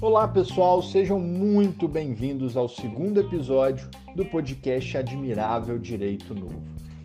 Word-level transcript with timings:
Olá 0.00 0.26
pessoal, 0.26 0.82
sejam 0.82 1.20
muito 1.20 1.86
bem-vindos 1.86 2.56
ao 2.56 2.68
segundo 2.68 3.20
episódio 3.20 3.88
do 4.16 4.24
podcast 4.24 4.96
Admirável 4.96 5.78
Direito 5.78 6.34
Novo. 6.34 6.62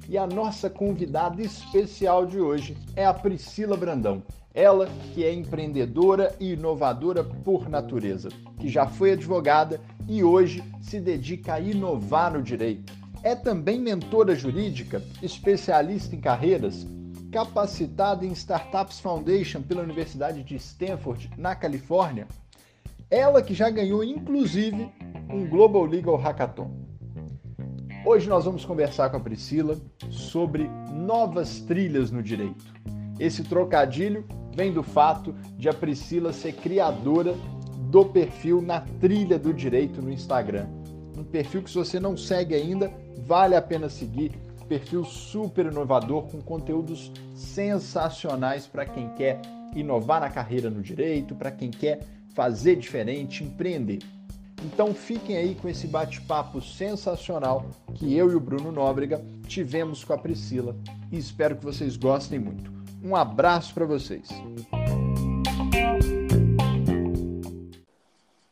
E 0.07 0.17
a 0.17 0.25
nossa 0.25 0.69
convidada 0.69 1.41
especial 1.41 2.25
de 2.25 2.39
hoje 2.39 2.77
é 2.95 3.05
a 3.05 3.13
Priscila 3.13 3.75
Brandão. 3.75 4.23
Ela 4.53 4.87
que 5.13 5.23
é 5.23 5.33
empreendedora 5.33 6.33
e 6.39 6.53
inovadora 6.53 7.23
por 7.23 7.67
natureza, 7.69 8.29
que 8.59 8.69
já 8.69 8.87
foi 8.87 9.11
advogada 9.11 9.81
e 10.07 10.23
hoje 10.23 10.63
se 10.81 10.99
dedica 10.99 11.55
a 11.55 11.59
inovar 11.59 12.33
no 12.33 12.41
direito. 12.41 12.93
É 13.21 13.35
também 13.35 13.79
mentora 13.79 14.33
jurídica, 14.35 15.01
especialista 15.21 16.15
em 16.15 16.21
carreiras, 16.21 16.87
capacitada 17.35 18.25
em 18.25 18.31
Startups 18.31 19.01
Foundation 19.01 19.61
pela 19.61 19.83
Universidade 19.83 20.41
de 20.41 20.55
Stanford, 20.55 21.29
na 21.37 21.53
Califórnia 21.53 22.27
ela 23.09 23.41
que 23.41 23.53
já 23.53 23.69
ganhou, 23.69 24.01
inclusive, 24.03 24.89
um 25.29 25.45
Global 25.45 25.83
Legal 25.83 26.15
Hackathon. 26.15 26.71
Hoje 28.05 28.29
nós 28.29 28.45
vamos 28.45 28.63
conversar 28.63 29.09
com 29.09 29.17
a 29.17 29.19
Priscila 29.19 29.77
sobre 30.09 30.69
novas 30.93 31.59
trilhas 31.59 32.09
no 32.09 32.23
direito. 32.23 32.63
Esse 33.19 33.43
trocadilho 33.43 34.25
vem 34.55 34.71
do 34.71 34.81
fato 34.81 35.35
de 35.57 35.67
a 35.67 35.73
Priscila 35.73 36.31
ser 36.31 36.53
criadora 36.53 37.35
do 37.91 38.05
perfil 38.05 38.61
Na 38.61 38.79
Trilha 38.79 39.37
do 39.37 39.53
Direito 39.53 40.01
no 40.01 40.11
Instagram. 40.11 40.67
Um 41.17 41.23
perfil 41.23 41.63
que, 41.63 41.69
se 41.69 41.77
você 41.77 41.99
não 41.99 42.15
segue 42.15 42.55
ainda, 42.55 42.91
vale 43.25 43.55
a 43.57 43.61
pena 43.61 43.89
seguir. 43.89 44.44
Perfil 44.67 45.03
super 45.03 45.67
inovador, 45.67 46.23
com 46.23 46.41
conteúdos 46.41 47.11
sensacionais 47.35 48.67
para 48.67 48.85
quem 48.85 49.09
quer 49.09 49.41
inovar 49.75 50.21
na 50.21 50.29
carreira 50.29 50.69
no 50.69 50.81
direito, 50.81 51.35
para 51.35 51.51
quem 51.51 51.69
quer 51.69 51.99
fazer 52.33 52.75
diferente, 52.75 53.43
empreender. 53.43 53.99
Então 54.63 54.93
fiquem 54.93 55.37
aí 55.37 55.55
com 55.55 55.69
esse 55.69 55.85
bate-papo 55.87 56.61
sensacional 56.61 57.65
que 57.93 58.15
eu 58.15 58.31
e 58.31 58.35
o 58.35 58.39
Bruno 58.39 58.71
Nóbrega 58.71 59.23
tivemos 59.47 60.03
com 60.03 60.13
a 60.13 60.17
Priscila 60.17 60.75
e 61.11 61.17
espero 61.17 61.55
que 61.55 61.63
vocês 61.63 61.95
gostem 61.97 62.39
muito. 62.39 62.71
Um 63.03 63.15
abraço 63.15 63.73
para 63.73 63.85
vocês. 63.85 64.27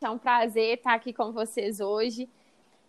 É 0.01 0.09
um 0.09 0.17
prazer 0.17 0.77
estar 0.77 0.93
aqui 0.93 1.11
com 1.11 1.31
vocês 1.31 1.79
hoje. 1.79 2.29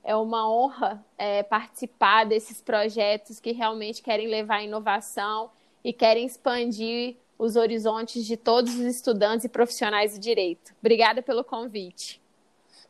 É 0.05 0.14
uma 0.14 0.48
honra 0.48 1.05
é, 1.16 1.42
participar 1.42 2.24
desses 2.24 2.60
projetos 2.60 3.41
que 3.41 3.52
realmente 3.52 4.02
querem 4.02 4.28
levar 4.28 4.62
inovação 4.62 5.50
e 5.83 5.92
querem 5.92 6.27
expandir 6.27 7.16
os 7.38 7.56
horizontes 7.56 8.24
de 8.24 8.36
todos 8.36 8.74
os 8.74 8.80
estudantes 8.80 9.44
e 9.44 9.48
profissionais 9.48 10.12
de 10.12 10.19
direito. 10.19 10.74
Obrigada 10.80 11.22
pelo 11.22 11.42
convite. 11.42 12.20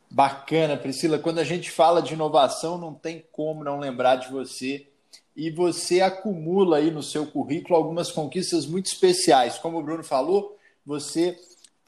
Bacana, 0.09 0.77
Priscila. 0.77 1.17
Quando 1.17 1.39
a 1.39 1.43
gente 1.43 1.71
fala 1.71 2.01
de 2.01 2.13
inovação, 2.13 2.77
não 2.77 2.93
tem 2.93 3.23
como 3.31 3.63
não 3.63 3.79
lembrar 3.79 4.17
de 4.17 4.31
você. 4.31 4.87
E 5.35 5.49
você 5.49 5.99
acumula 6.01 6.77
aí 6.77 6.91
no 6.91 7.03
seu 7.03 7.25
currículo 7.25 7.75
algumas 7.75 8.11
conquistas 8.11 8.65
muito 8.65 8.85
especiais. 8.85 9.57
Como 9.57 9.77
o 9.77 9.83
Bruno 9.83 10.03
falou, 10.03 10.57
você 10.85 11.37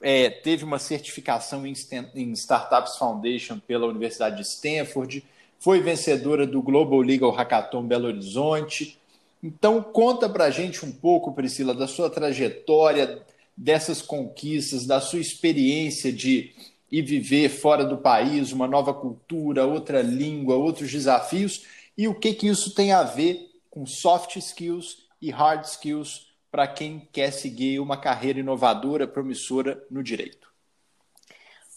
é, 0.01 0.29
teve 0.29 0.63
uma 0.63 0.79
certificação 0.79 1.65
em, 1.65 1.73
em 2.15 2.31
Startups 2.33 2.97
Foundation 2.97 3.59
pela 3.59 3.87
Universidade 3.87 4.37
de 4.37 4.43
Stanford, 4.43 5.23
foi 5.59 5.81
vencedora 5.81 6.45
do 6.45 6.61
Global 6.61 6.99
Legal 7.01 7.31
Hackathon 7.31 7.83
Belo 7.83 8.07
Horizonte, 8.07 8.97
então, 9.43 9.81
conta 9.81 10.27
para 10.27 10.45
a 10.45 10.49
gente 10.49 10.83
um 10.85 10.91
pouco, 10.91 11.33
Priscila, 11.33 11.73
da 11.73 11.87
sua 11.87 12.09
trajetória, 12.09 13.21
dessas 13.55 14.01
conquistas, 14.01 14.85
da 14.85 14.99
sua 14.99 15.19
experiência 15.19 16.11
de 16.11 16.53
ir 16.91 17.01
viver 17.03 17.49
fora 17.49 17.85
do 17.85 17.97
país, 17.97 18.51
uma 18.51 18.67
nova 18.67 18.93
cultura, 18.93 19.65
outra 19.65 20.01
língua, 20.01 20.55
outros 20.55 20.91
desafios, 20.91 21.63
e 21.97 22.07
o 22.07 22.15
que, 22.15 22.33
que 22.33 22.47
isso 22.47 22.73
tem 22.73 22.91
a 22.91 23.03
ver 23.03 23.49
com 23.69 23.85
soft 23.85 24.35
skills 24.37 25.05
e 25.21 25.29
hard 25.29 25.65
skills 25.65 26.26
para 26.57 26.67
quem 26.67 27.07
quer 27.11 27.29
seguir 27.29 27.79
uma 27.79 27.95
carreira 27.97 28.39
inovadora, 28.39 29.07
promissora 29.07 29.85
no 29.91 30.01
direito. 30.01 30.51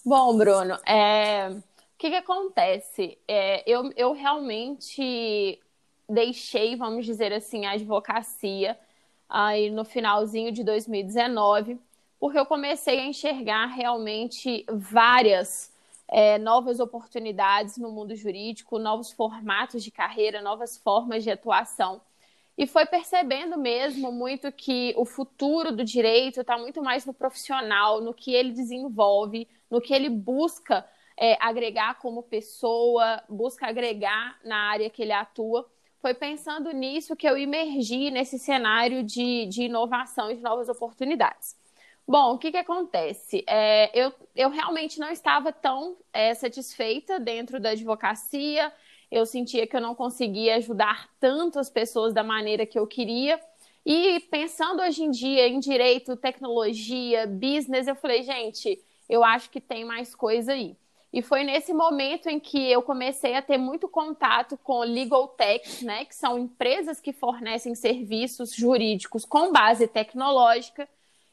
Bom, 0.02 0.34
Bruno, 0.38 0.78
é... 0.86 1.50
o 1.50 1.62
que, 1.98 2.08
que 2.08 2.16
acontece? 2.16 3.18
É, 3.28 3.62
eu, 3.70 3.92
eu 3.94 4.14
realmente 4.14 5.60
deixei, 6.08 6.76
vamos 6.76 7.04
dizer 7.04 7.30
assim, 7.30 7.66
a 7.66 7.72
advocacia 7.72 8.78
aí 9.28 9.68
no 9.68 9.84
finalzinho 9.84 10.50
de 10.50 10.64
2019, 10.64 11.78
porque 12.18 12.38
eu 12.38 12.46
comecei 12.46 13.00
a 13.00 13.04
enxergar 13.04 13.66
realmente 13.66 14.64
várias 14.72 15.70
é, 16.08 16.38
novas 16.38 16.80
oportunidades 16.80 17.76
no 17.76 17.92
mundo 17.92 18.16
jurídico, 18.16 18.78
novos 18.78 19.12
formatos 19.12 19.84
de 19.84 19.90
carreira, 19.90 20.40
novas 20.40 20.78
formas 20.78 21.22
de 21.22 21.30
atuação. 21.30 22.00
E 22.60 22.66
foi 22.66 22.84
percebendo 22.84 23.56
mesmo 23.56 24.12
muito 24.12 24.52
que 24.52 24.92
o 24.96 25.06
futuro 25.06 25.72
do 25.72 25.82
direito 25.82 26.42
está 26.42 26.58
muito 26.58 26.82
mais 26.82 27.06
no 27.06 27.14
profissional, 27.14 28.00
no 28.02 28.12
que 28.12 28.34
ele 28.34 28.52
desenvolve, 28.52 29.48
no 29.70 29.80
que 29.80 29.94
ele 29.94 30.10
busca 30.10 30.86
é, 31.16 31.38
agregar 31.40 31.94
como 31.94 32.22
pessoa, 32.22 33.22
busca 33.28 33.66
agregar 33.66 34.38
na 34.44 34.56
área 34.70 34.90
que 34.90 35.00
ele 35.00 35.12
atua 35.12 35.66
foi 36.00 36.14
pensando 36.14 36.72
nisso 36.72 37.14
que 37.14 37.28
eu 37.28 37.36
emergi 37.36 38.10
nesse 38.10 38.38
cenário 38.38 39.02
de, 39.02 39.46
de 39.46 39.64
inovação 39.64 40.30
e 40.30 40.36
de 40.36 40.42
novas 40.42 40.68
oportunidades. 40.68 41.56
Bom, 42.08 42.34
o 42.34 42.38
que, 42.38 42.50
que 42.50 42.56
acontece? 42.56 43.44
É, 43.46 43.90
eu, 43.98 44.12
eu 44.34 44.48
realmente 44.48 44.98
não 44.98 45.10
estava 45.10 45.52
tão 45.52 45.96
é, 46.12 46.34
satisfeita 46.34 47.20
dentro 47.20 47.60
da 47.60 47.70
advocacia, 47.70 48.72
eu 49.10 49.26
sentia 49.26 49.66
que 49.66 49.76
eu 49.76 49.80
não 49.80 49.94
conseguia 49.94 50.56
ajudar 50.56 51.08
tanto 51.18 51.58
as 51.58 51.68
pessoas 51.68 52.14
da 52.14 52.22
maneira 52.22 52.64
que 52.64 52.78
eu 52.78 52.86
queria. 52.86 53.40
E 53.84 54.20
pensando 54.30 54.82
hoje 54.82 55.02
em 55.02 55.10
dia 55.10 55.48
em 55.48 55.58
direito, 55.58 56.16
tecnologia, 56.16 57.26
business, 57.26 57.86
eu 57.86 57.96
falei, 57.96 58.22
gente, 58.22 58.80
eu 59.08 59.24
acho 59.24 59.50
que 59.50 59.60
tem 59.60 59.84
mais 59.84 60.14
coisa 60.14 60.52
aí. 60.52 60.76
E 61.12 61.22
foi 61.22 61.42
nesse 61.42 61.74
momento 61.74 62.28
em 62.28 62.38
que 62.38 62.70
eu 62.70 62.82
comecei 62.82 63.34
a 63.34 63.42
ter 63.42 63.58
muito 63.58 63.88
contato 63.88 64.56
com 64.58 64.78
legal 64.80 65.26
techs, 65.26 65.82
né, 65.82 66.04
que 66.04 66.14
são 66.14 66.38
empresas 66.38 67.00
que 67.00 67.12
fornecem 67.12 67.74
serviços 67.74 68.54
jurídicos 68.54 69.24
com 69.24 69.50
base 69.50 69.88
tecnológica, 69.88 70.88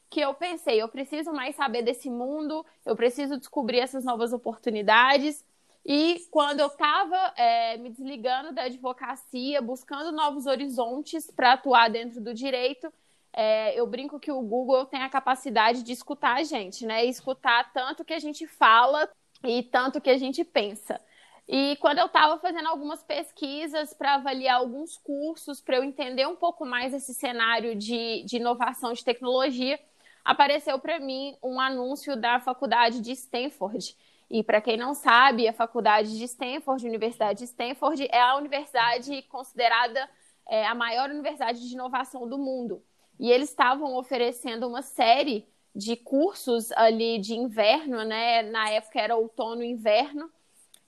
que 0.10 0.20
eu 0.20 0.34
pensei, 0.34 0.82
eu 0.82 0.88
preciso 0.88 1.32
mais 1.32 1.56
saber 1.56 1.84
desse 1.84 2.10
mundo, 2.10 2.66
eu 2.86 2.96
preciso 2.96 3.38
descobrir 3.38 3.80
essas 3.80 4.04
novas 4.04 4.34
oportunidades. 4.34 5.46
E 5.90 6.28
quando 6.30 6.60
eu 6.60 6.68
estava 6.68 7.34
é, 7.38 7.78
me 7.78 7.90
desligando 7.90 8.52
da 8.52 8.64
advocacia, 8.64 9.62
buscando 9.62 10.12
novos 10.12 10.46
horizontes 10.46 11.32
para 11.32 11.54
atuar 11.54 11.90
dentro 11.90 12.20
do 12.20 12.34
direito, 12.34 12.92
é, 13.32 13.80
eu 13.80 13.88
brinco 13.88 14.20
que 14.20 14.30
o 14.30 14.42
Google 14.42 14.86
tem 14.86 15.02
a 15.02 15.10
capacidade 15.10 15.84
de 15.84 15.94
escutar 15.94 16.36
a 16.36 16.44
gente, 16.44 16.86
né? 16.86 17.06
Escutar 17.06 17.72
tanto 17.72 18.04
que 18.04 18.14
a 18.14 18.20
gente 18.20 18.46
fala 18.46 19.10
e 19.46 19.64
tanto 19.64 20.02
que 20.02 20.10
a 20.10 20.18
gente 20.18 20.44
pensa. 20.44 21.00
E 21.48 21.78
quando 21.78 22.00
eu 22.00 22.08
estava 22.08 22.38
fazendo 22.38 22.68
algumas 22.68 23.02
pesquisas 23.02 23.94
para 23.94 24.16
avaliar 24.16 24.58
alguns 24.58 24.98
cursos, 24.98 25.62
para 25.62 25.78
eu 25.78 25.86
entender 25.86 26.28
um 26.28 26.36
pouco 26.36 26.66
mais 26.66 26.94
esse 26.94 27.14
cenário 27.14 27.74
de, 27.74 28.24
de 28.26 28.36
inovação 28.36 28.92
de 28.92 29.06
tecnologia, 29.06 29.80
apareceu 30.26 30.78
para 30.80 31.00
mim 31.00 31.38
um 31.42 31.62
anúncio 31.62 32.18
da 32.18 32.42
faculdade 32.42 33.00
de 33.00 33.14
Stanford. 33.14 33.96
E 34.30 34.44
para 34.44 34.60
quem 34.60 34.76
não 34.76 34.94
sabe, 34.94 35.48
a 35.48 35.54
faculdade 35.54 36.18
de 36.18 36.24
Stanford, 36.26 36.86
Universidade 36.86 37.40
de 37.40 37.46
Stanford, 37.46 38.08
é 38.12 38.22
a 38.22 38.36
universidade 38.36 39.22
considerada 39.24 40.10
é, 40.48 40.66
a 40.66 40.76
maior 40.76 41.10
universidade 41.10 41.68
de 41.68 41.74
inovação 41.74 42.28
do 42.28 42.38
mundo. 42.38 42.84
E 43.20 43.32
eles 43.32 43.50
estavam 43.50 43.96
oferecendo 43.96 44.68
uma 44.68 44.82
série 44.82 45.48
de 45.74 45.96
cursos 45.96 46.72
ali 46.74 47.20
de 47.20 47.36
inverno, 47.36 48.04
né? 48.04 48.42
Na 48.44 48.70
época 48.70 49.00
era 49.00 49.16
outono 49.16 49.64
e 49.64 49.72
inverno. 49.72 50.30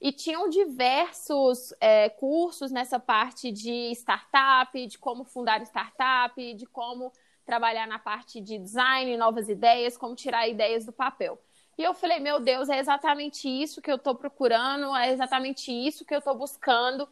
E 0.02 0.12
tinham 0.12 0.50
diversos 0.50 1.74
é, 1.80 2.10
cursos 2.10 2.72
nessa 2.72 3.00
parte 3.00 3.52
de 3.52 3.92
startup, 3.92 4.88
de 4.88 4.98
como 4.98 5.24
fundar 5.24 5.62
startup, 5.64 6.54
de 6.54 6.66
como 6.66 7.12
trabalhar 7.46 7.88
na 7.88 8.00
parte 8.00 8.40
de 8.40 8.58
design, 8.58 9.18
novas 9.18 9.50
ideias, 9.50 9.98
como 9.98 10.16
tirar 10.16 10.48
ideias 10.48 10.86
do 10.86 10.92
papel. 10.92 11.40
E 11.80 11.84
eu 11.84 11.94
falei, 11.94 12.20
meu 12.20 12.42
Deus, 12.42 12.68
é 12.68 12.78
exatamente 12.78 13.48
isso 13.48 13.82
que 13.82 13.90
eu 13.90 13.96
estou 13.96 14.14
procurando, 14.14 14.94
é 14.98 15.14
exatamente 15.14 15.72
isso 15.72 16.04
que 16.04 16.14
eu 16.14 16.20
estou 16.20 16.36
buscando. 16.36 17.08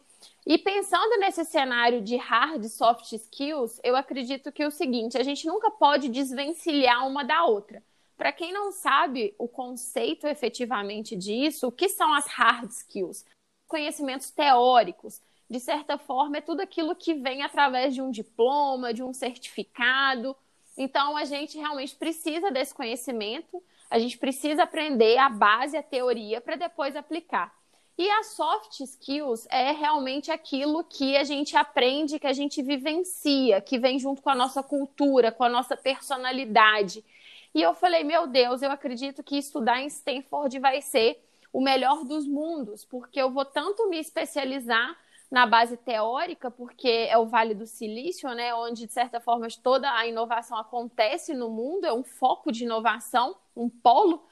E 0.45 0.57
pensando 0.57 1.17
nesse 1.21 1.45
cenário 1.45 2.01
de 2.01 2.17
hard 2.17 2.65
e 2.65 2.67
soft 2.69 3.13
skills, 3.13 3.79
eu 3.81 3.95
acredito 3.95 4.51
que 4.51 4.61
é 4.61 4.67
o 4.67 4.71
seguinte: 4.71 5.17
a 5.17 5.23
gente 5.23 5.47
nunca 5.47 5.71
pode 5.71 6.09
desvencilhar 6.09 7.07
uma 7.07 7.23
da 7.23 7.45
outra. 7.45 7.81
Para 8.17 8.33
quem 8.33 8.51
não 8.51 8.73
sabe 8.73 9.33
o 9.37 9.47
conceito 9.47 10.27
efetivamente 10.27 11.15
disso, 11.15 11.67
o 11.67 11.71
que 11.71 11.87
são 11.87 12.13
as 12.13 12.27
hard 12.27 12.69
skills? 12.69 13.25
Conhecimentos 13.69 14.31
teóricos. 14.31 15.21
De 15.49 15.61
certa 15.61 15.97
forma, 15.97 16.39
é 16.39 16.41
tudo 16.41 16.59
aquilo 16.59 16.93
que 16.93 17.13
vem 17.13 17.41
através 17.41 17.93
de 17.95 18.01
um 18.01 18.11
diploma, 18.11 18.93
de 18.93 19.01
um 19.01 19.13
certificado, 19.13 20.35
Então, 20.77 21.17
a 21.17 21.25
gente 21.25 21.57
realmente 21.57 21.95
precisa 21.95 22.51
desse 22.51 22.73
conhecimento, 22.73 23.63
a 23.89 23.99
gente 23.99 24.17
precisa 24.17 24.63
aprender 24.63 25.17
a 25.17 25.29
base, 25.29 25.77
a 25.77 25.83
teoria, 25.83 26.41
para 26.41 26.55
depois 26.55 26.95
aplicar. 26.95 27.55
E 27.97 28.07
a 28.09 28.23
soft 28.23 28.79
skills 28.81 29.47
é 29.49 29.71
realmente 29.71 30.31
aquilo 30.31 30.83
que 30.83 31.17
a 31.17 31.23
gente 31.23 31.57
aprende, 31.57 32.19
que 32.19 32.27
a 32.27 32.33
gente 32.33 32.61
vivencia, 32.61 33.59
que 33.59 33.79
vem 33.79 33.97
junto 33.97 34.21
com 34.21 34.29
a 34.29 34.35
nossa 34.35 34.61
cultura, 34.61 35.31
com 35.31 35.43
a 35.43 35.49
nossa 35.49 35.75
personalidade. 35.75 37.03
E 37.55 37.61
eu 37.61 37.73
falei, 37.73 38.03
meu 38.03 38.27
Deus, 38.27 38.61
eu 38.61 38.69
acredito 38.69 39.23
que 39.23 39.35
estudar 39.35 39.81
em 39.81 39.87
Stanford 39.87 40.59
vai 40.59 40.79
ser 40.79 41.23
o 41.51 41.59
melhor 41.59 42.03
dos 42.03 42.27
mundos, 42.27 42.85
porque 42.85 43.19
eu 43.19 43.31
vou 43.31 43.45
tanto 43.45 43.89
me 43.89 43.97
especializar 43.97 44.95
na 45.29 45.45
base 45.45 45.75
teórica, 45.77 46.49
porque 46.49 46.87
é 46.87 47.17
o 47.17 47.25
Vale 47.25 47.53
do 47.53 47.65
Silício, 47.65 48.29
né, 48.33 48.53
onde 48.53 48.85
de 48.85 48.93
certa 48.93 49.19
forma 49.19 49.47
toda 49.61 49.91
a 49.93 50.07
inovação 50.07 50.57
acontece 50.57 51.33
no 51.33 51.49
mundo, 51.49 51.85
é 51.85 51.93
um 51.93 52.03
foco 52.03 52.51
de 52.51 52.63
inovação, 52.63 53.35
um 53.55 53.69
polo. 53.69 54.25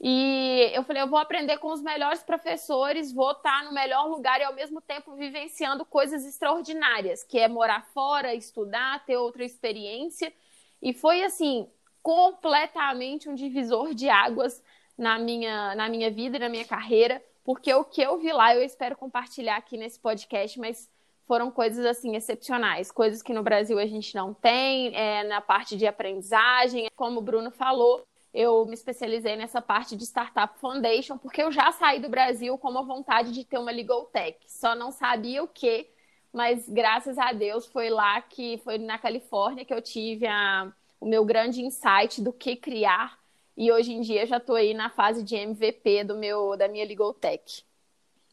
E 0.00 0.70
eu 0.72 0.84
falei, 0.84 1.02
eu 1.02 1.08
vou 1.08 1.18
aprender 1.18 1.58
com 1.58 1.72
os 1.72 1.82
melhores 1.82 2.22
professores, 2.22 3.12
vou 3.12 3.32
estar 3.32 3.64
no 3.64 3.72
melhor 3.72 4.06
lugar 4.08 4.40
e 4.40 4.44
ao 4.44 4.54
mesmo 4.54 4.80
tempo 4.80 5.14
vivenciando 5.14 5.84
coisas 5.84 6.24
extraordinárias, 6.24 7.24
que 7.24 7.38
é 7.38 7.48
morar 7.48 7.84
fora, 7.92 8.34
estudar, 8.34 9.04
ter 9.04 9.16
outra 9.16 9.44
experiência. 9.44 10.32
E 10.80 10.94
foi 10.94 11.24
assim, 11.24 11.68
completamente 12.00 13.28
um 13.28 13.34
divisor 13.34 13.92
de 13.92 14.08
águas 14.08 14.62
na 14.96 15.18
minha, 15.18 15.74
na 15.74 15.88
minha 15.88 16.10
vida 16.10 16.36
e 16.36 16.40
na 16.40 16.48
minha 16.48 16.64
carreira 16.64 17.22
porque 17.48 17.72
o 17.72 17.82
que 17.82 18.02
eu 18.02 18.18
vi 18.18 18.30
lá 18.30 18.54
eu 18.54 18.62
espero 18.62 18.94
compartilhar 18.94 19.56
aqui 19.56 19.78
nesse 19.78 19.98
podcast, 19.98 20.60
mas 20.60 20.86
foram 21.26 21.50
coisas 21.50 21.82
assim 21.86 22.14
excepcionais, 22.14 22.92
coisas 22.92 23.22
que 23.22 23.32
no 23.32 23.42
Brasil 23.42 23.78
a 23.78 23.86
gente 23.86 24.14
não 24.14 24.34
tem, 24.34 24.94
é, 24.94 25.24
na 25.24 25.40
parte 25.40 25.74
de 25.74 25.86
aprendizagem, 25.86 26.90
como 26.94 27.20
o 27.20 27.22
Bruno 27.22 27.50
falou, 27.50 28.06
eu 28.34 28.66
me 28.66 28.74
especializei 28.74 29.34
nessa 29.34 29.62
parte 29.62 29.96
de 29.96 30.04
Startup 30.04 30.58
Foundation, 30.58 31.16
porque 31.16 31.42
eu 31.42 31.50
já 31.50 31.72
saí 31.72 32.00
do 32.00 32.10
Brasil 32.10 32.58
com 32.58 32.68
a 32.68 32.82
vontade 32.82 33.32
de 33.32 33.46
ter 33.46 33.56
uma 33.56 33.70
Legal 33.70 34.04
Tech, 34.04 34.38
só 34.46 34.74
não 34.74 34.90
sabia 34.90 35.42
o 35.42 35.48
que, 35.48 35.88
mas 36.30 36.68
graças 36.68 37.16
a 37.16 37.32
Deus 37.32 37.64
foi 37.64 37.88
lá 37.88 38.20
que 38.20 38.58
foi 38.58 38.76
na 38.76 38.98
Califórnia 38.98 39.64
que 39.64 39.72
eu 39.72 39.80
tive 39.80 40.26
a, 40.26 40.70
o 41.00 41.06
meu 41.06 41.24
grande 41.24 41.62
insight 41.62 42.20
do 42.20 42.30
que 42.30 42.56
criar 42.56 43.17
e 43.58 43.72
hoje 43.72 43.92
em 43.92 44.00
dia 44.00 44.24
já 44.24 44.36
estou 44.36 44.54
aí 44.54 44.72
na 44.72 44.88
fase 44.88 45.24
de 45.24 45.34
MVP 45.34 46.04
do 46.04 46.16
meu, 46.16 46.56
da 46.56 46.68
minha 46.68 46.86
Legal 46.86 47.12
Tech. 47.12 47.64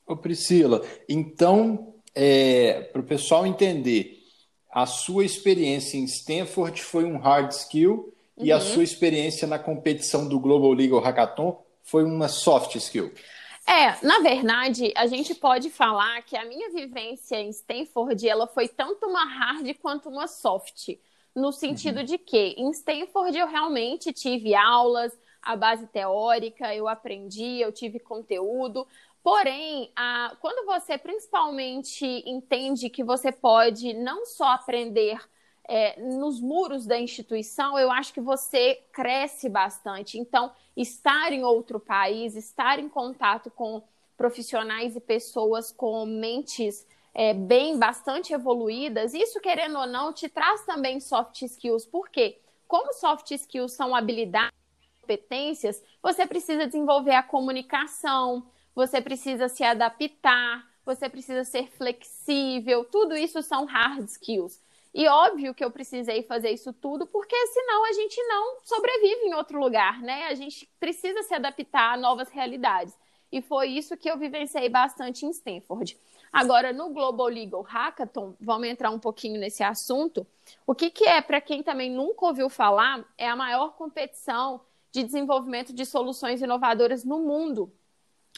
Ô 0.05 0.15
Priscila, 0.15 0.85
então, 1.09 1.95
é, 2.13 2.81
para 2.93 3.01
o 3.01 3.05
pessoal 3.05 3.43
entender, 3.43 4.23
a 4.71 4.85
sua 4.85 5.25
experiência 5.25 5.97
em 5.97 6.05
Stanford 6.05 6.79
foi 6.83 7.05
um 7.05 7.17
hard 7.17 7.49
skill 7.51 8.13
uhum. 8.37 8.45
e 8.45 8.51
a 8.51 8.57
uhum. 8.57 8.61
sua 8.61 8.83
experiência 8.83 9.47
na 9.47 9.57
competição 9.57 10.29
do 10.29 10.39
Global 10.39 10.71
Legal 10.73 10.99
Hackathon 10.99 11.59
foi 11.81 12.03
uma 12.03 12.27
soft 12.27 12.75
skill. 12.75 13.11
É, 13.65 14.05
na 14.05 14.19
verdade, 14.19 14.93
a 14.95 15.07
gente 15.07 15.33
pode 15.33 15.71
falar 15.71 16.21
que 16.21 16.37
a 16.37 16.45
minha 16.45 16.69
vivência 16.69 17.37
em 17.37 17.49
Stanford, 17.49 18.29
ela 18.29 18.45
foi 18.45 18.67
tanto 18.67 19.07
uma 19.07 19.25
hard 19.25 19.73
quanto 19.81 20.07
uma 20.07 20.27
soft 20.27 20.89
no 21.35 21.51
sentido 21.51 21.99
uhum. 21.99 22.05
de 22.05 22.17
que 22.17 22.55
em 22.57 22.69
Stanford 22.71 23.37
eu 23.37 23.47
realmente 23.47 24.13
tive 24.13 24.55
aulas, 24.55 25.11
a 25.41 25.55
base 25.55 25.85
teórica, 25.87 26.73
eu 26.73 26.87
aprendi, 26.87 27.59
eu 27.59 27.71
tive 27.71 27.99
conteúdo. 27.99 28.87
Porém, 29.21 29.91
a, 29.95 30.35
quando 30.39 30.65
você 30.65 30.97
principalmente 30.97 32.05
entende 32.25 32.89
que 32.89 33.03
você 33.03 33.31
pode 33.31 33.93
não 33.93 34.25
só 34.25 34.49
aprender 34.49 35.19
é, 35.67 35.99
nos 35.99 36.39
muros 36.39 36.85
da 36.85 36.99
instituição, 36.99 37.77
eu 37.77 37.91
acho 37.91 38.13
que 38.13 38.21
você 38.21 38.83
cresce 38.91 39.49
bastante. 39.49 40.17
Então, 40.17 40.51
estar 40.77 41.31
em 41.31 41.43
outro 41.43 41.79
país, 41.79 42.35
estar 42.35 42.79
em 42.79 42.87
contato 42.87 43.49
com 43.51 43.83
profissionais 44.15 44.95
e 44.95 44.99
pessoas 44.99 45.71
com 45.71 46.05
mentes 46.05 46.85
é, 47.15 47.33
bem 47.33 47.79
bastante 47.79 48.33
evoluídas, 48.33 49.13
isso 49.13 49.39
querendo 49.39 49.79
ou 49.79 49.87
não 49.87 50.11
te 50.11 50.27
traz 50.27 50.65
também 50.65 50.99
soft 50.99 51.41
skills. 51.41 51.85
Por 51.85 52.09
quê? 52.09 52.41
Como 52.67 52.91
soft 52.91 53.31
skills 53.31 53.71
são 53.71 53.95
habilidades, 53.95 54.53
competências, 54.99 55.81
você 56.03 56.27
precisa 56.27 56.65
desenvolver 56.65 57.15
a 57.15 57.23
comunicação, 57.23 58.45
você 58.75 58.99
precisa 58.99 59.47
se 59.47 59.63
adaptar, 59.63 60.67
você 60.85 61.07
precisa 61.07 61.45
ser 61.45 61.71
flexível, 61.77 62.83
tudo 62.83 63.15
isso 63.15 63.41
são 63.41 63.63
hard 63.65 64.05
skills. 64.09 64.59
E 64.93 65.07
óbvio 65.07 65.53
que 65.53 65.63
eu 65.63 65.71
precisei 65.71 66.23
fazer 66.23 66.51
isso 66.51 66.73
tudo, 66.73 67.05
porque 67.05 67.35
senão 67.47 67.85
a 67.85 67.93
gente 67.93 68.21
não 68.27 68.57
sobrevive 68.63 69.25
em 69.25 69.33
outro 69.35 69.59
lugar, 69.59 70.01
né? 70.01 70.27
A 70.27 70.33
gente 70.33 70.69
precisa 70.79 71.21
se 71.23 71.33
adaptar 71.33 71.93
a 71.93 71.97
novas 71.97 72.29
realidades. 72.29 72.93
E 73.31 73.41
foi 73.41 73.69
isso 73.69 73.97
que 73.97 74.09
eu 74.09 74.17
vivenciei 74.17 74.69
bastante 74.69 75.25
em 75.25 75.29
Stanford. 75.31 75.97
Agora, 76.35 76.73
no 76.73 76.89
Global 76.89 77.27
Legal 77.27 77.61
Hackathon, 77.61 78.35
vamos 78.41 78.67
entrar 78.67 78.89
um 78.91 78.99
pouquinho 78.99 79.39
nesse 79.39 79.63
assunto. 79.63 80.27
O 80.67 80.75
que, 80.75 80.89
que 80.89 81.05
é, 81.05 81.21
para 81.21 81.39
quem 81.39 81.63
também 81.63 81.89
nunca 81.89 82.25
ouviu 82.25 82.49
falar, 82.49 83.05
é 83.17 83.25
a 83.25 83.37
maior 83.37 83.77
competição 83.77 84.59
de 84.91 85.01
desenvolvimento 85.01 85.71
de 85.71 85.85
soluções 85.85 86.41
inovadoras 86.41 87.05
no 87.05 87.19
mundo, 87.19 87.71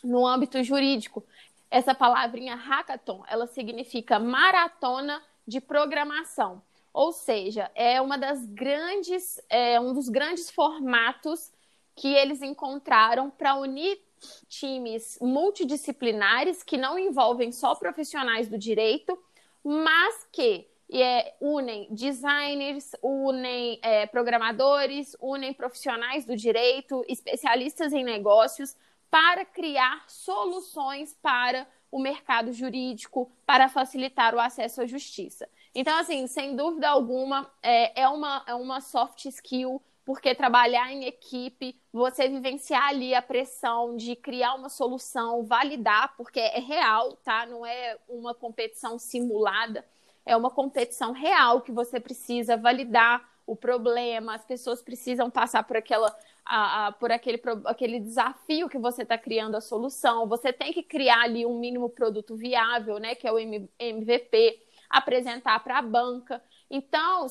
no 0.03 0.27
âmbito 0.27 0.63
jurídico. 0.63 1.25
Essa 1.71 1.95
palavrinha 1.95 2.53
hackathon, 2.53 3.23
ela 3.27 3.47
significa 3.47 4.19
maratona 4.19 5.19
de 5.47 5.59
programação. 5.59 6.61
Ou 6.93 7.11
seja, 7.11 7.71
é 7.73 7.99
uma 7.99 8.15
das 8.15 8.45
grandes, 8.45 9.41
é 9.49 9.79
um 9.79 9.91
dos 9.91 10.07
grandes 10.07 10.51
formatos 10.51 11.51
que 11.95 12.13
eles 12.13 12.43
encontraram 12.43 13.31
para 13.31 13.55
unir 13.55 13.99
times 14.47 15.17
multidisciplinares 15.21 16.63
que 16.63 16.77
não 16.77 16.97
envolvem 16.97 17.51
só 17.51 17.75
profissionais 17.75 18.47
do 18.47 18.57
direito, 18.57 19.17
mas 19.63 20.27
que 20.31 20.67
é, 20.91 21.35
unem 21.41 21.87
designers, 21.91 22.91
unem 23.01 23.79
é, 23.81 24.05
programadores, 24.05 25.15
unem 25.19 25.53
profissionais 25.53 26.25
do 26.25 26.35
direito, 26.35 27.03
especialistas 27.07 27.91
em 27.93 28.03
negócios, 28.03 28.75
para 29.09 29.45
criar 29.45 30.05
soluções 30.07 31.13
para 31.21 31.67
o 31.91 31.99
mercado 31.99 32.51
jurídico, 32.51 33.31
para 33.45 33.69
facilitar 33.69 34.35
o 34.35 34.39
acesso 34.39 34.81
à 34.81 34.85
justiça. 34.85 35.47
Então, 35.73 35.97
assim, 35.97 36.27
sem 36.27 36.55
dúvida 36.55 36.89
alguma, 36.89 37.49
é, 37.61 38.01
é, 38.01 38.07
uma, 38.07 38.43
é 38.47 38.55
uma 38.55 38.81
soft 38.81 39.25
skill 39.25 39.81
porque 40.07 40.33
trabalhar 40.33 40.89
em 40.89 41.03
equipe, 41.03 41.77
você 41.91 42.29
vivenciar 42.29 42.87
ali 42.87 43.13
a 43.13 43.21
pressão 43.21 43.97
de 43.97 44.15
criar 44.15 44.53
uma 44.53 44.69
solução, 44.69 45.43
validar, 45.43 46.15
porque 46.15 46.39
é 46.39 46.61
real, 46.61 47.17
tá? 47.17 47.45
Não 47.45 47.65
é 47.65 47.97
uma 48.07 48.33
competição 48.33 48.97
simulada, 48.97 49.83
é 50.25 50.33
uma 50.37 50.49
competição 50.49 51.11
real 51.11 51.59
que 51.59 51.73
você 51.73 51.99
precisa 51.99 52.55
validar 52.55 53.21
o 53.45 53.53
problema, 53.53 54.33
as 54.33 54.45
pessoas 54.45 54.81
precisam 54.81 55.29
passar 55.29 55.63
por 55.63 55.75
aquela 55.75 56.15
a, 56.45 56.87
a, 56.87 56.91
por 56.93 57.11
aquele, 57.11 57.41
aquele 57.65 57.99
desafio 57.99 58.69
que 58.69 58.77
você 58.77 59.01
está 59.01 59.17
criando 59.17 59.55
a 59.55 59.61
solução. 59.61 60.25
Você 60.29 60.53
tem 60.53 60.71
que 60.71 60.83
criar 60.83 61.23
ali 61.23 61.45
um 61.45 61.59
mínimo 61.59 61.89
produto 61.89 62.33
viável, 62.33 62.97
né? 62.97 63.13
Que 63.13 63.27
é 63.27 63.31
o 63.33 63.37
MVP, 63.37 64.63
apresentar 64.89 65.61
para 65.61 65.79
a 65.79 65.81
banca. 65.81 66.41
Então, 66.69 67.27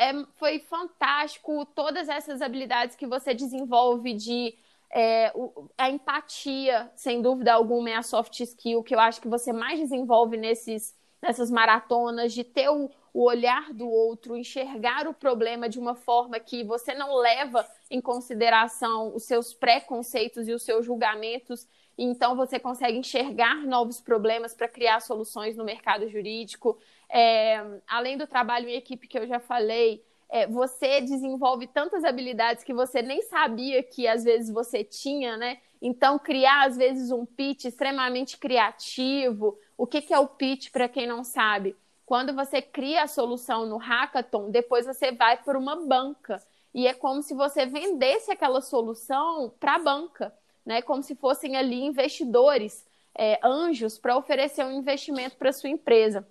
é, 0.00 0.14
foi 0.36 0.58
fantástico 0.60 1.66
todas 1.66 2.08
essas 2.08 2.40
habilidades 2.40 2.96
que 2.96 3.06
você 3.06 3.34
desenvolve 3.34 4.14
de 4.14 4.56
é, 4.90 5.30
a 5.76 5.90
empatia, 5.90 6.90
sem 6.96 7.20
dúvida 7.20 7.52
alguma, 7.52 7.90
é 7.90 7.96
a 7.96 8.02
soft 8.02 8.40
skill 8.40 8.82
que 8.82 8.94
eu 8.94 8.98
acho 8.98 9.20
que 9.20 9.28
você 9.28 9.52
mais 9.52 9.78
desenvolve 9.78 10.38
nesses, 10.38 10.96
nessas 11.20 11.50
maratonas, 11.50 12.32
de 12.32 12.42
ter 12.42 12.70
o, 12.70 12.90
o 13.12 13.24
olhar 13.24 13.74
do 13.74 13.86
outro, 13.86 14.38
enxergar 14.38 15.06
o 15.06 15.12
problema 15.12 15.68
de 15.68 15.78
uma 15.78 15.94
forma 15.94 16.40
que 16.40 16.64
você 16.64 16.94
não 16.94 17.14
leva 17.16 17.68
em 17.90 18.00
consideração 18.00 19.14
os 19.14 19.24
seus 19.24 19.52
preconceitos 19.52 20.48
e 20.48 20.52
os 20.54 20.62
seus 20.62 20.86
julgamentos, 20.86 21.68
então 21.96 22.34
você 22.34 22.58
consegue 22.58 22.98
enxergar 22.98 23.56
novos 23.66 24.00
problemas 24.00 24.54
para 24.54 24.68
criar 24.68 25.00
soluções 25.00 25.56
no 25.56 25.64
mercado 25.64 26.08
jurídico. 26.08 26.78
É, 27.08 27.62
além 27.86 28.16
do 28.16 28.26
trabalho 28.26 28.68
em 28.68 28.74
equipe 28.74 29.06
que 29.06 29.18
eu 29.18 29.26
já 29.26 29.38
falei, 29.38 30.02
é, 30.28 30.46
você 30.46 31.00
desenvolve 31.00 31.66
tantas 31.66 32.04
habilidades 32.04 32.62
que 32.62 32.72
você 32.72 33.02
nem 33.02 33.20
sabia 33.22 33.82
que 33.82 34.06
às 34.06 34.24
vezes 34.24 34.48
você 34.50 34.84
tinha, 34.84 35.36
né? 35.36 35.58
Então, 35.82 36.18
criar 36.18 36.66
às 36.66 36.76
vezes 36.76 37.10
um 37.10 37.26
pitch 37.26 37.64
extremamente 37.64 38.38
criativo. 38.38 39.58
O 39.76 39.86
que, 39.86 40.00
que 40.00 40.14
é 40.14 40.18
o 40.18 40.28
pitch 40.28 40.70
para 40.70 40.88
quem 40.88 41.06
não 41.06 41.24
sabe? 41.24 41.76
Quando 42.06 42.34
você 42.34 42.60
cria 42.60 43.02
a 43.02 43.08
solução 43.08 43.66
no 43.66 43.76
hackathon, 43.76 44.50
depois 44.50 44.86
você 44.86 45.12
vai 45.12 45.36
para 45.36 45.58
uma 45.58 45.76
banca 45.76 46.42
e 46.72 46.86
é 46.86 46.94
como 46.94 47.22
se 47.22 47.34
você 47.34 47.66
vendesse 47.66 48.30
aquela 48.30 48.60
solução 48.60 49.52
para 49.58 49.74
a 49.74 49.78
banca, 49.78 50.32
né? 50.64 50.82
Como 50.82 51.02
se 51.02 51.14
fossem 51.14 51.56
ali 51.56 51.82
investidores, 51.82 52.86
é, 53.14 53.40
anjos, 53.42 53.98
para 53.98 54.16
oferecer 54.16 54.64
um 54.64 54.72
investimento 54.72 55.36
para 55.36 55.52
sua 55.52 55.68
empresa 55.68 56.26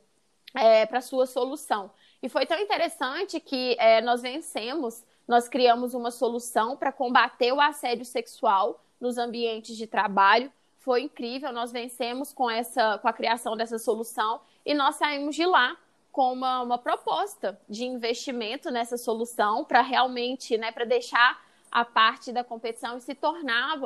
é, 0.53 0.86
para 0.86 1.01
sua 1.01 1.25
solução. 1.25 1.91
E 2.21 2.29
foi 2.29 2.45
tão 2.45 2.59
interessante 2.59 3.39
que 3.39 3.75
é, 3.79 4.01
nós 4.01 4.21
vencemos, 4.21 5.03
nós 5.27 5.48
criamos 5.48 5.93
uma 5.93 6.12
solução 6.12 6.75
para 6.75 6.91
combater 6.91 7.51
o 7.51 7.62
assédio 7.62 8.05
sexual 8.05 8.83
nos 9.00 9.17
ambientes 9.17 9.77
de 9.77 9.88
trabalho. 9.88 10.51
Foi 10.79 11.03
incrível, 11.03 11.51
nós 11.51 11.71
vencemos 11.71 12.33
com, 12.33 12.50
essa, 12.50 12.98
com 12.98 13.07
a 13.07 13.13
criação 13.13 13.55
dessa 13.55 13.77
solução 13.77 14.41
e 14.65 14.74
nós 14.74 14.95
saímos 14.95 15.36
de 15.36 15.45
lá 15.45 15.77
com 16.12 16.33
uma, 16.33 16.62
uma 16.62 16.77
proposta 16.77 17.59
de 17.69 17.86
investimento 17.86 18.71
nessa 18.71 18.98
solução 18.98 19.63
para 19.63 19.81
realmente, 19.81 20.57
né, 20.57 20.71
para 20.71 20.86
deixar 20.86 21.39
a 21.71 21.85
parte 21.85 22.31
da 22.31 22.43
competição 22.43 22.97
e 22.97 23.01
se 23.01 23.13
tornar 23.13 23.77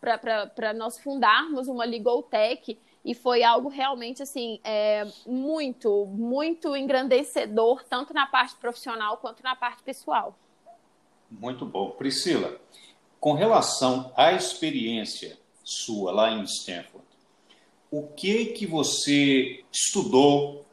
para 0.00 0.72
nós 0.72 0.98
fundarmos 0.98 1.68
uma 1.68 1.84
legal 1.84 2.22
tech 2.22 2.78
e 3.04 3.14
foi 3.14 3.42
algo 3.42 3.68
realmente 3.68 4.22
assim 4.22 4.58
é, 4.64 5.06
muito 5.26 6.06
muito 6.06 6.74
engrandecedor 6.76 7.84
tanto 7.84 8.12
na 8.12 8.26
parte 8.26 8.56
profissional 8.56 9.18
quanto 9.18 9.42
na 9.42 9.54
parte 9.54 9.82
pessoal. 9.82 10.36
Muito 11.30 11.66
bom. 11.66 11.90
Priscila 11.90 12.58
com 13.20 13.32
relação 13.32 14.12
à 14.16 14.32
experiência 14.32 15.38
sua 15.64 16.12
lá 16.12 16.30
em 16.30 16.42
Stanford 16.44 17.06
o 17.90 18.06
que 18.08 18.46
que 18.46 18.66
você 18.66 19.64
estudou 19.72 20.66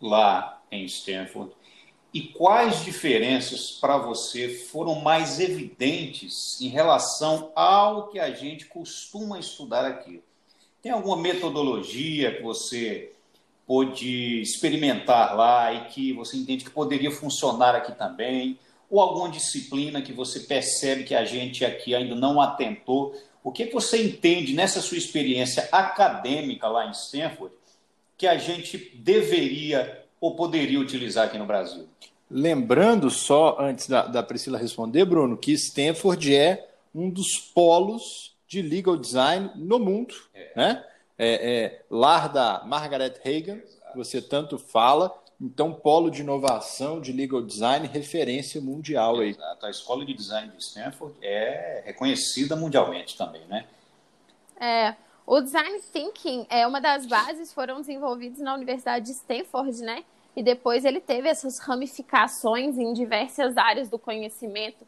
lá 0.00 0.62
em 0.70 0.84
Stanford 0.84 1.52
e 2.14 2.22
quais 2.22 2.84
diferenças 2.84 3.72
para 3.72 3.98
você 3.98 4.48
foram 4.48 5.00
mais 5.00 5.40
evidentes 5.40 6.60
em 6.60 6.68
relação 6.68 7.50
ao 7.56 8.06
que 8.06 8.20
a 8.20 8.30
gente 8.30 8.66
costuma 8.66 9.36
estudar 9.36 9.84
aqui? 9.84 10.22
Tem 10.80 10.92
alguma 10.92 11.16
metodologia 11.16 12.36
que 12.36 12.42
você 12.42 13.10
pôde 13.66 14.40
experimentar 14.40 15.36
lá 15.36 15.72
e 15.72 15.86
que 15.86 16.12
você 16.12 16.36
entende 16.36 16.64
que 16.64 16.70
poderia 16.70 17.10
funcionar 17.10 17.74
aqui 17.74 17.90
também? 17.90 18.60
Ou 18.88 19.00
alguma 19.00 19.28
disciplina 19.28 20.00
que 20.00 20.12
você 20.12 20.38
percebe 20.38 21.02
que 21.02 21.16
a 21.16 21.24
gente 21.24 21.64
aqui 21.64 21.96
ainda 21.96 22.14
não 22.14 22.40
atentou? 22.40 23.20
O 23.42 23.50
que 23.50 23.64
você 23.66 24.00
entende 24.00 24.52
nessa 24.52 24.80
sua 24.80 24.98
experiência 24.98 25.68
acadêmica 25.72 26.68
lá 26.68 26.86
em 26.86 26.92
Stanford 26.92 27.52
que 28.16 28.28
a 28.28 28.38
gente 28.38 28.78
deveria 28.94 30.03
ou 30.24 30.34
poderia 30.34 30.80
utilizar 30.80 31.26
aqui 31.26 31.36
no 31.36 31.44
Brasil? 31.44 31.86
Lembrando 32.30 33.10
só, 33.10 33.58
antes 33.60 33.86
da, 33.86 34.06
da 34.06 34.22
Priscila 34.22 34.56
responder, 34.56 35.04
Bruno, 35.04 35.36
que 35.36 35.52
Stanford 35.52 36.34
é 36.34 36.66
um 36.94 37.10
dos 37.10 37.38
polos 37.38 38.34
de 38.48 38.62
legal 38.62 38.96
design 38.96 39.50
no 39.54 39.78
mundo, 39.78 40.14
é. 40.32 40.52
né? 40.56 40.84
É, 41.18 41.28
é, 41.28 41.82
lar 41.90 42.32
da 42.32 42.64
Margaret 42.64 43.20
Hagan, 43.22 43.58
que 43.58 43.96
você 43.96 44.22
tanto 44.22 44.56
fala, 44.58 45.14
então 45.38 45.74
polo 45.74 46.10
de 46.10 46.22
inovação 46.22 47.02
de 47.02 47.12
legal 47.12 47.42
design, 47.42 47.86
referência 47.86 48.62
mundial 48.62 49.20
aí. 49.20 49.30
Exato. 49.30 49.66
A 49.66 49.70
escola 49.70 50.06
de 50.06 50.14
design 50.14 50.50
de 50.56 50.64
Stanford 50.64 51.14
é 51.20 51.82
reconhecida 51.84 52.56
mundialmente 52.56 53.14
também, 53.18 53.42
né? 53.44 53.66
É, 54.58 54.94
o 55.26 55.42
design 55.42 55.78
thinking 55.92 56.46
é 56.48 56.66
uma 56.66 56.80
das 56.80 57.04
bases 57.04 57.52
foram 57.52 57.80
desenvolvidos 57.82 58.40
na 58.40 58.54
Universidade 58.54 59.04
de 59.04 59.12
Stanford, 59.12 59.82
né? 59.82 60.02
E 60.36 60.42
depois 60.42 60.84
ele 60.84 61.00
teve 61.00 61.28
essas 61.28 61.58
ramificações 61.58 62.76
em 62.76 62.92
diversas 62.92 63.56
áreas 63.56 63.88
do 63.88 63.98
conhecimento. 63.98 64.84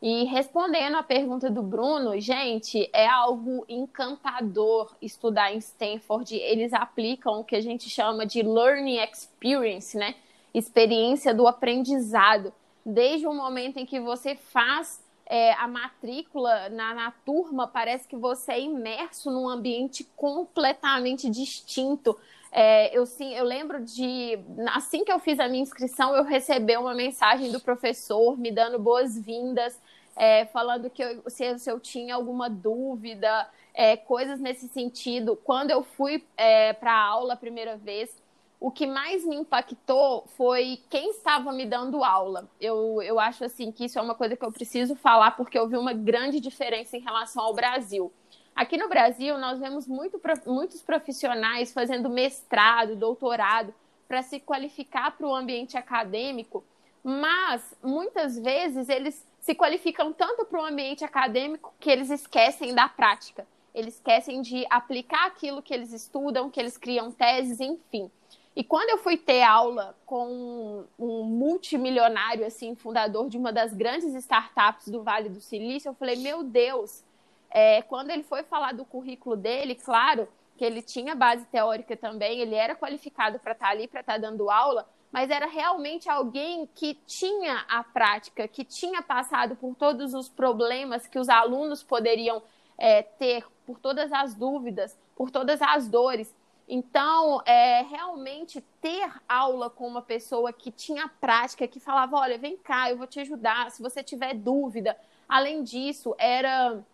E 0.00 0.24
respondendo 0.24 0.96
à 0.96 1.02
pergunta 1.02 1.50
do 1.50 1.62
Bruno, 1.62 2.20
gente, 2.20 2.88
é 2.92 3.06
algo 3.06 3.64
encantador 3.68 4.94
estudar 5.02 5.52
em 5.52 5.58
Stanford. 5.58 6.36
Eles 6.36 6.72
aplicam 6.72 7.40
o 7.40 7.44
que 7.44 7.56
a 7.56 7.60
gente 7.60 7.90
chama 7.90 8.24
de 8.24 8.42
learning 8.42 8.98
experience, 8.98 9.96
né? 9.96 10.14
Experiência 10.54 11.34
do 11.34 11.48
aprendizado. 11.48 12.52
Desde 12.86 13.26
o 13.26 13.34
momento 13.34 13.78
em 13.78 13.86
que 13.86 13.98
você 13.98 14.36
faz 14.36 15.02
é, 15.28 15.52
a 15.52 15.68
matrícula 15.68 16.70
na, 16.70 16.94
na 16.94 17.10
turma, 17.10 17.68
parece 17.68 18.08
que 18.08 18.16
você 18.16 18.52
é 18.52 18.60
imerso 18.60 19.30
num 19.30 19.46
ambiente 19.46 20.02
completamente 20.16 21.28
distinto. 21.28 22.18
É, 22.50 22.96
eu, 22.96 23.04
sim, 23.04 23.34
eu 23.34 23.44
lembro 23.44 23.84
de, 23.84 24.38
assim 24.68 25.04
que 25.04 25.12
eu 25.12 25.18
fiz 25.18 25.38
a 25.38 25.46
minha 25.46 25.62
inscrição, 25.62 26.16
eu 26.16 26.24
recebi 26.24 26.74
uma 26.78 26.94
mensagem 26.94 27.52
do 27.52 27.60
professor 27.60 28.38
me 28.38 28.50
dando 28.50 28.78
boas-vindas, 28.78 29.78
é, 30.16 30.46
falando 30.46 30.88
que 30.88 31.04
eu, 31.04 31.22
se, 31.28 31.58
se, 31.58 31.70
eu 31.70 31.78
tinha 31.78 32.14
alguma 32.14 32.48
dúvida, 32.48 33.46
é, 33.74 33.98
coisas 33.98 34.40
nesse 34.40 34.66
sentido. 34.68 35.36
Quando 35.36 35.70
eu 35.70 35.82
fui 35.82 36.24
é, 36.38 36.72
para 36.72 36.92
a 36.92 37.04
aula 37.04 37.34
a 37.34 37.36
primeira 37.36 37.76
vez, 37.76 38.10
o 38.60 38.70
que 38.70 38.86
mais 38.86 39.24
me 39.24 39.36
impactou 39.36 40.24
foi 40.36 40.80
quem 40.90 41.10
estava 41.10 41.52
me 41.52 41.64
dando 41.64 42.02
aula. 42.02 42.48
Eu, 42.60 43.00
eu 43.02 43.20
acho 43.20 43.44
assim 43.44 43.70
que 43.70 43.84
isso 43.84 43.98
é 43.98 44.02
uma 44.02 44.14
coisa 44.14 44.36
que 44.36 44.44
eu 44.44 44.50
preciso 44.50 44.96
falar 44.96 45.32
porque 45.32 45.56
eu 45.58 45.68
vi 45.68 45.76
uma 45.76 45.92
grande 45.92 46.40
diferença 46.40 46.96
em 46.96 47.00
relação 47.00 47.44
ao 47.44 47.54
Brasil. 47.54 48.12
Aqui 48.56 48.76
no 48.76 48.88
Brasil, 48.88 49.38
nós 49.38 49.60
vemos 49.60 49.86
muito, 49.86 50.20
muitos 50.44 50.82
profissionais 50.82 51.72
fazendo 51.72 52.10
mestrado, 52.10 52.96
doutorado, 52.96 53.72
para 54.08 54.22
se 54.22 54.40
qualificar 54.40 55.16
para 55.16 55.26
o 55.26 55.34
ambiente 55.34 55.76
acadêmico, 55.76 56.64
mas 57.04 57.62
muitas 57.80 58.36
vezes 58.36 58.88
eles 58.88 59.24
se 59.38 59.54
qualificam 59.54 60.12
tanto 60.12 60.44
para 60.44 60.60
o 60.60 60.64
ambiente 60.64 61.04
acadêmico 61.04 61.72
que 61.78 61.88
eles 61.88 62.10
esquecem 62.10 62.74
da 62.74 62.88
prática. 62.88 63.46
Eles 63.72 63.94
esquecem 63.94 64.42
de 64.42 64.66
aplicar 64.68 65.26
aquilo 65.26 65.62
que 65.62 65.72
eles 65.72 65.92
estudam, 65.92 66.50
que 66.50 66.58
eles 66.58 66.76
criam 66.76 67.12
teses, 67.12 67.60
enfim. 67.60 68.10
E 68.58 68.64
quando 68.64 68.90
eu 68.90 68.98
fui 68.98 69.16
ter 69.16 69.40
aula 69.44 69.94
com 70.04 70.84
um 70.98 71.22
multimilionário, 71.22 72.44
assim, 72.44 72.74
fundador 72.74 73.28
de 73.28 73.38
uma 73.38 73.52
das 73.52 73.72
grandes 73.72 74.12
startups 74.16 74.88
do 74.88 75.00
Vale 75.04 75.28
do 75.28 75.40
Silício, 75.40 75.90
eu 75.90 75.94
falei, 75.94 76.16
meu 76.16 76.42
Deus, 76.42 77.04
é, 77.52 77.82
quando 77.82 78.10
ele 78.10 78.24
foi 78.24 78.42
falar 78.42 78.74
do 78.74 78.84
currículo 78.84 79.36
dele, 79.36 79.76
claro 79.76 80.26
que 80.56 80.64
ele 80.64 80.82
tinha 80.82 81.14
base 81.14 81.46
teórica 81.46 81.96
também, 81.96 82.40
ele 82.40 82.56
era 82.56 82.74
qualificado 82.74 83.38
para 83.38 83.52
estar 83.52 83.66
tá 83.66 83.70
ali, 83.70 83.86
para 83.86 84.00
estar 84.00 84.14
tá 84.14 84.18
dando 84.18 84.50
aula, 84.50 84.88
mas 85.12 85.30
era 85.30 85.46
realmente 85.46 86.10
alguém 86.10 86.68
que 86.74 86.94
tinha 87.06 87.64
a 87.68 87.84
prática, 87.84 88.48
que 88.48 88.64
tinha 88.64 89.00
passado 89.02 89.54
por 89.54 89.76
todos 89.76 90.14
os 90.14 90.28
problemas 90.28 91.06
que 91.06 91.20
os 91.20 91.28
alunos 91.28 91.84
poderiam 91.84 92.42
é, 92.76 93.04
ter, 93.04 93.44
por 93.64 93.78
todas 93.78 94.12
as 94.12 94.34
dúvidas, 94.34 94.98
por 95.14 95.30
todas 95.30 95.62
as 95.62 95.86
dores. 95.86 96.34
Então, 96.68 97.40
é, 97.46 97.80
realmente 97.82 98.60
ter 98.82 99.10
aula 99.26 99.70
com 99.70 99.88
uma 99.88 100.02
pessoa 100.02 100.52
que 100.52 100.70
tinha 100.70 101.08
prática, 101.18 101.66
que 101.66 101.80
falava: 101.80 102.18
olha, 102.18 102.36
vem 102.36 102.58
cá, 102.58 102.90
eu 102.90 102.98
vou 102.98 103.06
te 103.06 103.18
ajudar, 103.20 103.70
se 103.70 103.80
você 103.80 104.02
tiver 104.02 104.34
dúvida. 104.34 104.94
Além 105.26 105.62
disso, 105.62 106.14
era, 106.18 106.84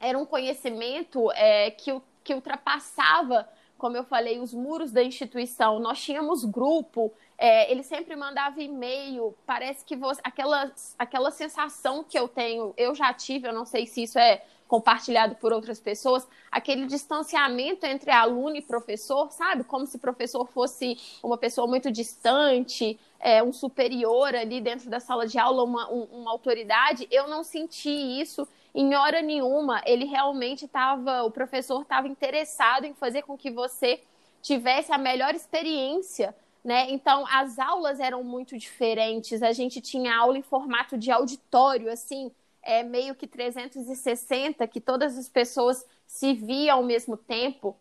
era 0.00 0.18
um 0.18 0.26
conhecimento 0.26 1.30
é, 1.32 1.70
que, 1.70 1.96
que 2.24 2.34
ultrapassava, 2.34 3.48
como 3.78 3.96
eu 3.96 4.02
falei, 4.02 4.40
os 4.40 4.52
muros 4.52 4.90
da 4.90 5.04
instituição. 5.04 5.78
Nós 5.78 6.02
tínhamos 6.02 6.44
grupo, 6.44 7.12
é, 7.38 7.70
ele 7.70 7.84
sempre 7.84 8.16
mandava 8.16 8.60
e-mail. 8.60 9.36
Parece 9.46 9.84
que 9.84 9.94
você, 9.94 10.20
aquela, 10.24 10.72
aquela 10.98 11.30
sensação 11.30 12.02
que 12.02 12.18
eu 12.18 12.26
tenho, 12.26 12.74
eu 12.76 12.92
já 12.92 13.12
tive, 13.14 13.46
eu 13.46 13.52
não 13.52 13.64
sei 13.64 13.86
se 13.86 14.02
isso 14.02 14.18
é 14.18 14.42
compartilhado 14.72 15.34
por 15.34 15.52
outras 15.52 15.78
pessoas, 15.78 16.26
aquele 16.50 16.86
distanciamento 16.86 17.84
entre 17.84 18.10
aluno 18.10 18.56
e 18.56 18.62
professor, 18.62 19.30
sabe? 19.30 19.64
Como 19.64 19.86
se 19.86 19.98
professor 19.98 20.48
fosse 20.48 20.96
uma 21.22 21.36
pessoa 21.36 21.66
muito 21.66 21.90
distante, 21.90 22.98
é, 23.20 23.42
um 23.42 23.52
superior 23.52 24.34
ali 24.34 24.62
dentro 24.62 24.88
da 24.88 24.98
sala 24.98 25.26
de 25.26 25.38
aula, 25.38 25.62
uma, 25.62 25.92
um, 25.92 26.04
uma 26.04 26.30
autoridade. 26.30 27.06
Eu 27.10 27.28
não 27.28 27.44
senti 27.44 27.90
isso 27.90 28.48
em 28.74 28.94
hora 28.94 29.20
nenhuma. 29.20 29.82
Ele 29.84 30.06
realmente 30.06 30.64
estava, 30.64 31.22
o 31.22 31.30
professor 31.30 31.82
estava 31.82 32.08
interessado 32.08 32.86
em 32.86 32.94
fazer 32.94 33.24
com 33.24 33.36
que 33.36 33.50
você 33.50 34.00
tivesse 34.40 34.90
a 34.90 34.96
melhor 34.96 35.34
experiência 35.34 36.34
né? 36.64 36.86
Então, 36.90 37.24
as 37.26 37.58
aulas 37.58 37.98
eram 37.98 38.22
muito 38.22 38.56
diferentes. 38.56 39.42
A 39.42 39.52
gente 39.52 39.80
tinha 39.80 40.16
aula 40.16 40.38
em 40.38 40.42
formato 40.42 40.96
de 40.96 41.10
auditório, 41.10 41.90
assim, 41.90 42.30
é, 42.62 42.82
meio 42.82 43.14
que 43.14 43.26
360, 43.26 44.66
que 44.68 44.80
todas 44.80 45.18
as 45.18 45.28
pessoas 45.28 45.84
se 46.06 46.32
viam 46.34 46.78
ao 46.78 46.84
mesmo 46.84 47.16
tempo, 47.16 47.76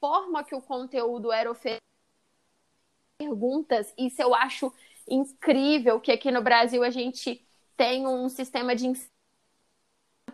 forma 0.00 0.44
que 0.44 0.54
o 0.54 0.60
conteúdo 0.60 1.32
era 1.32 1.50
oferecido, 1.50 1.82
perguntas, 3.18 3.92
isso 3.96 4.20
eu 4.20 4.34
acho 4.34 4.72
incrível 5.08 6.00
que 6.00 6.10
aqui 6.10 6.30
no 6.30 6.42
Brasil 6.42 6.82
a 6.82 6.90
gente 6.90 7.44
tem 7.76 8.06
um 8.06 8.28
sistema 8.28 8.74
de 8.74 8.92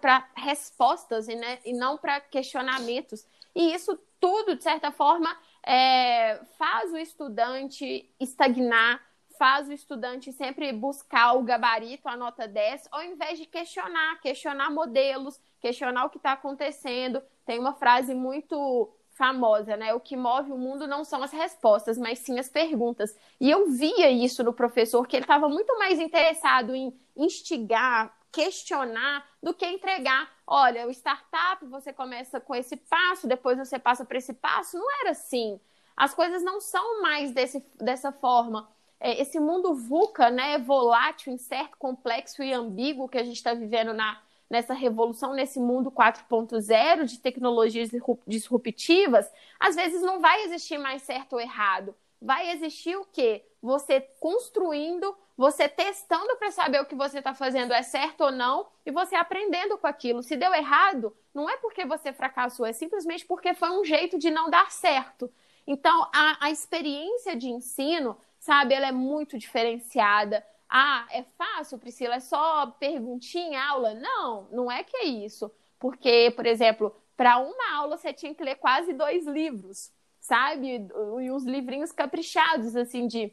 para 0.01 0.29
respostas 0.37 1.29
e, 1.29 1.35
né, 1.35 1.59
e 1.65 1.73
não 1.73 1.99
para 1.99 2.21
questionamentos. 2.21 3.27
E 3.55 3.75
isso 3.75 3.99
tudo, 4.21 4.55
de 4.57 4.63
certa 4.63 4.93
forma, 4.93 5.37
é, 5.67 6.41
faz 6.57 6.93
o 6.93 6.97
estudante 6.97 8.09
estagnar, 8.21 9.03
faz 9.39 9.69
o 9.69 9.73
estudante 9.73 10.33
sempre 10.33 10.73
buscar 10.73 11.35
o 11.35 11.43
gabarito, 11.43 12.09
a 12.09 12.17
nota 12.17 12.47
10, 12.49 12.89
ao 12.91 13.03
invés 13.03 13.39
de 13.39 13.47
questionar, 13.47 14.21
questionar 14.21 14.71
modelos, 14.71 15.41
questionar 15.61 16.05
o 16.05 16.11
que 16.11 16.17
está 16.19 16.33
acontecendo. 16.33 17.23
Tem 17.47 17.59
uma 17.59 17.73
frase 17.73 18.15
muito 18.15 18.93
famosa, 19.11 19.77
né? 19.77 19.95
O 19.95 20.01
que 20.01 20.17
move 20.17 20.53
o 20.53 20.59
mundo 20.59 20.87
não 20.87 21.05
são 21.05 21.23
as 21.23 21.33
respostas, 21.33 21.97
mas 21.97 22.19
sim 22.19 22.39
as 22.39 22.49
perguntas. 22.49 23.17
E 23.41 23.51
eu 23.51 23.71
via 23.71 24.11
isso 24.11 24.45
no 24.45 24.53
professor, 24.53 25.07
que 25.07 25.17
ele 25.17 25.25
estava 25.25 25.49
muito 25.49 25.79
mais 25.79 25.99
interessado 25.99 26.75
em 26.75 26.93
instigar, 27.17 28.17
questionar, 28.31 29.27
do 29.43 29.55
que 29.55 29.67
entregar. 29.67 30.31
Olha, 30.47 30.87
o 30.87 30.91
startup, 30.91 31.65
você 31.67 31.93
começa 31.93 32.41
com 32.41 32.55
esse 32.55 32.77
passo, 32.77 33.27
depois 33.27 33.59
você 33.59 33.79
passa 33.79 34.05
para 34.05 34.19
esse 34.19 34.35
passo. 34.35 34.79
Não 34.79 35.01
era 35.01 35.11
assim. 35.11 35.61
As 35.97 36.15
coisas 36.15 36.43
não 36.45 36.61
são 36.61 37.03
mais 37.03 37.33
desse, 37.33 37.65
dessa 37.77 38.13
forma. 38.13 38.69
É, 39.01 39.21
esse 39.21 39.39
mundo 39.39 39.75
VUCA, 39.75 40.31
né, 40.31 40.59
volátil, 40.59 41.33
incerto, 41.33 41.77
complexo 41.79 42.43
e 42.43 42.53
ambíguo 42.53 43.09
que 43.09 43.19
a 43.19 43.23
gente 43.23 43.37
está 43.37 43.55
vivendo 43.55 43.93
na, 43.93 44.21
nessa 44.51 44.75
revolução, 44.75 45.35
nesse 45.35 45.61
mundo 45.61 45.91
4.0 45.91 47.05
de 47.05 47.19
tecnologias 47.19 47.91
disruptivas, 48.27 49.31
às 49.61 49.77
vezes 49.77 50.03
não 50.03 50.21
vai 50.21 50.43
existir 50.45 50.79
mais 50.79 51.03
certo 51.03 51.35
ou 51.35 51.41
errado. 51.41 51.95
Vai 52.21 52.51
existir 52.51 52.97
o 52.97 53.05
quê? 53.05 53.45
Você 53.63 54.01
construindo, 54.19 55.17
você 55.37 55.69
testando 55.69 56.37
para 56.37 56.51
saber 56.51 56.81
o 56.81 56.87
que 56.87 56.95
você 56.95 57.19
está 57.19 57.33
fazendo 57.35 57.73
é 57.73 57.83
certo 57.83 58.23
ou 58.23 58.33
não, 58.33 58.67
e 58.85 58.91
você 58.91 59.15
aprendendo 59.15 59.79
com 59.79 59.87
aquilo. 59.87 60.23
Se 60.23 60.37
deu 60.37 60.53
errado, 60.53 61.15
não 61.33 61.49
é 61.49 61.57
porque 61.59 61.85
você 61.85 62.13
fracassou, 62.13 62.67
é 62.67 62.73
simplesmente 62.73 63.25
porque 63.25 63.55
foi 63.55 63.71
um 63.71 63.85
jeito 63.85 64.19
de 64.19 64.31
não 64.31 64.51
dar 64.51 64.73
certo. 64.73 65.31
Então, 65.67 66.09
a, 66.13 66.47
a 66.47 66.51
experiência 66.51 67.37
de 67.37 67.49
ensino, 67.49 68.17
sabe, 68.49 68.73
ela 68.73 68.89
é 68.89 68.93
muito 68.93 69.39
diferenciada. 69.39 70.43
Ah, 70.71 71.07
é 71.11 71.23
fácil, 71.37 71.79
Priscila? 71.79 72.15
É 72.15 72.21
só 72.21 72.67
perguntinha 72.81 73.47
em 73.49 73.57
aula? 73.57 73.93
Não, 73.93 74.49
não 74.51 74.73
é 74.73 74.83
que 74.83 74.97
é 74.97 75.05
isso. 75.05 75.53
Porque, 75.79 76.33
por 76.35 76.47
exemplo, 76.47 76.95
para 77.15 77.37
uma 77.39 77.75
aula 77.77 77.99
você 77.99 78.11
tinha 78.11 78.35
que 78.35 78.43
ler 78.43 78.57
quase 78.57 78.95
dois 78.95 79.27
livros, 79.27 79.93
sabe? 80.19 80.89
E 81.21 81.31
uns 81.31 81.45
livrinhos 81.45 81.93
caprichados, 81.93 82.75
assim, 82.75 83.07
de 83.07 83.31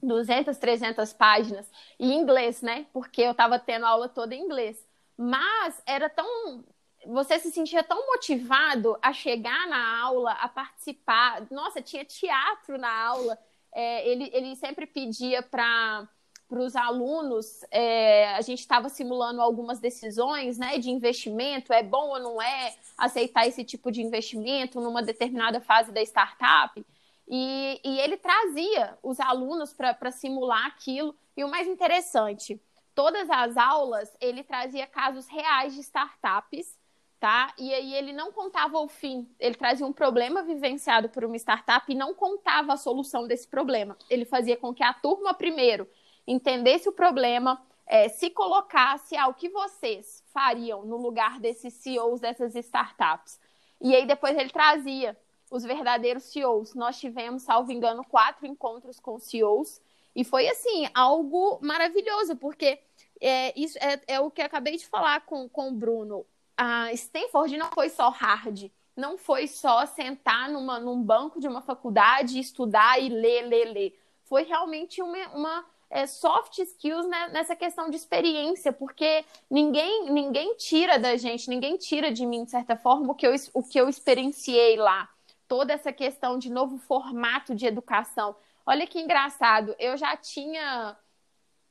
200, 0.00 0.56
300 0.56 1.12
páginas. 1.12 1.68
E 1.98 2.12
inglês, 2.12 2.62
né? 2.62 2.86
Porque 2.92 3.22
eu 3.22 3.32
estava 3.32 3.58
tendo 3.58 3.86
aula 3.86 4.08
toda 4.08 4.36
em 4.36 4.40
inglês. 4.44 4.78
Mas 5.16 5.82
era 5.84 6.08
tão. 6.08 6.64
Você 7.06 7.40
se 7.40 7.50
sentia 7.50 7.82
tão 7.82 8.06
motivado 8.06 8.96
a 9.02 9.12
chegar 9.12 9.66
na 9.66 10.00
aula, 10.00 10.30
a 10.32 10.48
participar. 10.48 11.44
Nossa, 11.50 11.82
tinha 11.82 12.04
teatro 12.04 12.78
na 12.78 12.92
aula. 13.04 13.36
É, 13.74 14.08
ele, 14.08 14.30
ele 14.32 14.56
sempre 14.56 14.86
pedia 14.86 15.42
para 15.42 16.08
para 16.48 16.60
os 16.60 16.76
alunos, 16.76 17.64
é, 17.70 18.28
a 18.34 18.40
gente 18.42 18.60
estava 18.60 18.88
simulando 18.88 19.40
algumas 19.40 19.80
decisões 19.80 20.58
né, 20.58 20.78
de 20.78 20.90
investimento, 20.90 21.72
é 21.72 21.82
bom 21.82 22.10
ou 22.10 22.20
não 22.20 22.40
é 22.40 22.74
aceitar 22.98 23.46
esse 23.46 23.64
tipo 23.64 23.90
de 23.90 24.02
investimento 24.02 24.80
numa 24.80 25.02
determinada 25.02 25.60
fase 25.60 25.90
da 25.90 26.02
startup. 26.02 26.84
E, 27.26 27.80
e 27.82 27.98
ele 27.98 28.16
trazia 28.16 28.96
os 29.02 29.18
alunos 29.18 29.72
para 29.72 30.10
simular 30.12 30.66
aquilo. 30.66 31.14
E 31.36 31.42
o 31.42 31.48
mais 31.48 31.66
interessante, 31.66 32.60
todas 32.94 33.28
as 33.30 33.56
aulas 33.56 34.14
ele 34.20 34.44
trazia 34.44 34.86
casos 34.86 35.26
reais 35.26 35.74
de 35.74 35.80
startups, 35.80 36.78
tá? 37.20 37.54
E 37.58 37.72
aí 37.72 37.94
ele 37.94 38.12
não 38.12 38.32
contava 38.32 38.78
o 38.78 38.88
fim, 38.88 39.28
ele 39.38 39.54
trazia 39.54 39.86
um 39.86 39.92
problema 39.92 40.42
vivenciado 40.42 41.08
por 41.08 41.24
uma 41.24 41.36
startup 41.36 41.90
e 41.90 41.94
não 41.94 42.14
contava 42.14 42.72
a 42.74 42.76
solução 42.76 43.26
desse 43.26 43.48
problema. 43.48 43.96
Ele 44.10 44.24
fazia 44.24 44.56
com 44.56 44.74
que 44.74 44.82
a 44.82 44.92
turma 44.92 45.32
primeiro 45.32 45.88
entendesse 46.26 46.88
o 46.88 46.92
problema, 46.92 47.62
é, 47.86 48.08
se 48.08 48.30
colocasse 48.30 49.16
ao 49.16 49.34
que 49.34 49.48
vocês 49.48 50.22
fariam 50.32 50.84
no 50.84 50.96
lugar 50.96 51.38
desses 51.38 51.74
CEOs 51.74 52.20
dessas 52.20 52.54
startups. 52.54 53.38
E 53.80 53.94
aí 53.94 54.06
depois 54.06 54.36
ele 54.36 54.50
trazia 54.50 55.16
os 55.50 55.62
verdadeiros 55.62 56.24
CEOs. 56.24 56.74
Nós 56.74 56.98
tivemos, 56.98 57.42
salvo 57.42 57.70
engano, 57.70 58.04
quatro 58.04 58.46
encontros 58.46 58.98
com 58.98 59.18
CEOs. 59.18 59.80
E 60.16 60.24
foi 60.24 60.48
assim, 60.48 60.88
algo 60.94 61.58
maravilhoso, 61.60 62.36
porque 62.36 62.78
é, 63.20 63.58
isso 63.58 63.76
é, 63.78 64.00
é 64.06 64.20
o 64.20 64.30
que 64.30 64.42
acabei 64.42 64.76
de 64.76 64.86
falar 64.86 65.20
com, 65.22 65.48
com 65.48 65.68
o 65.68 65.74
Bruno. 65.74 66.24
A 66.56 66.92
Stanford 66.92 67.56
não 67.56 67.70
foi 67.72 67.88
só 67.88 68.08
hard, 68.10 68.70
não 68.96 69.18
foi 69.18 69.46
só 69.46 69.86
sentar 69.86 70.48
numa, 70.50 70.78
num 70.78 71.02
banco 71.02 71.40
de 71.40 71.48
uma 71.48 71.60
faculdade, 71.60 72.38
estudar 72.38 73.00
e 73.00 73.08
ler, 73.08 73.42
ler, 73.42 73.72
ler. 73.72 74.00
Foi 74.24 74.44
realmente 74.44 75.02
uma, 75.02 75.28
uma 75.28 75.64
é, 75.90 76.06
soft 76.06 76.58
skills 76.58 77.06
né, 77.06 77.28
nessa 77.28 77.54
questão 77.54 77.90
de 77.90 77.96
experiência, 77.96 78.72
porque 78.72 79.24
ninguém, 79.50 80.10
ninguém 80.10 80.54
tira 80.56 80.98
da 80.98 81.16
gente, 81.16 81.48
ninguém 81.48 81.76
tira 81.76 82.10
de 82.10 82.24
mim, 82.24 82.44
de 82.44 82.50
certa 82.50 82.76
forma, 82.76 83.12
o 83.12 83.14
que 83.14 83.26
eu, 83.26 83.34
o 83.52 83.62
que 83.62 83.78
eu 83.78 83.88
experienciei 83.88 84.76
lá. 84.76 85.08
Toda 85.46 85.72
essa 85.72 85.92
questão 85.92 86.38
de 86.38 86.50
novo 86.50 86.78
formato 86.78 87.54
de 87.54 87.66
educação. 87.66 88.34
Olha 88.64 88.86
que 88.86 88.98
engraçado, 88.98 89.74
eu 89.78 89.96
já 89.96 90.16
tinha 90.16 90.96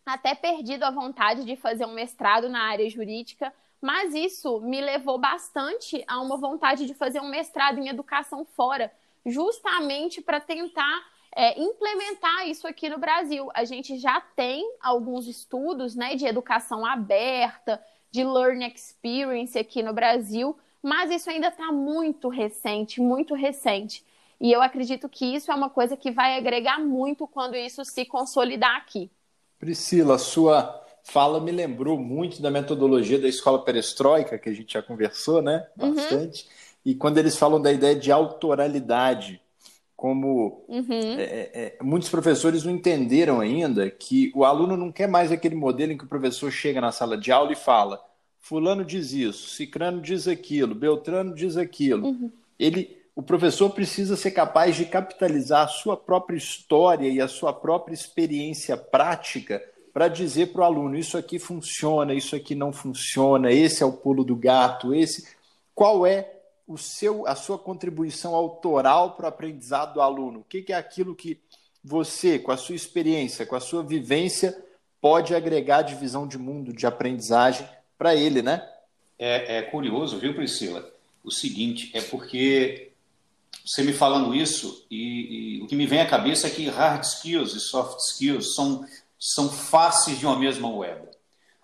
até 0.06 0.36
perdido 0.36 0.84
a 0.84 0.92
vontade 0.92 1.44
de 1.44 1.56
fazer 1.56 1.86
um 1.86 1.94
mestrado 1.94 2.50
na 2.50 2.64
área 2.64 2.90
jurídica, 2.90 3.54
mas 3.84 4.16
isso 4.16 4.62
me 4.62 4.80
levou 4.80 5.18
bastante 5.18 6.06
a 6.08 6.22
uma 6.22 6.38
vontade 6.38 6.86
de 6.86 6.94
fazer 6.94 7.20
um 7.20 7.28
mestrado 7.28 7.80
em 7.80 7.90
educação 7.90 8.46
fora, 8.46 8.90
justamente 9.26 10.22
para 10.22 10.40
tentar 10.40 11.06
é, 11.36 11.62
implementar 11.62 12.48
isso 12.48 12.66
aqui 12.66 12.88
no 12.88 12.98
Brasil. 12.98 13.50
A 13.54 13.66
gente 13.66 13.98
já 13.98 14.22
tem 14.22 14.66
alguns 14.80 15.28
estudos 15.28 15.96
né, 15.96 16.16
de 16.16 16.26
educação 16.26 16.86
aberta, 16.86 17.84
de 18.10 18.24
learning 18.24 18.72
experience 18.74 19.60
aqui 19.60 19.84
no 19.84 19.92
Brasil, 19.92 20.58
mas 20.82 21.12
isso 21.12 21.30
ainda 21.30 21.50
está 21.50 21.70
muito 21.70 22.30
recente, 22.30 23.02
muito 23.02 23.36
recente. 23.36 24.02
E 24.40 24.50
eu 24.50 24.62
acredito 24.62 25.10
que 25.10 25.26
isso 25.26 25.52
é 25.52 25.56
uma 25.56 25.70
coisa 25.70 25.98
que 25.98 26.10
vai 26.10 26.38
agregar 26.38 26.80
muito 26.80 27.28
quando 27.28 27.58
isso 27.58 27.84
se 27.84 28.06
consolidar 28.06 28.78
aqui. 28.78 29.12
Priscila, 29.60 30.18
sua 30.18 30.83
fala 31.04 31.40
me 31.40 31.52
lembrou 31.52 32.00
muito 32.00 32.42
da 32.42 32.50
metodologia 32.50 33.20
da 33.20 33.28
escola 33.28 33.64
perestroika, 33.64 34.40
que 34.40 34.50
a 34.50 34.54
gente 34.54 34.74
já 34.74 34.82
conversou, 34.82 35.42
né? 35.42 35.68
Uhum. 35.78 35.94
Bastante. 35.94 36.46
Uhum. 36.46 36.50
E 36.86 36.96
quando 36.96 37.18
eles 37.18 37.38
falam 37.38 37.62
da 37.62 37.72
ideia 37.72 37.96
de 37.96 38.12
autoralidade, 38.12 39.42
como 39.96 40.66
uhum. 40.68 41.18
é, 41.18 41.24
é, 41.24 41.52
é, 41.54 41.78
muitos 41.82 42.10
professores 42.10 42.64
não 42.64 42.74
entenderam 42.74 43.40
ainda 43.40 43.90
que 43.90 44.32
o 44.34 44.44
aluno 44.44 44.76
não 44.76 44.92
quer 44.92 45.08
mais 45.08 45.32
aquele 45.32 45.56
modelo 45.56 45.92
em 45.92 45.98
que 45.98 46.04
o 46.04 46.10
professor 46.10 46.52
chega 46.52 46.82
na 46.82 46.92
sala 46.92 47.18
de 47.18 47.32
aula 47.32 47.54
e 47.54 47.56
fala: 47.56 48.04
Fulano 48.40 48.84
diz 48.84 49.14
isso, 49.14 49.50
Cicrano 49.50 50.02
diz 50.02 50.28
aquilo, 50.28 50.76
Beltrano 50.76 51.34
diz 51.34 51.56
aquilo. 51.56 52.08
Uhum. 52.08 52.32
Ele, 52.60 52.98
o 53.16 53.22
professor 53.22 53.70
precisa 53.70 54.18
ser 54.18 54.32
capaz 54.32 54.76
de 54.76 54.86
capitalizar 54.86 55.66
a 55.66 55.70
sua 55.70 55.96
própria 55.96 56.38
história 56.38 57.08
e 57.10 57.22
a 57.22 57.28
sua 57.28 57.54
própria 57.54 57.94
experiência 57.94 58.76
prática 58.76 59.62
para 59.94 60.08
dizer 60.08 60.48
para 60.48 60.62
o 60.62 60.66
aluno: 60.66 60.98
isso 60.98 61.18
aqui 61.18 61.38
funciona, 61.38 62.14
isso 62.14 62.36
aqui 62.36 62.56
não 62.56 62.74
funciona, 62.74 63.52
esse 63.52 63.84
é 63.84 63.86
o 63.86 63.94
pulo 63.94 64.24
do 64.24 64.36
gato, 64.36 64.94
esse. 64.94 65.28
Qual 65.76 66.06
é 66.06 66.30
o 66.68 66.78
seu, 66.78 67.28
a 67.28 67.36
sua 67.36 67.58
contribuição 67.58 68.34
autoral 68.34 69.16
para 69.16 69.26
o 69.26 69.30
aprendizado 69.30 69.94
do 69.94 70.02
aluno? 70.02 70.40
O 70.40 70.44
que, 70.44 70.66
é 70.72 70.76
aquilo 70.76 71.16
que 71.16 71.40
você, 71.84 72.40
com 72.40 72.52
a 72.52 72.58
sua 72.58 72.76
experiência, 72.76 73.46
com 73.46 73.56
a 73.56 73.60
sua 73.60 73.84
vivência, 73.84 74.58
pode 75.00 75.36
agregar 75.36 75.82
de 75.82 75.96
visão 75.96 76.28
de 76.28 76.38
mundo, 76.38 76.74
de 76.74 76.86
aprendizagem 76.86 77.68
para 77.98 78.16
ele, 78.16 78.42
né? 78.42 78.68
É, 79.20 79.58
é, 79.58 79.62
curioso, 79.62 80.18
viu, 80.18 80.34
Priscila? 80.34 80.90
O 81.24 81.32
seguinte, 81.32 81.92
é 81.94 82.02
porque 82.02 82.94
você 83.66 83.84
me 83.84 83.94
falando 83.94 84.36
isso, 84.36 84.86
e, 84.90 85.58
e, 85.58 85.62
o 85.62 85.68
que 85.68 85.76
me 85.76 85.86
vem 85.86 86.02
à 86.02 86.06
cabeça 86.06 86.48
é 86.48 86.50
que 86.50 86.68
hard 86.68 87.04
skills 87.04 87.54
e 87.56 87.60
soft 87.60 87.98
skills 88.00 88.56
são, 88.56 88.86
são 89.24 89.50
faces 89.50 90.20
de 90.20 90.26
uma 90.26 90.38
mesma 90.38 90.68
moeda. 90.68 91.10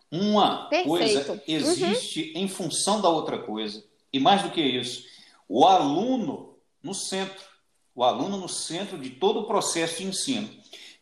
Uma 0.09 0.69
Perfeito. 0.69 0.87
coisa 0.87 1.31
uhum. 1.33 1.41
existe 1.45 2.31
uhum. 2.33 2.41
em 2.41 2.47
função 2.47 3.01
da 3.01 3.09
outra 3.09 3.37
coisa. 3.37 3.83
E 4.13 4.19
mais 4.19 4.41
do 4.41 4.49
que 4.49 4.61
isso, 4.61 5.03
o 5.47 5.65
aluno 5.65 6.55
no 6.81 6.93
centro, 6.93 7.43
o 7.93 8.01
aluno 8.01 8.37
no 8.37 8.47
centro 8.47 8.97
de 8.97 9.09
todo 9.09 9.41
o 9.41 9.45
processo 9.45 9.97
de 9.97 10.07
ensino. 10.07 10.49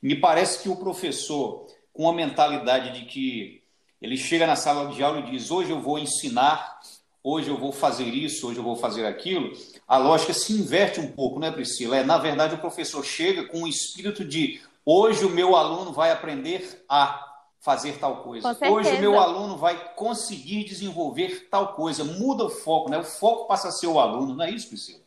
Me 0.01 0.15
parece 0.15 0.63
que 0.63 0.67
o 0.67 0.75
professor, 0.75 1.67
com 1.93 2.09
a 2.09 2.13
mentalidade 2.13 2.99
de 2.99 3.05
que 3.05 3.63
ele 4.01 4.17
chega 4.17 4.47
na 4.47 4.55
sala 4.55 4.91
de 4.91 5.03
aula 5.03 5.19
e 5.19 5.31
diz: 5.31 5.51
hoje 5.51 5.69
eu 5.69 5.79
vou 5.79 5.99
ensinar, 5.99 6.79
hoje 7.23 7.49
eu 7.49 7.57
vou 7.57 7.71
fazer 7.71 8.05
isso, 8.05 8.47
hoje 8.47 8.57
eu 8.57 8.63
vou 8.63 8.75
fazer 8.75 9.05
aquilo, 9.05 9.55
a 9.87 9.97
lógica 9.97 10.33
se 10.33 10.53
inverte 10.53 10.99
um 10.99 11.11
pouco, 11.11 11.39
né, 11.39 11.51
Priscila? 11.51 11.97
É, 11.97 12.03
na 12.03 12.17
verdade, 12.17 12.55
o 12.55 12.59
professor 12.59 13.05
chega 13.05 13.45
com 13.45 13.61
o 13.61 13.67
espírito 13.67 14.25
de: 14.25 14.59
hoje 14.87 15.25
o 15.25 15.29
meu 15.29 15.53
aluno 15.53 15.91
vai 15.91 16.11
aprender 16.11 16.85
a 16.87 17.43
fazer 17.59 17.99
tal 17.99 18.23
coisa. 18.23 18.57
Hoje 18.71 18.95
o 18.95 19.01
meu 19.01 19.19
aluno 19.19 19.57
vai 19.57 19.93
conseguir 19.95 20.63
desenvolver 20.63 21.49
tal 21.49 21.73
coisa. 21.73 22.05
Muda 22.05 22.45
o 22.45 22.49
foco, 22.49 22.89
né? 22.89 22.97
O 22.97 23.03
foco 23.03 23.45
passa 23.45 23.67
a 23.67 23.71
ser 23.71 23.87
o 23.87 23.99
aluno, 23.99 24.33
não 24.33 24.45
é 24.45 24.49
isso, 24.49 24.69
Priscila? 24.69 25.01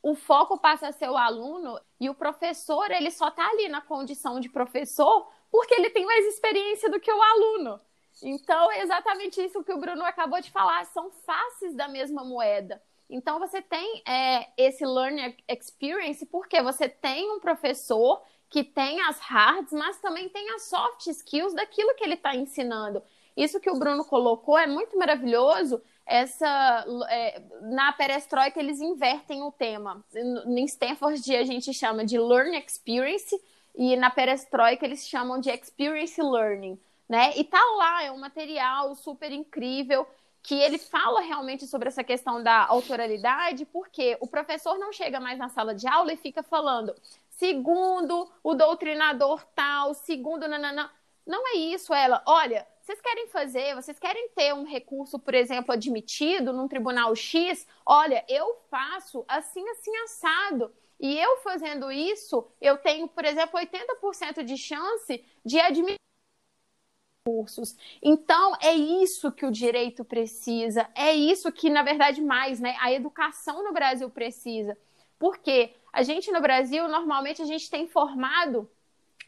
O 0.00 0.14
foco 0.14 0.56
passa 0.56 0.86
a 0.86 0.92
ser 0.92 1.10
o 1.10 1.16
aluno 1.16 1.80
e 1.98 2.08
o 2.08 2.14
professor, 2.14 2.88
ele 2.92 3.10
só 3.10 3.26
está 3.26 3.44
ali 3.48 3.68
na 3.68 3.80
condição 3.80 4.38
de 4.38 4.48
professor 4.48 5.28
porque 5.50 5.74
ele 5.74 5.90
tem 5.90 6.06
mais 6.06 6.24
experiência 6.26 6.88
do 6.88 7.00
que 7.00 7.10
o 7.10 7.22
aluno. 7.22 7.80
Então, 8.22 8.70
é 8.70 8.82
exatamente 8.82 9.42
isso 9.42 9.64
que 9.64 9.72
o 9.72 9.80
Bruno 9.80 10.04
acabou 10.04 10.40
de 10.40 10.50
falar, 10.50 10.86
são 10.86 11.10
faces 11.10 11.74
da 11.74 11.88
mesma 11.88 12.24
moeda. 12.24 12.80
Então 13.08 13.38
você 13.38 13.62
tem 13.62 14.02
é, 14.06 14.48
esse 14.56 14.84
learning 14.84 15.36
experience 15.48 16.26
porque 16.26 16.60
você 16.60 16.88
tem 16.88 17.30
um 17.30 17.38
professor 17.38 18.20
que 18.48 18.62
tem 18.62 19.00
as 19.02 19.18
hards, 19.20 19.72
mas 19.72 19.98
também 19.98 20.28
tem 20.28 20.50
as 20.50 20.62
soft 20.62 21.06
skills 21.06 21.54
daquilo 21.54 21.94
que 21.94 22.04
ele 22.04 22.14
está 22.14 22.34
ensinando. 22.34 23.02
Isso 23.36 23.60
que 23.60 23.70
o 23.70 23.78
Bruno 23.78 24.04
colocou 24.04 24.58
é 24.58 24.66
muito 24.66 24.96
maravilhoso. 24.98 25.82
Essa 26.06 26.86
é, 27.10 27.42
na 27.62 27.92
perestroika 27.92 28.58
eles 28.60 28.80
invertem 28.80 29.42
o 29.42 29.52
tema. 29.52 30.04
Em 30.14 30.64
Stanford 30.64 31.36
a 31.36 31.44
gente 31.44 31.74
chama 31.74 32.04
de 32.04 32.18
learn 32.18 32.56
experience 32.56 33.38
e 33.74 33.96
na 33.96 34.08
perestroika 34.08 34.86
eles 34.86 35.06
chamam 35.06 35.40
de 35.40 35.50
experience 35.50 36.20
learning, 36.22 36.78
né? 37.08 37.36
E 37.36 37.44
tá 37.44 37.60
lá 37.76 38.04
é 38.04 38.10
um 38.10 38.18
material 38.18 38.94
super 38.94 39.32
incrível 39.32 40.06
que 40.42 40.54
ele 40.54 40.78
fala 40.78 41.20
realmente 41.20 41.66
sobre 41.66 41.88
essa 41.88 42.04
questão 42.04 42.40
da 42.40 42.66
autoralidade, 42.66 43.64
porque 43.66 44.16
o 44.20 44.28
professor 44.28 44.78
não 44.78 44.92
chega 44.92 45.18
mais 45.18 45.36
na 45.36 45.48
sala 45.48 45.74
de 45.74 45.88
aula 45.88 46.12
e 46.12 46.16
fica 46.16 46.40
falando 46.40 46.94
segundo 47.36 48.30
o 48.42 48.54
doutrinador 48.54 49.44
tal, 49.54 49.94
segundo 49.94 50.48
nananã. 50.48 50.90
Não 51.26 51.46
é 51.48 51.56
isso, 51.56 51.92
ela. 51.92 52.22
Olha, 52.26 52.66
vocês 52.80 53.00
querem 53.00 53.26
fazer, 53.28 53.74
vocês 53.74 53.98
querem 53.98 54.28
ter 54.30 54.54
um 54.54 54.64
recurso, 54.64 55.18
por 55.18 55.34
exemplo, 55.34 55.72
admitido 55.72 56.52
num 56.52 56.68
tribunal 56.68 57.14
X? 57.16 57.66
Olha, 57.84 58.24
eu 58.28 58.62
faço 58.70 59.24
assim, 59.28 59.68
assim, 59.70 59.96
assado. 60.04 60.72
E 60.98 61.18
eu 61.18 61.38
fazendo 61.38 61.90
isso, 61.90 62.46
eu 62.60 62.78
tenho, 62.78 63.08
por 63.08 63.24
exemplo, 63.24 63.58
80% 63.58 64.42
de 64.44 64.56
chance 64.56 65.24
de 65.44 65.60
admitir 65.60 65.96
recursos. 67.26 67.76
Então, 68.02 68.56
é 68.62 68.72
isso 68.72 69.32
que 69.32 69.44
o 69.44 69.50
direito 69.50 70.04
precisa, 70.04 70.88
é 70.94 71.12
isso 71.12 71.50
que, 71.50 71.68
na 71.68 71.82
verdade, 71.82 72.22
mais, 72.22 72.60
né? 72.60 72.76
A 72.80 72.92
educação 72.92 73.64
no 73.64 73.72
Brasil 73.72 74.08
precisa. 74.08 74.78
Porque 75.18 75.74
a 75.92 76.02
gente 76.02 76.30
no 76.30 76.40
Brasil, 76.40 76.86
normalmente, 76.88 77.40
a 77.40 77.46
gente 77.46 77.70
tem 77.70 77.86
formado 77.86 78.70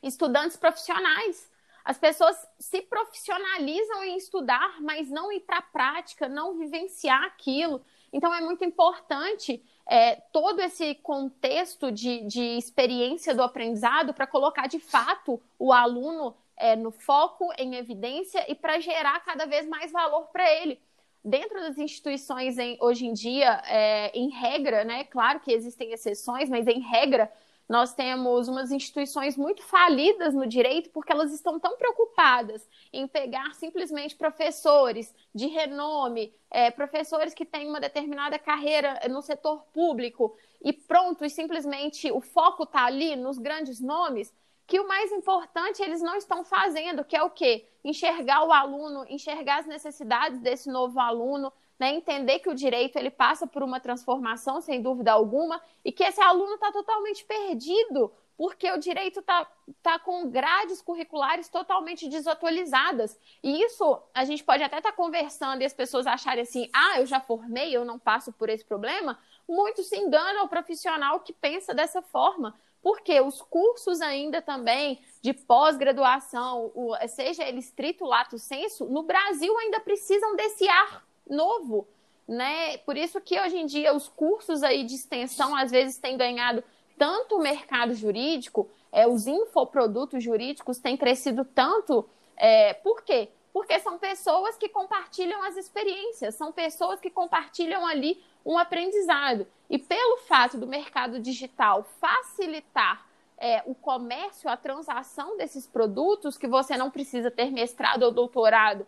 estudantes 0.02 0.56
profissionais. 0.56 1.50
As 1.84 1.96
pessoas 1.96 2.36
se 2.58 2.82
profissionalizam 2.82 4.04
em 4.04 4.16
estudar, 4.16 4.80
mas 4.80 5.08
não 5.08 5.32
ir 5.32 5.40
para 5.40 5.58
a 5.58 5.62
prática, 5.62 6.28
não 6.28 6.58
vivenciar 6.58 7.24
aquilo. 7.24 7.80
Então, 8.12 8.34
é 8.34 8.40
muito 8.40 8.64
importante 8.64 9.62
é, 9.86 10.16
todo 10.32 10.60
esse 10.60 10.94
contexto 10.96 11.90
de, 11.90 12.20
de 12.24 12.58
experiência 12.58 13.34
do 13.34 13.42
aprendizado 13.42 14.12
para 14.12 14.26
colocar 14.26 14.66
de 14.66 14.78
fato 14.78 15.40
o 15.58 15.72
aluno 15.72 16.36
é, 16.56 16.76
no 16.76 16.90
foco, 16.90 17.50
em 17.56 17.76
evidência 17.76 18.44
e 18.50 18.54
para 18.54 18.78
gerar 18.80 19.20
cada 19.20 19.46
vez 19.46 19.66
mais 19.66 19.90
valor 19.90 20.26
para 20.26 20.50
ele 20.52 20.78
dentro 21.28 21.60
das 21.60 21.78
instituições 21.78 22.58
em, 22.58 22.78
hoje 22.80 23.06
em 23.06 23.12
dia, 23.12 23.62
é, 23.66 24.10
em 24.18 24.30
regra, 24.30 24.84
né? 24.84 25.04
Claro 25.04 25.40
que 25.40 25.52
existem 25.52 25.92
exceções, 25.92 26.48
mas 26.48 26.66
em 26.66 26.80
regra, 26.80 27.30
nós 27.68 27.92
temos 27.92 28.48
umas 28.48 28.72
instituições 28.72 29.36
muito 29.36 29.62
falidas 29.62 30.34
no 30.34 30.46
direito 30.46 30.88
porque 30.88 31.12
elas 31.12 31.32
estão 31.32 31.60
tão 31.60 31.76
preocupadas 31.76 32.66
em 32.90 33.06
pegar 33.06 33.54
simplesmente 33.54 34.16
professores 34.16 35.14
de 35.34 35.46
renome, 35.46 36.32
é, 36.50 36.70
professores 36.70 37.34
que 37.34 37.44
têm 37.44 37.68
uma 37.68 37.78
determinada 37.78 38.38
carreira 38.38 38.98
no 39.10 39.20
setor 39.20 39.64
público 39.74 40.34
e 40.62 40.72
pronto, 40.72 41.24
e 41.26 41.30
simplesmente 41.30 42.10
o 42.10 42.22
foco 42.22 42.62
está 42.62 42.86
ali 42.86 43.14
nos 43.14 43.36
grandes 43.36 43.80
nomes 43.80 44.32
que 44.68 44.78
o 44.78 44.86
mais 44.86 45.10
importante 45.10 45.82
eles 45.82 46.02
não 46.02 46.14
estão 46.14 46.44
fazendo, 46.44 47.02
que 47.02 47.16
é 47.16 47.22
o 47.22 47.30
quê? 47.30 47.66
Enxergar 47.82 48.44
o 48.44 48.52
aluno, 48.52 49.06
enxergar 49.08 49.60
as 49.60 49.66
necessidades 49.66 50.40
desse 50.40 50.70
novo 50.70 51.00
aluno, 51.00 51.50
né? 51.80 51.94
entender 51.94 52.40
que 52.40 52.50
o 52.50 52.54
direito 52.54 52.96
ele 52.96 53.10
passa 53.10 53.46
por 53.46 53.62
uma 53.62 53.80
transformação, 53.80 54.60
sem 54.60 54.82
dúvida 54.82 55.10
alguma, 55.10 55.58
e 55.82 55.90
que 55.90 56.04
esse 56.04 56.20
aluno 56.20 56.52
está 56.56 56.70
totalmente 56.70 57.24
perdido, 57.24 58.12
porque 58.36 58.70
o 58.70 58.76
direito 58.76 59.20
está 59.20 59.50
tá 59.82 59.98
com 59.98 60.28
grades 60.28 60.82
curriculares 60.82 61.48
totalmente 61.48 62.06
desatualizadas. 62.06 63.18
E 63.42 63.62
isso 63.62 64.02
a 64.12 64.26
gente 64.26 64.44
pode 64.44 64.62
até 64.62 64.76
estar 64.76 64.90
tá 64.90 64.96
conversando 64.96 65.62
e 65.62 65.64
as 65.64 65.72
pessoas 65.72 66.06
acharem 66.06 66.42
assim: 66.42 66.68
ah, 66.74 67.00
eu 67.00 67.06
já 67.06 67.20
formei, 67.20 67.74
eu 67.74 67.86
não 67.86 67.98
passo 67.98 68.34
por 68.34 68.50
esse 68.50 68.66
problema. 68.66 69.18
Muito 69.48 69.82
se 69.82 69.96
engana 69.96 70.44
o 70.44 70.48
profissional 70.48 71.20
que 71.20 71.32
pensa 71.32 71.72
dessa 71.72 72.02
forma 72.02 72.54
porque 72.82 73.20
os 73.20 73.42
cursos 73.42 74.00
ainda 74.00 74.40
também 74.40 75.00
de 75.20 75.32
pós-graduação, 75.32 76.72
seja 77.08 77.44
ele 77.44 77.58
estrito 77.58 78.04
lato 78.04 78.38
senso, 78.38 78.86
no 78.86 79.02
Brasil 79.02 79.56
ainda 79.58 79.80
precisam 79.80 80.36
desse 80.36 80.68
ar 80.68 81.04
novo, 81.28 81.88
né? 82.26 82.78
Por 82.78 82.96
isso 82.96 83.20
que 83.20 83.38
hoje 83.40 83.56
em 83.56 83.66
dia 83.66 83.94
os 83.94 84.08
cursos 84.08 84.62
aí 84.62 84.84
de 84.84 84.94
extensão 84.94 85.56
às 85.56 85.70
vezes 85.70 85.98
têm 85.98 86.16
ganhado 86.16 86.62
tanto 86.96 87.36
o 87.36 87.40
mercado 87.40 87.94
jurídico, 87.94 88.68
é, 88.90 89.06
os 89.06 89.26
infoprodutos 89.26 90.22
jurídicos 90.22 90.78
têm 90.78 90.96
crescido 90.96 91.44
tanto. 91.44 92.08
É, 92.36 92.74
por 92.74 93.02
quê? 93.02 93.28
Porque 93.52 93.78
são 93.80 93.98
pessoas 93.98 94.56
que 94.56 94.68
compartilham 94.68 95.42
as 95.42 95.56
experiências, 95.56 96.34
são 96.34 96.52
pessoas 96.52 97.00
que 97.00 97.10
compartilham 97.10 97.86
ali 97.86 98.22
um 98.44 98.58
aprendizado. 98.58 99.46
E 99.68 99.78
pelo 99.78 100.18
fato 100.18 100.56
do 100.58 100.66
mercado 100.66 101.18
digital 101.18 101.84
facilitar 102.00 103.06
é, 103.38 103.62
o 103.66 103.74
comércio, 103.74 104.50
a 104.50 104.56
transação 104.56 105.36
desses 105.36 105.66
produtos, 105.66 106.36
que 106.36 106.46
você 106.46 106.76
não 106.76 106.90
precisa 106.90 107.30
ter 107.30 107.50
mestrado 107.50 108.02
ou 108.02 108.10
doutorado 108.10 108.86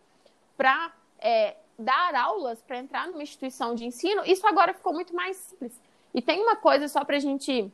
para 0.57 0.93
é, 1.19 1.57
dar 1.79 2.15
aulas, 2.15 2.61
para 2.61 2.79
entrar 2.79 3.07
numa 3.07 3.23
instituição 3.23 3.75
de 3.75 3.87
ensino, 3.87 4.23
isso 4.27 4.47
agora 4.47 4.75
ficou 4.75 4.93
muito 4.93 5.15
mais 5.15 5.37
simples. 5.37 5.81
E 6.13 6.21
tem 6.21 6.41
uma 6.41 6.57
coisa 6.57 6.89
só 6.89 7.05
para 7.05 7.17
a 7.17 7.21
gente, 7.21 7.73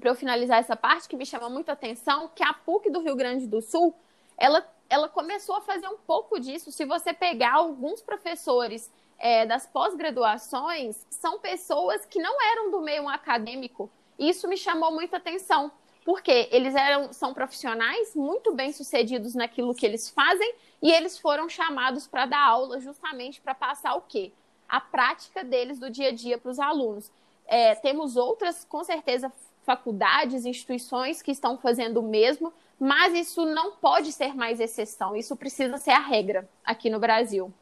para 0.00 0.10
eu 0.10 0.14
finalizar 0.14 0.58
essa 0.58 0.74
parte, 0.74 1.08
que 1.08 1.16
me 1.16 1.26
chama 1.26 1.48
muito 1.48 1.70
atenção, 1.70 2.30
que 2.34 2.42
a 2.42 2.52
PUC 2.52 2.90
do 2.90 3.00
Rio 3.00 3.14
Grande 3.14 3.46
do 3.46 3.60
Sul, 3.60 3.94
ela, 4.38 4.66
ela 4.88 5.08
começou 5.08 5.56
a 5.56 5.60
fazer 5.60 5.88
um 5.88 5.98
pouco 5.98 6.38
disso. 6.38 6.70
Se 6.72 6.84
você 6.84 7.12
pegar 7.12 7.54
alguns 7.54 8.00
professores 8.00 8.90
é, 9.18 9.46
das 9.46 9.66
pós-graduações 9.66 11.06
são 11.10 11.38
pessoas 11.38 12.04
que 12.04 12.20
não 12.20 12.42
eram 12.42 12.70
do 12.70 12.80
meio 12.80 13.08
acadêmico. 13.08 13.90
Isso 14.18 14.48
me 14.48 14.56
chamou 14.56 14.92
muita 14.92 15.16
atenção, 15.16 15.70
porque 16.04 16.48
eles 16.50 16.74
eram, 16.74 17.12
são 17.12 17.34
profissionais 17.34 18.14
muito 18.14 18.54
bem 18.54 18.72
sucedidos 18.72 19.34
naquilo 19.34 19.74
que 19.74 19.84
eles 19.84 20.08
fazem 20.10 20.54
e 20.82 20.90
eles 20.90 21.18
foram 21.18 21.48
chamados 21.48 22.06
para 22.06 22.26
dar 22.26 22.46
aula 22.46 22.80
justamente 22.80 23.40
para 23.40 23.54
passar 23.54 23.94
o 23.94 24.02
quê? 24.02 24.32
A 24.68 24.80
prática 24.80 25.44
deles 25.44 25.78
do 25.78 25.90
dia 25.90 26.08
a 26.08 26.12
dia 26.12 26.38
para 26.38 26.50
os 26.50 26.58
alunos. 26.58 27.10
É, 27.46 27.74
temos 27.76 28.16
outras, 28.16 28.64
com 28.64 28.82
certeza, 28.82 29.32
faculdades, 29.64 30.44
instituições 30.44 31.22
que 31.22 31.30
estão 31.30 31.58
fazendo 31.58 31.98
o 31.98 32.02
mesmo, 32.02 32.52
mas 32.78 33.14
isso 33.14 33.44
não 33.46 33.72
pode 33.72 34.12
ser 34.12 34.34
mais 34.34 34.60
exceção, 34.60 35.16
isso 35.16 35.36
precisa 35.36 35.78
ser 35.78 35.92
a 35.92 36.00
regra 36.00 36.48
aqui 36.64 36.90
no 36.90 37.00
Brasil. 37.00 37.52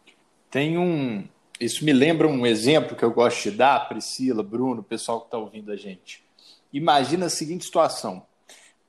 Tem 0.51 0.77
um, 0.79 1.27
isso 1.61 1.85
me 1.85 1.93
lembra 1.93 2.27
um 2.27 2.45
exemplo 2.45 2.97
que 2.97 3.05
eu 3.05 3.13
gosto 3.13 3.51
de 3.51 3.57
dar, 3.57 3.89
Priscila, 3.89 4.43
Bruno, 4.43 4.83
pessoal 4.83 5.21
que 5.21 5.27
está 5.27 5.39
ouvindo 5.39 5.71
a 5.71 5.77
gente. 5.77 6.25
Imagina 6.73 7.27
a 7.27 7.31
seguinte 7.31 7.65
situação: 7.65 8.27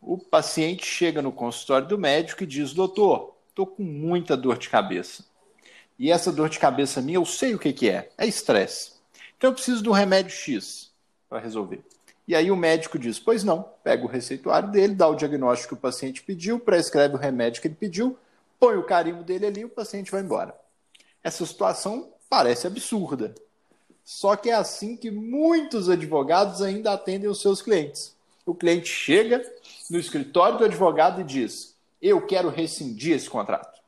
o 0.01 0.17
paciente 0.17 0.85
chega 0.85 1.21
no 1.21 1.31
consultório 1.31 1.88
do 1.88 1.97
médico 1.97 2.43
e 2.43 2.47
diz: 2.47 2.73
Doutor, 2.73 3.35
estou 3.49 3.67
com 3.67 3.83
muita 3.83 4.35
dor 4.35 4.57
de 4.57 4.69
cabeça. 4.69 5.25
E 5.97 6.11
essa 6.11 6.31
dor 6.31 6.49
de 6.49 6.59
cabeça 6.59 7.01
minha, 7.01 7.17
eu 7.17 7.25
sei 7.25 7.53
o 7.53 7.59
que, 7.59 7.71
que 7.71 7.89
é: 7.89 8.09
é 8.17 8.25
estresse. 8.25 8.93
Então 9.38 9.51
eu 9.51 9.53
preciso 9.53 9.83
de 9.83 9.89
um 9.89 9.93
remédio 9.93 10.31
X 10.31 10.91
para 11.29 11.39
resolver. 11.39 11.83
E 12.27 12.35
aí 12.35 12.49
o 12.49 12.55
médico 12.55 12.97
diz: 12.97 13.19
Pois 13.19 13.43
não, 13.43 13.63
pega 13.83 14.03
o 14.03 14.09
receituário 14.09 14.71
dele, 14.71 14.95
dá 14.95 15.07
o 15.07 15.15
diagnóstico 15.15 15.75
que 15.75 15.79
o 15.79 15.81
paciente 15.81 16.23
pediu, 16.23 16.59
prescreve 16.59 17.15
o 17.15 17.19
remédio 17.19 17.61
que 17.61 17.67
ele 17.67 17.75
pediu, 17.75 18.17
põe 18.59 18.75
o 18.77 18.83
carimbo 18.83 19.23
dele 19.23 19.45
ali 19.45 19.61
e 19.61 19.65
o 19.65 19.69
paciente 19.69 20.11
vai 20.11 20.21
embora. 20.21 20.55
Essa 21.23 21.45
situação 21.45 22.11
Parece 22.29 22.67
absurda. 22.67 23.33
Só 24.03 24.35
que 24.35 24.49
é 24.49 24.53
assim 24.53 24.95
que 24.95 25.09
muitos 25.09 25.89
advogados 25.89 26.61
ainda 26.61 26.93
atendem 26.93 27.29
os 27.29 27.41
seus 27.41 27.61
clientes. 27.61 28.15
O 28.45 28.53
cliente 28.53 28.89
chega 28.89 29.41
no 29.89 29.97
escritório 29.97 30.57
do 30.57 30.65
advogado 30.65 31.21
e 31.21 31.23
diz: 31.23 31.75
Eu 32.01 32.25
quero 32.25 32.49
rescindir 32.49 33.15
esse 33.15 33.29
contrato. 33.29 33.79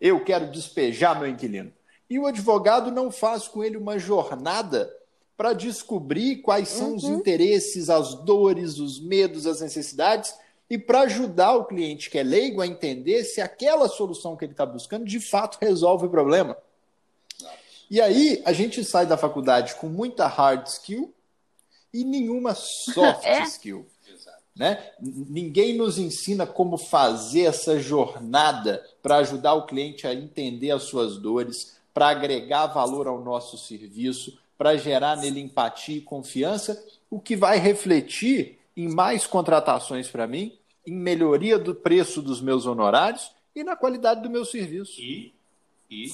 Eu 0.00 0.22
quero 0.22 0.50
despejar 0.50 1.18
meu 1.18 1.28
inquilino. 1.28 1.72
E 2.08 2.18
o 2.18 2.26
advogado 2.26 2.90
não 2.90 3.10
faz 3.10 3.48
com 3.48 3.64
ele 3.64 3.76
uma 3.76 3.98
jornada 3.98 4.94
para 5.36 5.52
descobrir 5.52 6.36
quais 6.36 6.68
são 6.68 6.90
uhum. 6.90 6.96
os 6.96 7.04
interesses, 7.04 7.90
as 7.90 8.14
dores, 8.14 8.78
os 8.78 9.00
medos, 9.00 9.46
as 9.46 9.60
necessidades 9.60 10.34
e 10.68 10.78
para 10.78 11.00
ajudar 11.02 11.54
o 11.54 11.64
cliente 11.64 12.08
que 12.08 12.18
é 12.18 12.22
leigo 12.22 12.60
a 12.60 12.66
entender 12.66 13.24
se 13.24 13.40
aquela 13.40 13.88
solução 13.88 14.36
que 14.36 14.44
ele 14.44 14.52
está 14.52 14.64
buscando 14.64 15.04
de 15.04 15.20
fato 15.20 15.58
resolve 15.60 16.06
o 16.06 16.10
problema. 16.10 16.56
E 17.90 18.00
aí 18.00 18.42
a 18.44 18.52
gente 18.52 18.82
sai 18.84 19.06
da 19.06 19.16
faculdade 19.16 19.74
com 19.76 19.88
muita 19.88 20.26
hard 20.26 20.66
skill 20.66 21.12
e 21.92 22.04
nenhuma 22.04 22.54
soft 22.54 23.24
é? 23.26 23.42
skill. 23.42 23.86
Né? 24.56 24.92
Ninguém 25.00 25.76
nos 25.76 25.98
ensina 25.98 26.46
como 26.46 26.78
fazer 26.78 27.42
essa 27.42 27.78
jornada 27.78 28.84
para 29.02 29.16
ajudar 29.16 29.54
o 29.54 29.66
cliente 29.66 30.06
a 30.06 30.14
entender 30.14 30.70
as 30.70 30.84
suas 30.84 31.18
dores, 31.18 31.76
para 31.92 32.08
agregar 32.08 32.68
valor 32.68 33.06
ao 33.06 33.20
nosso 33.20 33.58
serviço, 33.58 34.38
para 34.64 34.78
gerar 34.78 35.18
nele 35.18 35.40
empatia 35.40 35.98
e 35.98 36.00
confiança, 36.00 36.82
o 37.10 37.20
que 37.20 37.36
vai 37.36 37.58
refletir 37.58 38.58
em 38.74 38.88
mais 38.88 39.26
contratações 39.26 40.08
para 40.08 40.26
mim, 40.26 40.54
em 40.86 40.94
melhoria 40.94 41.58
do 41.58 41.74
preço 41.74 42.22
dos 42.22 42.40
meus 42.40 42.64
honorários 42.64 43.30
e 43.54 43.62
na 43.62 43.76
qualidade 43.76 44.22
do 44.22 44.30
meu 44.30 44.42
serviço. 44.42 44.98
E, 44.98 45.34
e 45.90 46.10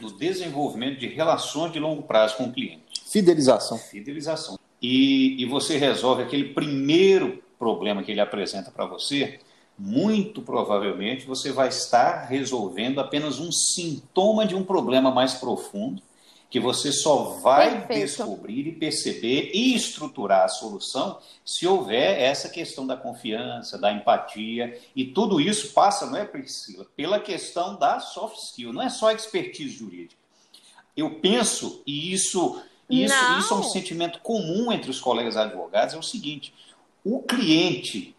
no 0.00 0.18
desenvolvimento 0.18 0.98
de 0.98 1.06
relações 1.06 1.72
de 1.72 1.78
longo 1.78 2.02
prazo 2.02 2.38
com 2.38 2.46
o 2.46 2.52
cliente. 2.52 3.04
Fidelização. 3.06 3.78
Fidelização. 3.78 4.58
E, 4.82 5.40
e 5.40 5.46
você 5.46 5.78
resolve 5.78 6.24
aquele 6.24 6.52
primeiro 6.52 7.40
problema 7.56 8.02
que 8.02 8.10
ele 8.10 8.20
apresenta 8.20 8.72
para 8.72 8.84
você, 8.84 9.38
muito 9.78 10.42
provavelmente 10.42 11.24
você 11.24 11.52
vai 11.52 11.68
estar 11.68 12.24
resolvendo 12.24 12.98
apenas 12.98 13.38
um 13.38 13.52
sintoma 13.52 14.44
de 14.44 14.56
um 14.56 14.64
problema 14.64 15.12
mais 15.12 15.34
profundo 15.34 16.02
que 16.52 16.60
você 16.60 16.92
só 16.92 17.38
vai 17.40 17.86
Perfeito. 17.86 18.08
descobrir 18.08 18.66
e 18.66 18.72
perceber 18.72 19.52
e 19.54 19.74
estruturar 19.74 20.44
a 20.44 20.48
solução 20.48 21.18
se 21.42 21.66
houver 21.66 22.20
essa 22.20 22.46
questão 22.46 22.86
da 22.86 22.94
confiança, 22.94 23.78
da 23.78 23.90
empatia, 23.90 24.78
e 24.94 25.02
tudo 25.02 25.40
isso 25.40 25.72
passa, 25.72 26.04
não 26.04 26.18
é, 26.18 26.26
Priscila, 26.26 26.86
pela 26.94 27.18
questão 27.18 27.78
da 27.78 27.98
soft 28.00 28.36
skill, 28.36 28.70
não 28.70 28.82
é 28.82 28.90
só 28.90 29.10
expertise 29.10 29.70
jurídica. 29.70 30.20
Eu 30.94 31.20
penso, 31.20 31.82
e 31.86 32.12
isso, 32.12 32.62
isso, 32.90 33.14
isso 33.38 33.54
é 33.54 33.56
um 33.56 33.62
sentimento 33.62 34.18
comum 34.18 34.70
entre 34.70 34.90
os 34.90 35.00
colegas 35.00 35.38
advogados, 35.38 35.94
é 35.94 35.98
o 35.98 36.02
seguinte: 36.02 36.52
o 37.02 37.22
cliente 37.22 38.14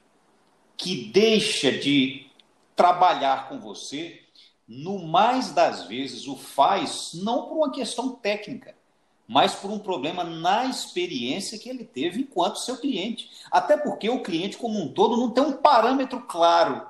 que 0.75 1.05
deixa 1.05 1.71
de 1.71 2.25
trabalhar 2.75 3.47
com 3.47 3.59
você 3.59 4.22
no 4.67 4.99
mais 4.99 5.51
das 5.51 5.87
vezes, 5.87 6.27
o 6.27 6.35
faz 6.35 7.11
não 7.13 7.47
por 7.47 7.57
uma 7.57 7.71
questão 7.71 8.09
técnica, 8.11 8.75
mas 9.27 9.53
por 9.55 9.71
um 9.71 9.79
problema 9.79 10.23
na 10.23 10.65
experiência 10.65 11.57
que 11.57 11.69
ele 11.69 11.83
teve 11.83 12.21
enquanto 12.21 12.59
seu 12.59 12.77
cliente. 12.77 13.29
Até 13.51 13.77
porque 13.77 14.09
o 14.09 14.21
cliente, 14.21 14.57
como 14.57 14.79
um 14.79 14.91
todo, 14.91 15.17
não 15.17 15.31
tem 15.31 15.43
um 15.43 15.53
parâmetro 15.53 16.21
claro 16.21 16.85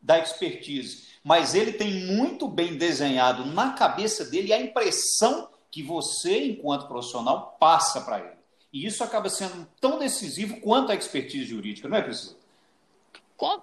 da 0.00 0.18
expertise, 0.18 1.08
mas 1.22 1.54
ele 1.54 1.72
tem 1.72 2.06
muito 2.06 2.48
bem 2.48 2.76
desenhado 2.76 3.44
na 3.44 3.72
cabeça 3.72 4.24
dele 4.24 4.52
a 4.52 4.60
impressão 4.60 5.48
que 5.70 5.82
você, 5.82 6.46
enquanto 6.46 6.88
profissional, 6.88 7.56
passa 7.60 8.00
para 8.00 8.18
ele. 8.18 8.40
E 8.72 8.86
isso 8.86 9.02
acaba 9.04 9.28
sendo 9.28 9.66
tão 9.80 9.98
decisivo 9.98 10.60
quanto 10.60 10.90
a 10.90 10.94
expertise 10.94 11.44
jurídica, 11.44 11.88
não 11.88 11.96
é, 11.96 12.02
Priscila? 12.02 12.36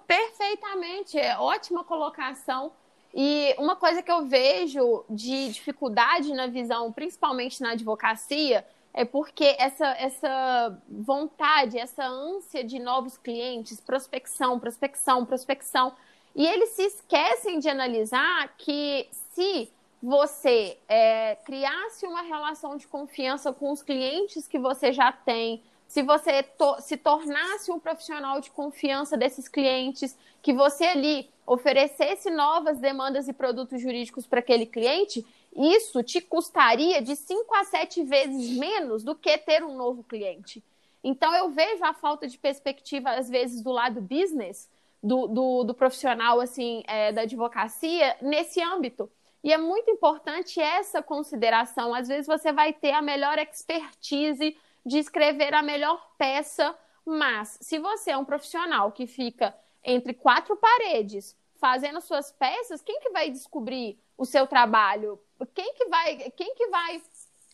Perfeitamente, 0.06 1.18
é 1.18 1.38
ótima 1.38 1.84
colocação. 1.84 2.72
E 3.14 3.54
uma 3.58 3.76
coisa 3.76 4.02
que 4.02 4.10
eu 4.10 4.26
vejo 4.26 5.04
de 5.08 5.48
dificuldade 5.50 6.32
na 6.34 6.46
visão, 6.46 6.92
principalmente 6.92 7.60
na 7.60 7.70
advocacia, 7.70 8.64
é 8.92 9.04
porque 9.04 9.56
essa, 9.58 9.86
essa 9.92 10.82
vontade, 10.88 11.78
essa 11.78 12.04
ânsia 12.04 12.64
de 12.64 12.78
novos 12.78 13.16
clientes, 13.16 13.80
prospecção, 13.80 14.58
prospecção, 14.58 15.24
prospecção. 15.24 15.92
E 16.34 16.46
eles 16.46 16.70
se 16.70 16.82
esquecem 16.82 17.58
de 17.58 17.68
analisar 17.68 18.54
que 18.56 19.08
se 19.10 19.70
você 20.02 20.78
é, 20.88 21.36
criasse 21.44 22.06
uma 22.06 22.22
relação 22.22 22.76
de 22.76 22.86
confiança 22.86 23.52
com 23.52 23.72
os 23.72 23.82
clientes 23.82 24.46
que 24.46 24.58
você 24.58 24.92
já 24.92 25.10
tem, 25.10 25.62
se 25.86 26.02
você 26.02 26.42
to 26.42 26.80
se 26.80 26.96
tornasse 26.96 27.72
um 27.72 27.80
profissional 27.80 28.40
de 28.40 28.50
confiança 28.50 29.16
desses 29.16 29.48
clientes, 29.48 30.16
que 30.42 30.52
você 30.52 30.84
ali 30.84 31.28
oferecesse 31.48 32.30
novas 32.30 32.78
demandas 32.78 33.26
e 33.26 33.32
produtos 33.32 33.80
jurídicos 33.80 34.26
para 34.26 34.40
aquele 34.40 34.66
cliente, 34.66 35.24
isso 35.56 36.02
te 36.02 36.20
custaria 36.20 37.00
de 37.00 37.16
5 37.16 37.54
a 37.54 37.64
7 37.64 38.04
vezes 38.04 38.56
menos 38.58 39.02
do 39.02 39.14
que 39.14 39.36
ter 39.38 39.64
um 39.64 39.74
novo 39.74 40.04
cliente. 40.04 40.62
Então, 41.02 41.34
eu 41.34 41.50
vejo 41.50 41.84
a 41.84 41.94
falta 41.94 42.28
de 42.28 42.36
perspectiva, 42.36 43.10
às 43.12 43.30
vezes, 43.30 43.62
do 43.62 43.72
lado 43.72 44.00
business, 44.00 44.68
do, 45.02 45.26
do, 45.26 45.64
do 45.64 45.74
profissional 45.74 46.40
assim 46.40 46.82
é, 46.86 47.12
da 47.12 47.22
advocacia, 47.22 48.16
nesse 48.20 48.60
âmbito. 48.60 49.10
E 49.42 49.52
é 49.52 49.56
muito 49.56 49.90
importante 49.90 50.60
essa 50.60 51.00
consideração. 51.00 51.94
Às 51.94 52.08
vezes, 52.08 52.26
você 52.26 52.52
vai 52.52 52.72
ter 52.72 52.92
a 52.92 53.00
melhor 53.00 53.38
expertise 53.38 54.56
de 54.84 54.98
escrever 54.98 55.54
a 55.54 55.62
melhor 55.62 56.04
peça, 56.18 56.76
mas 57.06 57.56
se 57.60 57.78
você 57.78 58.10
é 58.10 58.16
um 58.16 58.24
profissional 58.24 58.92
que 58.92 59.06
fica 59.06 59.54
entre 59.84 60.14
quatro 60.14 60.56
paredes, 60.56 61.36
fazendo 61.60 62.00
suas 62.00 62.30
peças, 62.32 62.82
quem 62.82 63.00
que 63.00 63.10
vai 63.10 63.30
descobrir 63.30 63.98
o 64.16 64.24
seu 64.24 64.46
trabalho? 64.46 65.20
Quem 65.54 65.74
que 65.74 65.86
vai, 65.86 66.16
quem 66.30 66.54
que 66.54 66.66
vai 66.68 67.02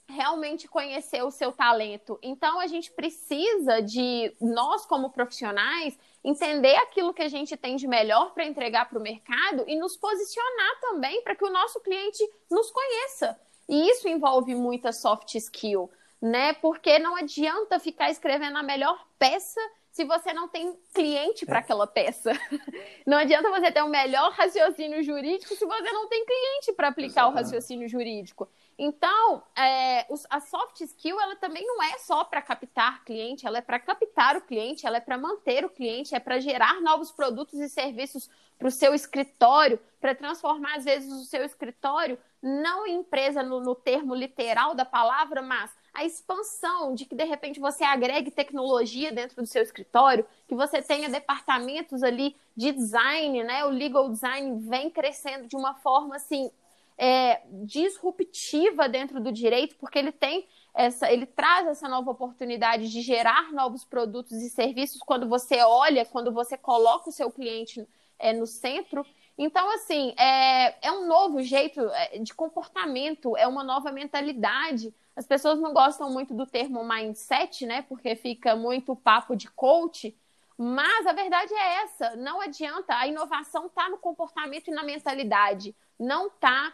realmente 0.08 0.68
conhecer 0.68 1.22
o 1.22 1.30
seu 1.30 1.52
talento? 1.52 2.18
Então 2.22 2.60
a 2.60 2.66
gente 2.66 2.90
precisa 2.92 3.80
de 3.80 4.34
nós 4.40 4.86
como 4.86 5.10
profissionais 5.10 5.98
entender 6.22 6.74
aquilo 6.76 7.12
que 7.12 7.22
a 7.22 7.28
gente 7.28 7.56
tem 7.56 7.76
de 7.76 7.86
melhor 7.86 8.32
para 8.32 8.46
entregar 8.46 8.88
para 8.88 8.98
o 8.98 9.02
mercado 9.02 9.64
e 9.66 9.76
nos 9.76 9.96
posicionar 9.96 10.80
também 10.80 11.22
para 11.22 11.34
que 11.34 11.44
o 11.44 11.52
nosso 11.52 11.80
cliente 11.80 12.22
nos 12.50 12.70
conheça. 12.70 13.38
E 13.68 13.90
isso 13.90 14.08
envolve 14.08 14.54
muita 14.54 14.92
soft 14.92 15.34
skill, 15.34 15.90
né? 16.20 16.54
Porque 16.54 16.98
não 16.98 17.16
adianta 17.16 17.78
ficar 17.78 18.10
escrevendo 18.10 18.58
a 18.58 18.62
melhor 18.62 19.06
peça 19.18 19.60
se 19.94 20.04
você 20.04 20.32
não 20.32 20.48
tem 20.48 20.76
cliente 20.92 21.46
para 21.46 21.58
é. 21.58 21.60
aquela 21.60 21.86
peça. 21.86 22.32
Não 23.06 23.16
adianta 23.16 23.48
você 23.48 23.70
ter 23.70 23.80
o 23.80 23.86
um 23.86 23.90
melhor 23.90 24.32
raciocínio 24.32 25.04
jurídico 25.04 25.54
se 25.54 25.64
você 25.64 25.92
não 25.92 26.08
tem 26.08 26.24
cliente 26.24 26.72
para 26.72 26.88
aplicar 26.88 27.28
o 27.28 27.32
raciocínio 27.32 27.86
jurídico. 27.86 28.48
Então, 28.76 29.42
é, 29.56 30.06
a 30.30 30.40
soft 30.40 30.80
skill 30.80 31.20
ela 31.20 31.36
também 31.36 31.64
não 31.64 31.80
é 31.82 31.98
só 31.98 32.24
para 32.24 32.42
captar 32.42 33.04
cliente, 33.04 33.46
ela 33.46 33.58
é 33.58 33.60
para 33.60 33.78
captar 33.78 34.36
o 34.36 34.40
cliente, 34.40 34.86
ela 34.86 34.96
é 34.96 35.00
para 35.00 35.18
manter 35.18 35.64
o 35.64 35.70
cliente, 35.70 36.14
é 36.14 36.18
para 36.18 36.40
gerar 36.40 36.80
novos 36.80 37.12
produtos 37.12 37.60
e 37.60 37.68
serviços 37.68 38.28
para 38.58 38.68
o 38.68 38.72
seu 38.72 38.94
escritório, 38.94 39.78
para 40.00 40.14
transformar 40.14 40.76
às 40.76 40.84
vezes 40.84 41.12
o 41.12 41.24
seu 41.24 41.44
escritório 41.44 42.18
não 42.42 42.86
em 42.86 42.96
empresa 42.96 43.42
no, 43.42 43.60
no 43.60 43.74
termo 43.74 44.14
literal 44.14 44.74
da 44.74 44.84
palavra, 44.84 45.40
mas 45.40 45.70
a 45.94 46.04
expansão 46.04 46.94
de 46.94 47.04
que 47.04 47.14
de 47.14 47.24
repente 47.24 47.60
você 47.60 47.84
agregue 47.84 48.30
tecnologia 48.30 49.12
dentro 49.12 49.40
do 49.40 49.46
seu 49.46 49.62
escritório, 49.62 50.26
que 50.48 50.54
você 50.54 50.82
tenha 50.82 51.08
departamentos 51.08 52.02
ali 52.02 52.34
de 52.56 52.72
design, 52.72 53.44
né? 53.44 53.64
O 53.64 53.70
legal 53.70 54.10
design 54.10 54.60
vem 54.68 54.90
crescendo 54.90 55.46
de 55.46 55.54
uma 55.54 55.74
forma 55.74 56.16
assim 56.16 56.50
é, 56.98 57.42
disruptiva 57.64 58.88
dentro 58.88 59.20
do 59.20 59.32
direito, 59.32 59.76
porque 59.76 59.98
ele 59.98 60.12
tem 60.12 60.46
essa, 60.74 61.10
ele 61.10 61.26
traz 61.26 61.68
essa 61.68 61.88
nova 61.88 62.10
oportunidade 62.10 62.90
de 62.90 63.00
gerar 63.00 63.52
novos 63.52 63.84
produtos 63.84 64.42
e 64.42 64.50
serviços 64.50 65.00
quando 65.00 65.28
você 65.28 65.62
olha, 65.62 66.04
quando 66.04 66.32
você 66.32 66.58
coloca 66.58 67.08
o 67.08 67.12
seu 67.12 67.30
cliente 67.30 67.86
é, 68.18 68.32
no 68.32 68.46
centro. 68.46 69.06
Então, 69.38 69.68
assim, 69.74 70.12
é, 70.18 70.86
é 70.86 70.92
um 70.92 71.06
novo 71.06 71.42
jeito 71.42 71.80
é, 71.80 72.18
de 72.18 72.34
comportamento, 72.34 73.36
é 73.36 73.46
uma 73.46 73.62
nova 73.62 73.92
mentalidade 73.92 74.92
as 75.16 75.26
pessoas 75.26 75.60
não 75.60 75.72
gostam 75.72 76.10
muito 76.10 76.34
do 76.34 76.46
termo 76.46 76.84
mindset, 76.84 77.64
né? 77.66 77.82
Porque 77.82 78.16
fica 78.16 78.56
muito 78.56 78.96
papo 78.96 79.36
de 79.36 79.48
coach. 79.48 80.16
Mas 80.58 81.06
a 81.06 81.12
verdade 81.12 81.52
é 81.52 81.82
essa: 81.82 82.16
não 82.16 82.40
adianta. 82.40 82.96
A 82.96 83.06
inovação 83.06 83.66
está 83.66 83.88
no 83.88 83.98
comportamento 83.98 84.68
e 84.68 84.74
na 84.74 84.82
mentalidade. 84.82 85.74
Não 85.98 86.26
está 86.26 86.72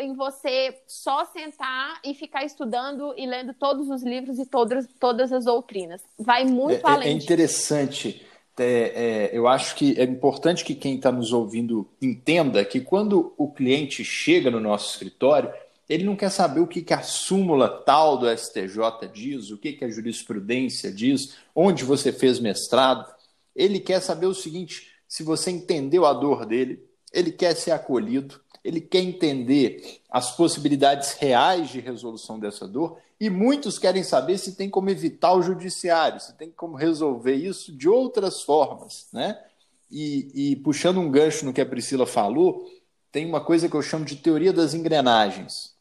em 0.00 0.14
você 0.14 0.80
só 0.86 1.24
sentar 1.24 2.00
e 2.04 2.14
ficar 2.14 2.44
estudando 2.44 3.12
e 3.16 3.26
lendo 3.26 3.52
todos 3.52 3.90
os 3.90 4.02
livros 4.02 4.38
e 4.38 4.46
todas, 4.46 4.86
todas 5.00 5.32
as 5.32 5.44
doutrinas. 5.44 6.02
Vai 6.18 6.44
muito 6.44 6.86
é, 6.86 6.90
é 6.90 6.92
além. 6.92 7.08
É 7.08 7.12
interessante. 7.12 8.24
É, 8.56 9.30
é, 9.30 9.30
eu 9.32 9.46
acho 9.46 9.76
que 9.76 9.98
é 10.00 10.02
importante 10.02 10.64
que 10.64 10.74
quem 10.74 10.96
está 10.96 11.12
nos 11.12 11.32
ouvindo 11.32 11.88
entenda 12.02 12.64
que 12.64 12.80
quando 12.80 13.32
o 13.36 13.48
cliente 13.48 14.04
chega 14.04 14.50
no 14.50 14.58
nosso 14.58 14.90
escritório, 14.90 15.52
ele 15.88 16.04
não 16.04 16.14
quer 16.14 16.30
saber 16.30 16.60
o 16.60 16.66
que, 16.66 16.82
que 16.82 16.92
a 16.92 17.02
súmula 17.02 17.68
tal 17.68 18.18
do 18.18 18.28
STJ 18.28 19.08
diz, 19.12 19.50
o 19.50 19.56
que, 19.56 19.72
que 19.72 19.84
a 19.84 19.90
jurisprudência 19.90 20.92
diz, 20.92 21.34
onde 21.54 21.82
você 21.82 22.12
fez 22.12 22.38
mestrado. 22.38 23.10
Ele 23.56 23.80
quer 23.80 24.00
saber 24.00 24.26
o 24.26 24.34
seguinte: 24.34 24.92
se 25.08 25.22
você 25.22 25.50
entendeu 25.50 26.04
a 26.04 26.12
dor 26.12 26.44
dele, 26.44 26.84
ele 27.10 27.32
quer 27.32 27.54
ser 27.56 27.70
acolhido, 27.70 28.38
ele 28.62 28.82
quer 28.82 29.00
entender 29.00 30.00
as 30.10 30.36
possibilidades 30.36 31.14
reais 31.14 31.70
de 31.70 31.80
resolução 31.80 32.38
dessa 32.38 32.68
dor, 32.68 32.98
e 33.18 33.30
muitos 33.30 33.78
querem 33.78 34.02
saber 34.02 34.36
se 34.36 34.54
tem 34.54 34.68
como 34.68 34.90
evitar 34.90 35.32
o 35.32 35.42
judiciário, 35.42 36.20
se 36.20 36.36
tem 36.36 36.50
como 36.50 36.76
resolver 36.76 37.34
isso 37.34 37.72
de 37.72 37.88
outras 37.88 38.42
formas. 38.42 39.08
Né? 39.10 39.42
E, 39.90 40.50
e 40.52 40.56
puxando 40.56 41.00
um 41.00 41.10
gancho 41.10 41.46
no 41.46 41.52
que 41.52 41.62
a 41.62 41.66
Priscila 41.66 42.06
falou, 42.06 42.70
tem 43.10 43.24
uma 43.24 43.40
coisa 43.40 43.70
que 43.70 43.74
eu 43.74 43.82
chamo 43.82 44.04
de 44.04 44.16
teoria 44.16 44.52
das 44.52 44.74
engrenagens 44.74 45.77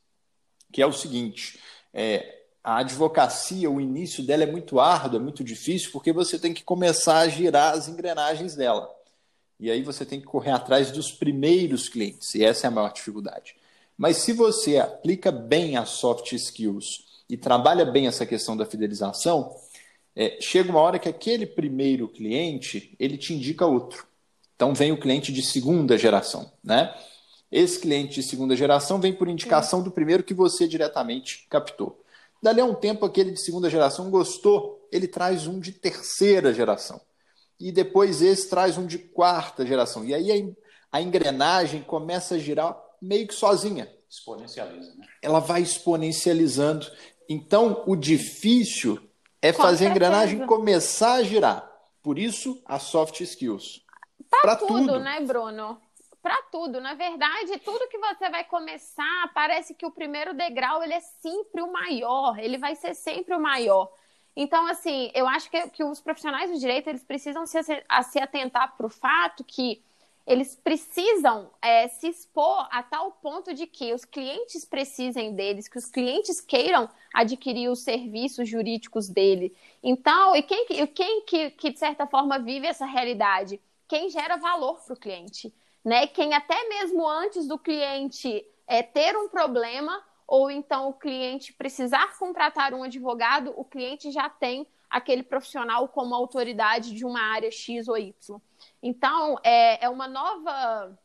que 0.72 0.82
é 0.82 0.86
o 0.86 0.94
seguinte: 0.94 1.60
é, 1.94 2.38
a 2.64 2.80
advocacia, 2.80 3.70
o 3.70 3.80
início 3.80 4.24
dela 4.24 4.44
é 4.44 4.52
muito 4.52 4.80
árduo, 4.80 5.20
é 5.20 5.24
muito 5.24 5.44
difícil, 5.44 5.92
porque 5.92 6.12
você 6.12 6.38
tem 6.38 6.54
que 6.54 6.64
começar 6.64 7.20
a 7.20 7.30
girar 7.30 7.74
as 7.74 7.88
engrenagens 7.88 8.56
dela. 8.56 8.94
E 9.60 9.72
aí 9.72 9.82
você 9.82 10.06
tem 10.06 10.20
que 10.20 10.26
correr 10.26 10.52
atrás 10.52 10.92
dos 10.92 11.12
primeiros 11.12 11.90
clientes, 11.90 12.36
e 12.36 12.44
essa 12.44 12.68
é 12.68 12.70
a 12.70 12.72
maior 12.72 12.92
dificuldade. 12.92 13.56
Mas 13.98 14.18
se 14.18 14.32
você 14.32 14.78
aplica 14.78 15.32
bem 15.32 15.78
as 15.78 15.90
soft 15.90 16.32
skills 16.34 17.24
e 17.28 17.36
trabalha 17.36 17.84
bem 17.84 18.08
essa 18.08 18.26
questão 18.26 18.56
da 18.56 18.66
fidelização, 18.66 19.56
é, 20.16 20.38
chega 20.40 20.70
uma 20.70 20.82
hora 20.82 21.00
que 21.00 21.10
aquele 21.10 21.46
primeiro 21.46 22.08
cliente 22.08 22.96
ele 23.00 23.18
te 23.18 23.34
indica 23.34 23.66
outro. 23.66 24.06
Então 24.56 24.74
vem 24.74 24.92
o 24.92 25.00
cliente 25.00 25.32
de 25.32 25.42
segunda 25.42 25.98
geração, 25.98 26.52
né? 26.64 26.94
Esse 27.52 27.80
cliente 27.80 28.16
de 28.16 28.24
segunda 28.24 28.56
geração 28.56 29.00
vem 29.00 29.14
por 29.14 29.28
indicação 29.28 29.82
do 29.82 29.92
primeiro 29.92 30.24
que 30.24 30.34
você 30.34 30.68
diretamente 30.68 31.48
captou. 31.50 32.04
Dali 32.42 32.62
a 32.62 32.66
um 32.66 32.76
tempo, 32.76 33.06
aquele 33.06 33.32
de 33.32 33.42
segunda 33.42 33.70
geração 33.70 34.12
gostou, 34.12 34.88
ele 34.92 35.08
traz 35.08 35.48
um 35.48 35.60
de 35.60 35.72
terceira 35.72 36.54
geração. 36.54 37.02
E 37.60 37.72
depois 37.72 38.22
esse 38.22 38.50
traz 38.50 38.78
um 38.78 38.86
de 38.86 39.00
quarta 39.00 39.66
geração. 39.66 40.06
E 40.06 40.14
aí 40.14 40.56
a 40.92 41.02
engrenagem 41.02 41.82
começa 41.82 42.36
a 42.36 42.38
girar 42.38 42.78
meio 43.02 43.28
que 43.28 43.34
sozinha. 43.34 43.92
Exponencializa, 44.10 44.94
né? 44.96 45.06
Ela 45.22 45.40
vai 45.40 45.62
exponencializando. 45.62 46.88
Então, 47.28 47.84
o 47.88 47.96
difícil 47.96 49.00
é 49.42 49.52
Com 49.52 49.62
fazer 49.62 49.86
certeza. 49.86 49.90
a 49.90 49.96
engrenagem 49.96 50.46
começar 50.46 51.14
a 51.16 51.24
girar. 51.24 51.70
Por 52.02 52.18
isso, 52.18 52.62
as 52.66 52.84
soft 52.84 53.20
skills. 53.22 53.82
Para 54.30 54.56
tudo, 54.56 54.80
tudo, 54.80 55.00
né, 55.00 55.20
Bruno? 55.22 55.82
Para 56.28 56.42
tudo. 56.52 56.82
Na 56.82 56.94
verdade, 56.94 57.58
tudo 57.60 57.88
que 57.88 57.98
você 57.98 58.30
vai 58.30 58.44
começar, 58.44 59.32
parece 59.34 59.74
que 59.74 59.86
o 59.86 59.92
primeiro 59.92 60.34
degrau 60.34 60.84
ele 60.84 60.94
é 60.94 61.00
sempre 61.00 61.62
o 61.62 61.72
maior. 61.72 62.38
Ele 62.38 62.58
vai 62.58 62.76
ser 62.76 62.94
sempre 62.96 63.34
o 63.34 63.40
maior. 63.40 63.90
Então, 64.36 64.68
assim, 64.68 65.10
eu 65.16 65.26
acho 65.26 65.50
que, 65.50 65.70
que 65.70 65.86
os 65.86 66.02
profissionais 66.02 66.52
do 66.52 66.60
direito 66.60 66.90
eles 66.90 67.02
precisam 67.02 67.46
se, 67.46 67.58
a, 67.88 68.04
se 68.04 68.20
atentar 68.20 68.76
para 68.76 68.86
o 68.86 68.90
fato 68.90 69.42
que 69.42 69.82
eles 70.26 70.54
precisam 70.54 71.50
é, 71.62 71.88
se 71.88 72.10
expor 72.10 72.68
a 72.72 72.84
tal 72.84 73.10
ponto 73.14 73.54
de 73.54 73.66
que 73.66 73.94
os 73.94 74.04
clientes 74.04 74.66
precisem 74.66 75.34
deles, 75.34 75.70
que 75.70 75.78
os 75.78 75.86
clientes 75.86 76.42
queiram 76.42 76.90
adquirir 77.14 77.70
os 77.70 77.80
serviços 77.80 78.50
jurídicos 78.50 79.08
dele. 79.08 79.56
Então, 79.82 80.36
e 80.36 80.44
quem, 80.44 80.66
quem 80.88 81.22
que, 81.22 81.52
que 81.52 81.72
de 81.72 81.80
certa 81.80 82.06
forma 82.06 82.38
vive 82.38 82.68
essa 82.68 82.86
realidade? 82.86 83.62
Quem 83.88 84.10
gera 84.10 84.36
valor 84.36 84.82
para 84.84 84.94
o 84.94 85.00
cliente, 85.00 85.54
né? 85.88 86.06
Quem 86.06 86.34
até 86.34 86.68
mesmo 86.68 87.08
antes 87.08 87.48
do 87.48 87.58
cliente 87.58 88.46
é, 88.68 88.84
ter 88.84 89.16
um 89.16 89.30
problema 89.30 90.04
ou 90.28 90.52
então 90.52 90.90
o 90.90 90.94
cliente 90.94 91.54
precisar 91.54 92.20
contratar 92.20 92.74
um 92.74 92.84
advogado, 92.84 93.54
o 93.56 93.64
cliente 93.64 94.12
já 94.12 94.30
tem 94.30 94.68
aquele 94.90 95.24
profissional 95.24 95.88
como 95.88 96.14
autoridade 96.14 96.94
de 96.94 97.06
uma 97.06 97.22
área 97.22 97.50
X 97.50 97.88
ou 97.88 97.98
Y. 97.98 98.14
Então, 98.84 99.40
é, 99.42 99.86
é 99.86 99.88
uma 99.88 100.10
nova 100.10 101.00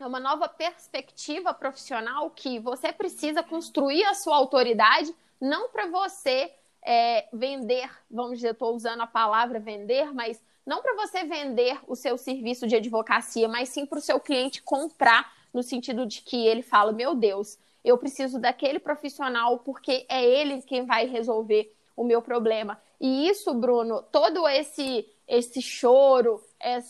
é 0.00 0.04
uma 0.04 0.18
nova 0.18 0.48
perspectiva 0.48 1.54
profissional 1.54 2.28
que 2.30 2.58
você 2.58 2.92
precisa 2.92 3.44
construir 3.44 4.02
a 4.06 4.14
sua 4.14 4.34
autoridade, 4.34 5.14
não 5.40 5.68
para 5.68 5.86
você 5.86 6.52
é, 6.84 7.28
vender, 7.32 7.88
vamos 8.10 8.38
dizer, 8.38 8.50
estou 8.50 8.74
usando 8.74 9.02
a 9.02 9.06
palavra 9.06 9.60
vender, 9.60 10.12
mas 10.12 10.42
não 10.66 10.82
para 10.82 10.96
você 10.96 11.24
vender 11.24 11.78
o 11.86 11.94
seu 11.94 12.18
serviço 12.18 12.66
de 12.66 12.76
advocacia, 12.76 13.46
mas 13.46 13.68
sim 13.68 13.86
para 13.86 13.98
o 13.98 14.02
seu 14.02 14.18
cliente 14.18 14.60
comprar, 14.60 15.32
no 15.54 15.62
sentido 15.62 16.04
de 16.04 16.20
que 16.20 16.46
ele 16.46 16.62
fala: 16.62 16.92
meu 16.92 17.14
Deus, 17.14 17.58
eu 17.84 17.96
preciso 17.96 18.38
daquele 18.38 18.80
profissional 18.80 19.60
porque 19.60 20.04
é 20.08 20.24
ele 20.24 20.60
quem 20.62 20.84
vai 20.84 21.06
resolver 21.06 21.72
o 21.96 22.04
meu 22.04 22.20
problema. 22.20 22.80
E 23.00 23.28
isso, 23.28 23.54
Bruno, 23.54 24.02
todo 24.02 24.46
esse 24.48 25.08
esse 25.28 25.60
choro, 25.60 26.40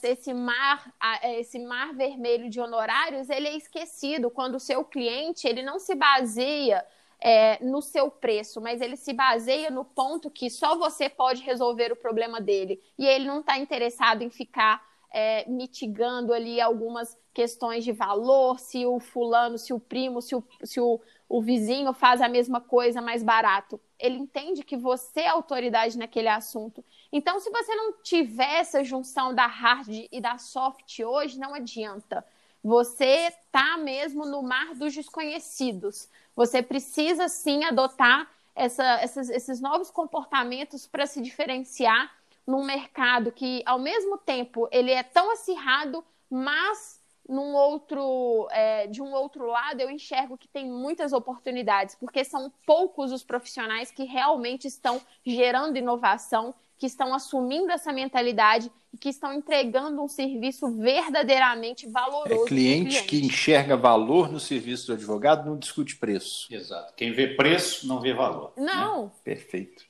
esse 0.03 0.35
mar, 0.35 0.93
esse 1.23 1.59
mar 1.59 1.95
vermelho 1.95 2.51
de 2.51 2.61
honorários, 2.61 3.31
ele 3.31 3.49
é 3.49 3.57
esquecido 3.57 4.31
quando 4.31 4.57
o 4.57 4.61
seu 4.61 4.85
cliente 4.85 5.49
ele 5.49 5.63
não 5.63 5.79
se 5.79 5.95
baseia 5.95 6.85
é, 7.21 7.63
no 7.65 7.81
seu 7.81 8.11
preço, 8.11 8.61
mas 8.61 8.81
ele 8.81 8.97
se 8.97 9.13
baseia 9.13 9.71
no 9.71 9.85
ponto 9.85 10.31
que 10.31 10.51
só 10.51 10.77
você 10.77 11.09
pode 11.09 11.43
resolver 11.43 11.93
o 11.93 11.97
problema 11.97 12.41
dele. 12.41 12.81
E 12.99 13.07
ele 13.07 13.27
não 13.27 13.41
está 13.41 13.59
interessado 13.59 14.23
em 14.23 14.31
ficar 14.31 14.85
é, 15.11 15.49
mitigando 15.49 16.33
ali 16.33 16.61
algumas 16.61 17.19
questões 17.33 17.85
de 17.85 17.93
valor, 17.93 18.59
se 18.59 18.85
o 18.85 19.01
fulano, 19.01 19.59
se 19.59 19.73
o 19.73 19.81
primo, 19.81 20.21
se 20.21 20.35
o, 20.35 20.45
se 20.63 20.81
o, 20.81 21.01
o 21.29 21.41
vizinho 21.41 21.93
faz 21.93 22.21
a 22.21 22.29
mesma 22.29 22.61
coisa 22.61 23.01
mais 23.01 23.23
barato. 23.23 23.81
Ele 23.99 24.17
entende 24.17 24.63
que 24.63 24.77
você 24.77 25.21
é 25.21 25.29
autoridade 25.29 25.97
naquele 25.97 26.29
assunto. 26.29 26.85
Então, 27.11 27.41
se 27.41 27.51
você 27.51 27.75
não 27.75 27.95
tiver 28.03 28.61
essa 28.61 28.85
junção 28.85 29.35
da 29.35 29.47
hard 29.47 30.07
e 30.11 30.21
da 30.21 30.39
soft 30.39 30.99
hoje, 31.01 31.39
não 31.39 31.55
adianta. 31.55 32.25
Você 32.67 33.33
tá 33.53 33.77
mesmo 33.77 34.27
no 34.27 34.43
mar 34.43 34.75
dos 34.75 34.93
desconhecidos. 34.93 36.09
Você 36.35 36.61
precisa 36.61 37.29
sim 37.29 37.63
adotar 37.63 38.29
essa, 38.57 38.83
essas, 38.95 39.31
esses 39.31 39.61
novos 39.61 39.89
comportamentos 39.89 40.85
para 40.85 41.07
se 41.07 41.23
diferenciar 41.23 42.13
num 42.45 42.65
mercado 42.65 43.31
que, 43.31 43.63
ao 43.65 43.79
mesmo 43.79 44.19
tempo, 44.19 44.69
ele 44.73 44.91
é 44.91 45.05
tão 45.05 45.31
acirrado, 45.31 46.05
mas 46.29 47.01
num 47.29 47.55
outro, 47.55 48.49
é, 48.51 48.89
de 48.89 49.01
um 49.01 49.13
outro 49.13 49.47
lado, 49.47 49.81
eu 49.81 49.89
enxergo 49.89 50.37
que 50.37 50.49
tem 50.49 50.69
muitas 50.69 51.13
oportunidades, 51.13 51.95
porque 51.95 52.25
são 52.25 52.53
poucos 52.67 53.13
os 53.13 53.23
profissionais 53.23 53.93
que 53.93 54.03
realmente 54.03 54.67
estão 54.67 55.01
gerando 55.25 55.77
inovação, 55.77 56.53
que 56.79 56.87
estão 56.87 57.15
assumindo 57.15 57.73
essa 57.73 57.93
mentalidade 57.93 58.71
e 58.93 58.99
que 58.99 59.09
estão 59.09 59.33
entregando 59.33 60.03
um 60.03 60.09
serviço 60.09 60.71
verdadeiramente 60.77 61.89
valoroso. 61.89 62.45
É 62.45 62.47
cliente, 62.47 62.91
cliente. 62.91 63.05
que 63.05 63.25
enxerga 63.25 63.77
valor 63.77 64.31
no 64.31 64.39
serviço 64.39 64.89
do 64.89 64.93
advogado 64.93 65.49
não 65.49 65.59
discute 65.59 65.97
preço. 65.97 66.53
Exato. 66.53 66.95
Quem 66.95 67.13
vê 67.13 67.29
preço 67.29 67.87
não 67.87 68.01
vê 68.01 68.13
valor. 68.13 68.53
Né? 68.57 68.65
Não. 68.65 69.05
Né? 69.05 69.11
Perfeito. 69.25 69.85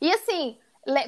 E 0.00 0.10
assim, 0.10 0.56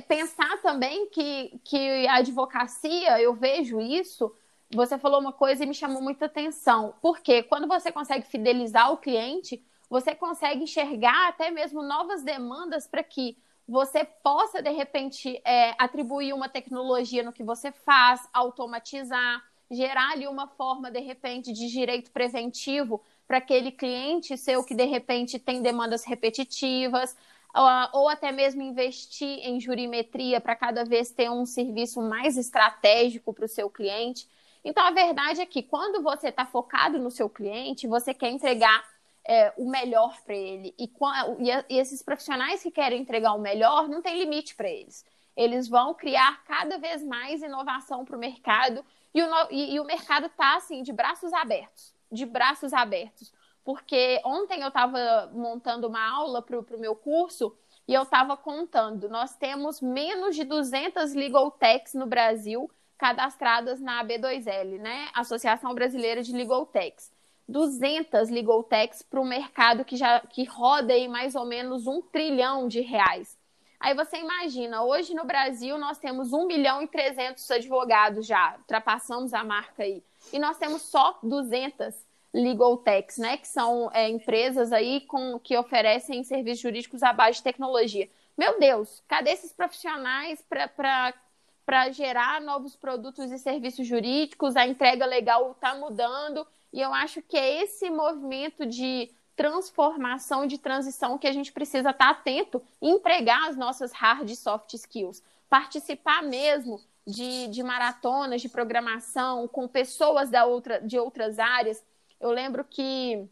pensar 0.06 0.60
também 0.60 1.08
que, 1.08 1.58
que 1.64 2.06
a 2.06 2.16
advocacia, 2.16 3.20
eu 3.20 3.34
vejo 3.34 3.80
isso, 3.80 4.34
você 4.74 4.98
falou 4.98 5.20
uma 5.20 5.32
coisa 5.32 5.64
e 5.64 5.66
me 5.66 5.74
chamou 5.74 6.02
muita 6.02 6.26
atenção. 6.26 6.94
Porque 7.00 7.42
quando 7.42 7.66
você 7.66 7.90
consegue 7.90 8.26
fidelizar 8.26 8.92
o 8.92 8.98
cliente, 8.98 9.62
você 9.88 10.14
consegue 10.14 10.64
enxergar 10.64 11.28
até 11.28 11.50
mesmo 11.50 11.82
novas 11.82 12.22
demandas 12.22 12.86
para 12.86 13.02
que 13.02 13.36
você 13.68 14.04
possa, 14.04 14.60
de 14.60 14.70
repente, 14.70 15.40
é, 15.44 15.74
atribuir 15.78 16.32
uma 16.32 16.48
tecnologia 16.48 17.22
no 17.22 17.32
que 17.32 17.44
você 17.44 17.72
faz, 17.72 18.20
automatizar, 18.32 19.42
gerar 19.70 20.12
ali 20.12 20.26
uma 20.26 20.46
forma, 20.48 20.90
de 20.90 21.00
repente, 21.00 21.52
de 21.52 21.68
direito 21.68 22.10
preventivo 22.10 23.02
para 23.26 23.38
aquele 23.38 23.72
cliente 23.72 24.36
seu 24.36 24.62
que, 24.62 24.74
de 24.74 24.84
repente, 24.84 25.38
tem 25.38 25.62
demandas 25.62 26.04
repetitivas, 26.04 27.16
ou 27.92 28.08
até 28.08 28.32
mesmo 28.32 28.62
investir 28.62 29.38
em 29.42 29.60
jurimetria 29.60 30.40
para 30.40 30.56
cada 30.56 30.84
vez 30.84 31.10
ter 31.10 31.30
um 31.30 31.44
serviço 31.44 32.00
mais 32.00 32.36
estratégico 32.36 33.32
para 33.32 33.44
o 33.44 33.48
seu 33.48 33.68
cliente. 33.70 34.28
Então, 34.64 34.84
a 34.86 34.90
verdade 34.90 35.40
é 35.40 35.46
que 35.46 35.62
quando 35.62 36.02
você 36.02 36.28
está 36.28 36.46
focado 36.46 36.98
no 36.98 37.10
seu 37.10 37.28
cliente, 37.28 37.86
você 37.86 38.14
quer 38.14 38.30
entregar 38.30 38.84
é, 39.26 39.52
o 39.56 39.68
melhor 39.68 40.20
para 40.22 40.34
ele. 40.34 40.74
E, 40.78 40.90
e, 41.68 41.78
esses 41.78 42.02
profissionais 42.02 42.62
que 42.62 42.70
querem 42.70 43.00
entregar 43.00 43.34
o 43.34 43.40
melhor, 43.40 43.88
não 43.88 44.02
tem 44.02 44.18
limite 44.18 44.54
para 44.54 44.68
eles. 44.68 45.04
Eles 45.36 45.68
vão 45.68 45.94
criar 45.94 46.44
cada 46.44 46.78
vez 46.78 47.02
mais 47.02 47.42
inovação 47.42 48.04
para 48.04 48.16
o 48.16 48.20
mercado 48.20 48.84
e 49.14 49.22
o, 49.22 49.28
e, 49.50 49.74
e 49.74 49.80
o 49.80 49.84
mercado 49.84 50.26
está 50.26 50.56
assim, 50.56 50.82
de 50.82 50.92
braços 50.92 51.32
abertos 51.32 51.92
de 52.12 52.26
braços 52.26 52.72
abertos. 52.72 53.32
Porque 53.64 54.20
ontem 54.24 54.60
eu 54.60 54.68
estava 54.68 55.30
montando 55.32 55.88
uma 55.88 56.04
aula 56.04 56.42
para 56.42 56.58
o 56.58 56.78
meu 56.78 56.94
curso 56.94 57.56
e 57.88 57.94
eu 57.94 58.02
estava 58.02 58.36
contando. 58.36 59.08
Nós 59.08 59.34
temos 59.34 59.80
menos 59.80 60.36
de 60.36 60.44
200 60.44 61.14
legal 61.14 61.50
techs 61.50 61.94
no 61.94 62.06
Brasil 62.06 62.70
cadastradas 62.98 63.80
na 63.80 64.04
AB2L, 64.04 64.78
né? 64.78 65.08
Associação 65.14 65.74
Brasileira 65.74 66.22
de 66.22 66.32
Legal 66.32 66.64
Techs. 66.66 67.10
200 67.48 68.30
legal 68.30 68.62
techs 68.62 69.02
para 69.02 69.20
o 69.20 69.24
mercado 69.24 69.84
que 69.84 69.96
já 69.96 70.20
que 70.20 70.44
roda 70.44 70.92
aí 70.92 71.08
mais 71.08 71.34
ou 71.34 71.44
menos 71.44 71.86
um 71.86 72.00
trilhão 72.00 72.68
de 72.68 72.80
reais. 72.80 73.36
Aí 73.82 73.94
você 73.94 74.18
imagina, 74.18 74.84
hoje 74.84 75.12
no 75.12 75.24
Brasil 75.24 75.76
nós 75.76 75.98
temos 75.98 76.32
1 76.32 76.46
milhão 76.46 76.82
e 76.82 76.86
300 76.86 77.50
advogados 77.50 78.24
já, 78.24 78.54
ultrapassamos 78.58 79.34
a 79.34 79.42
marca 79.42 79.82
aí. 79.82 80.04
E 80.32 80.38
nós 80.38 80.56
temos 80.56 80.82
só 80.82 81.18
200 81.20 81.92
legal 82.32 82.76
techs, 82.78 83.18
né, 83.18 83.36
que 83.36 83.48
são 83.48 83.90
é, 83.92 84.08
empresas 84.08 84.72
aí 84.72 85.00
com, 85.02 85.38
que 85.38 85.56
oferecem 85.56 86.22
serviços 86.22 86.60
jurídicos 86.60 87.02
à 87.02 87.12
base 87.12 87.38
de 87.38 87.42
tecnologia. 87.42 88.08
Meu 88.38 88.58
Deus, 88.58 89.02
cadê 89.06 89.30
esses 89.32 89.52
profissionais 89.52 90.42
para 90.48 91.90
gerar 91.90 92.40
novos 92.40 92.74
produtos 92.74 93.30
e 93.30 93.38
serviços 93.38 93.86
jurídicos? 93.86 94.56
A 94.56 94.66
entrega 94.66 95.04
legal 95.04 95.50
está 95.50 95.74
mudando 95.74 96.46
e 96.72 96.80
eu 96.80 96.92
acho 96.94 97.20
que 97.22 97.36
é 97.36 97.62
esse 97.62 97.90
movimento 97.90 98.64
de 98.64 99.10
transformação, 99.36 100.46
de 100.46 100.58
transição 100.58 101.18
que 101.18 101.26
a 101.26 101.32
gente 101.32 101.52
precisa 101.52 101.90
estar 101.90 102.10
atento 102.10 102.62
e 102.80 102.88
empregar 102.88 103.48
as 103.48 103.56
nossas 103.56 103.92
hard 103.92 104.28
e 104.28 104.36
soft 104.36 104.74
skills. 104.74 105.22
Participar 105.48 106.22
mesmo 106.22 106.80
de, 107.06 107.48
de 107.48 107.62
maratonas 107.62 108.40
de 108.40 108.48
programação 108.48 109.48
com 109.48 109.66
pessoas 109.66 110.30
da 110.30 110.44
outra, 110.44 110.80
de 110.80 110.98
outras 110.98 111.38
áreas. 111.38 111.82
Eu 112.20 112.30
lembro 112.30 112.64
que 112.64 113.28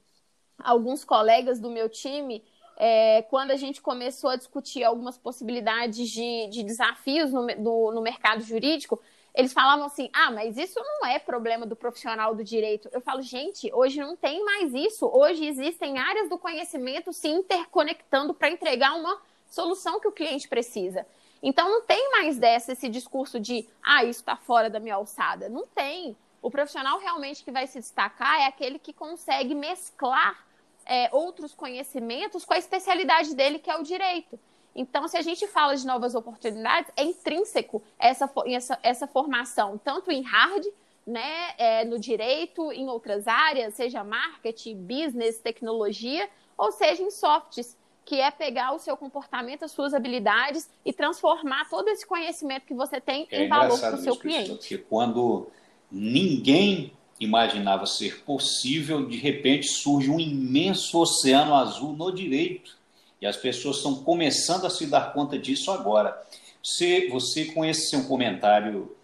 alguns 0.59 1.05
colegas 1.05 1.61
do 1.61 1.71
meu 1.71 1.89
time 1.89 2.45
é, 2.77 3.23
quando 3.23 3.51
a 3.51 3.57
gente 3.57 3.83
começou 3.83 4.31
a 4.31 4.37
discutir 4.37 4.83
algumas 4.83 5.19
possibilidades 5.19 6.09
de, 6.09 6.49
de 6.49 6.63
desafios 6.63 7.31
no, 7.31 7.47
do, 7.47 7.93
no 7.93 8.01
mercado 8.01 8.43
jurídico, 8.43 9.01
eles 9.35 9.53
falavam 9.53 9.87
assim: 9.87 10.11
ah, 10.13 10.31
mas 10.31 10.57
isso 10.57 10.79
não 10.79 11.07
é 11.07 11.19
problema 11.19 11.67
do 11.67 11.77
profissional 11.77 12.35
do 12.35 12.45
direito. 12.45 12.89
Eu 12.93 13.01
falo, 13.01 13.23
gente, 13.23 13.73
hoje 13.73 14.01
não 14.01 14.17
tem 14.17 14.45
mais 14.45 14.75
isso. 14.75 15.07
Hoje 15.07 15.47
existem 15.47 15.99
áreas 15.99 16.29
do 16.29 16.39
conhecimento 16.39 17.13
se 17.13 17.29
interconectando 17.29 18.35
para 18.35 18.51
entregar 18.51 18.95
uma 18.95 19.21
solução 19.49 20.01
que 20.01 20.09
o 20.09 20.13
cliente 20.13 20.49
precisa. 20.49 21.07
Então 21.43 21.69
não 21.69 21.83
tem 21.83 22.11
mais 22.11 22.39
dessa 22.39 22.73
esse 22.73 22.89
discurso 22.89 23.41
de 23.41 23.67
ah, 23.83 24.05
isso 24.05 24.21
está 24.21 24.37
fora 24.37 24.69
da 24.69 24.81
minha 24.81 24.95
alçada. 24.95 25.49
Não 25.49 25.67
tem. 25.67 26.17
O 26.43 26.51
profissional 26.51 26.99
realmente 26.99 27.45
que 27.45 27.51
vai 27.51 27.67
se 27.67 27.79
destacar 27.79 28.41
é 28.41 28.47
aquele 28.47 28.79
que 28.79 28.93
consegue 28.93 29.55
mesclar 29.55 30.39
é, 30.87 31.09
outros 31.13 31.55
conhecimentos 31.55 32.45
com 32.45 32.55
a 32.55 32.59
especialidade 32.59 33.35
dele, 33.35 33.59
que 33.59 33.71
é 33.71 33.77
o 33.77 33.83
direito. 33.83 34.39
Então, 34.81 35.07
se 35.07 35.17
a 35.19 35.21
gente 35.21 35.47
fala 35.47 35.77
de 35.77 35.87
novas 35.87 36.15
oportunidades, 36.15 36.91
é 36.97 37.05
intrínseco 37.05 37.83
essa, 37.99 38.31
essa, 38.47 38.79
essa 38.83 39.07
formação, 39.07 39.77
tanto 39.77 40.11
em 40.11 40.23
hard, 40.23 40.65
né, 41.07 41.51
é, 41.59 41.85
no 41.85 41.99
direito, 41.99 42.73
em 42.73 42.89
outras 42.89 43.29
áreas, 43.29 43.75
seja 43.75 44.03
marketing, 44.03 44.77
business, 44.77 45.39
tecnologia, 45.39 46.27
ou 46.57 46.73
seja 46.73 47.03
em 47.03 47.11
softs, 47.11 47.77
que 48.07 48.19
é 48.19 48.31
pegar 48.31 48.75
o 48.75 48.79
seu 48.79 48.97
comportamento, 48.97 49.67
as 49.67 49.71
suas 49.71 49.93
habilidades 49.93 50.67
e 50.83 50.95
transformar 50.95 51.69
todo 51.69 51.89
esse 51.89 52.07
conhecimento 52.07 52.65
que 52.65 52.73
você 52.73 53.03
tem 53.03 53.29
é 53.31 53.45
em 53.45 53.49
valor 53.49 53.79
para 53.79 53.97
o 53.97 53.99
seu 53.99 54.17
cliente. 54.17 54.53
Porque 54.53 54.79
quando 54.79 55.49
ninguém 55.93 56.95
imaginava 57.21 57.85
ser 57.85 58.25
possível, 58.25 59.07
de 59.07 59.19
repente 59.19 59.69
surge 59.69 60.11
um 60.11 60.19
imenso 60.19 60.99
oceano 60.99 61.55
azul 61.55 61.93
no 61.93 62.11
direito 62.11 62.80
e 63.21 63.27
as 63.27 63.37
pessoas 63.37 63.77
estão 63.77 63.97
começando 63.97 64.67
a 64.67 64.71
se 64.71 64.87
dar 64.87 65.13
conta 65.13 65.39
disso 65.39 65.71
agora. 65.71 66.21
Você, 66.63 67.09
você 67.09 67.47
com 67.47 67.65
esse 67.65 67.91
seu 67.91 68.05
comentário, 68.05 68.97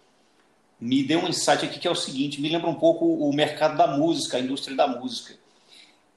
me 0.79 1.03
deu 1.03 1.19
um 1.19 1.27
insight 1.27 1.65
aqui 1.65 1.79
que 1.79 1.87
é 1.87 1.91
o 1.91 1.95
seguinte: 1.95 2.41
me 2.41 2.49
lembra 2.49 2.69
um 2.69 2.75
pouco 2.75 3.05
o 3.05 3.33
mercado 3.33 3.77
da 3.77 3.87
música, 3.87 4.37
a 4.37 4.39
indústria 4.39 4.75
da 4.75 4.87
música. 4.87 5.35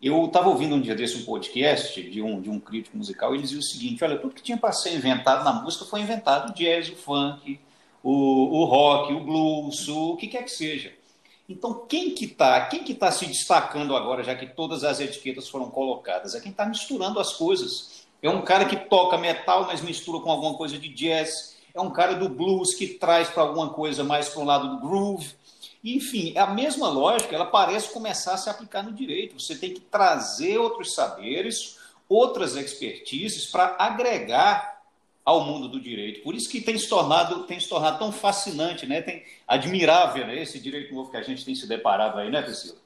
Eu 0.02 0.24
estava 0.24 0.48
ouvindo 0.48 0.74
um 0.74 0.80
dia 0.80 0.94
desse 0.94 1.18
um 1.18 1.24
podcast 1.24 2.02
de 2.02 2.22
um, 2.22 2.40
de 2.40 2.48
um 2.48 2.58
crítico 2.58 2.96
musical 2.96 3.32
e 3.32 3.36
ele 3.36 3.42
dizia 3.42 3.58
o 3.58 3.62
seguinte: 3.62 4.02
olha, 4.02 4.18
tudo 4.18 4.34
que 4.34 4.42
tinha 4.42 4.56
para 4.56 4.72
ser 4.72 4.94
inventado 4.94 5.44
na 5.44 5.52
música 5.52 5.84
foi 5.84 6.00
inventado: 6.00 6.50
o 6.50 6.54
jazz, 6.54 6.88
o 6.88 6.96
funk, 6.96 7.60
o, 8.02 8.12
o 8.60 8.64
rock, 8.64 9.12
o 9.12 9.20
blues, 9.20 9.88
o 9.88 10.16
que 10.16 10.26
quer 10.26 10.42
que 10.44 10.50
seja. 10.50 10.92
Então, 11.50 11.84
quem 11.88 12.14
que 12.14 12.26
está 12.26 12.66
quem 12.66 12.84
que 12.84 12.94
tá 12.94 13.10
se 13.10 13.26
destacando 13.26 13.96
agora, 13.96 14.22
já 14.22 14.36
que 14.36 14.46
todas 14.46 14.84
as 14.84 15.00
etiquetas 15.00 15.48
foram 15.48 15.68
colocadas? 15.68 16.36
É 16.36 16.40
quem 16.40 16.52
está 16.52 16.64
misturando 16.64 17.18
as 17.18 17.32
coisas. 17.32 18.06
É 18.22 18.30
um 18.30 18.42
cara 18.42 18.66
que 18.66 18.76
toca 18.76 19.18
metal, 19.18 19.66
mas 19.66 19.80
mistura 19.80 20.22
com 20.22 20.30
alguma 20.30 20.54
coisa 20.54 20.78
de 20.78 20.88
jazz. 20.88 21.56
É 21.74 21.80
um 21.80 21.90
cara 21.90 22.14
do 22.14 22.28
blues 22.28 22.74
que 22.74 22.86
traz 22.86 23.28
para 23.28 23.42
alguma 23.42 23.70
coisa 23.70 24.04
mais 24.04 24.28
para 24.28 24.42
o 24.42 24.44
lado 24.44 24.76
do 24.76 24.80
groove. 24.80 25.34
Enfim, 25.82 26.38
a 26.38 26.46
mesma 26.46 26.88
lógica, 26.88 27.34
ela 27.34 27.46
parece 27.46 27.92
começar 27.92 28.34
a 28.34 28.36
se 28.36 28.48
aplicar 28.48 28.84
no 28.84 28.92
direito. 28.92 29.40
Você 29.40 29.56
tem 29.56 29.74
que 29.74 29.80
trazer 29.80 30.56
outros 30.56 30.94
saberes, 30.94 31.78
outras 32.08 32.54
expertises 32.54 33.46
para 33.46 33.74
agregar 33.76 34.69
ao 35.30 35.44
mundo 35.44 35.68
do 35.68 35.80
direito. 35.80 36.22
Por 36.22 36.34
isso 36.34 36.48
que 36.48 36.60
tem 36.60 36.76
se 36.76 36.88
tornado, 36.88 37.44
tem 37.44 37.58
se 37.58 37.68
tornado 37.68 37.98
tão 37.98 38.10
fascinante, 38.10 38.86
né? 38.86 39.00
Tem 39.00 39.24
admirável 39.46 40.26
né? 40.26 40.42
esse 40.42 40.58
direito 40.58 40.94
novo 40.94 41.10
que 41.10 41.16
a 41.16 41.22
gente 41.22 41.44
tem 41.44 41.54
se 41.54 41.66
deparado 41.66 42.18
aí, 42.18 42.30
né, 42.30 42.42
Priscila? 42.42 42.78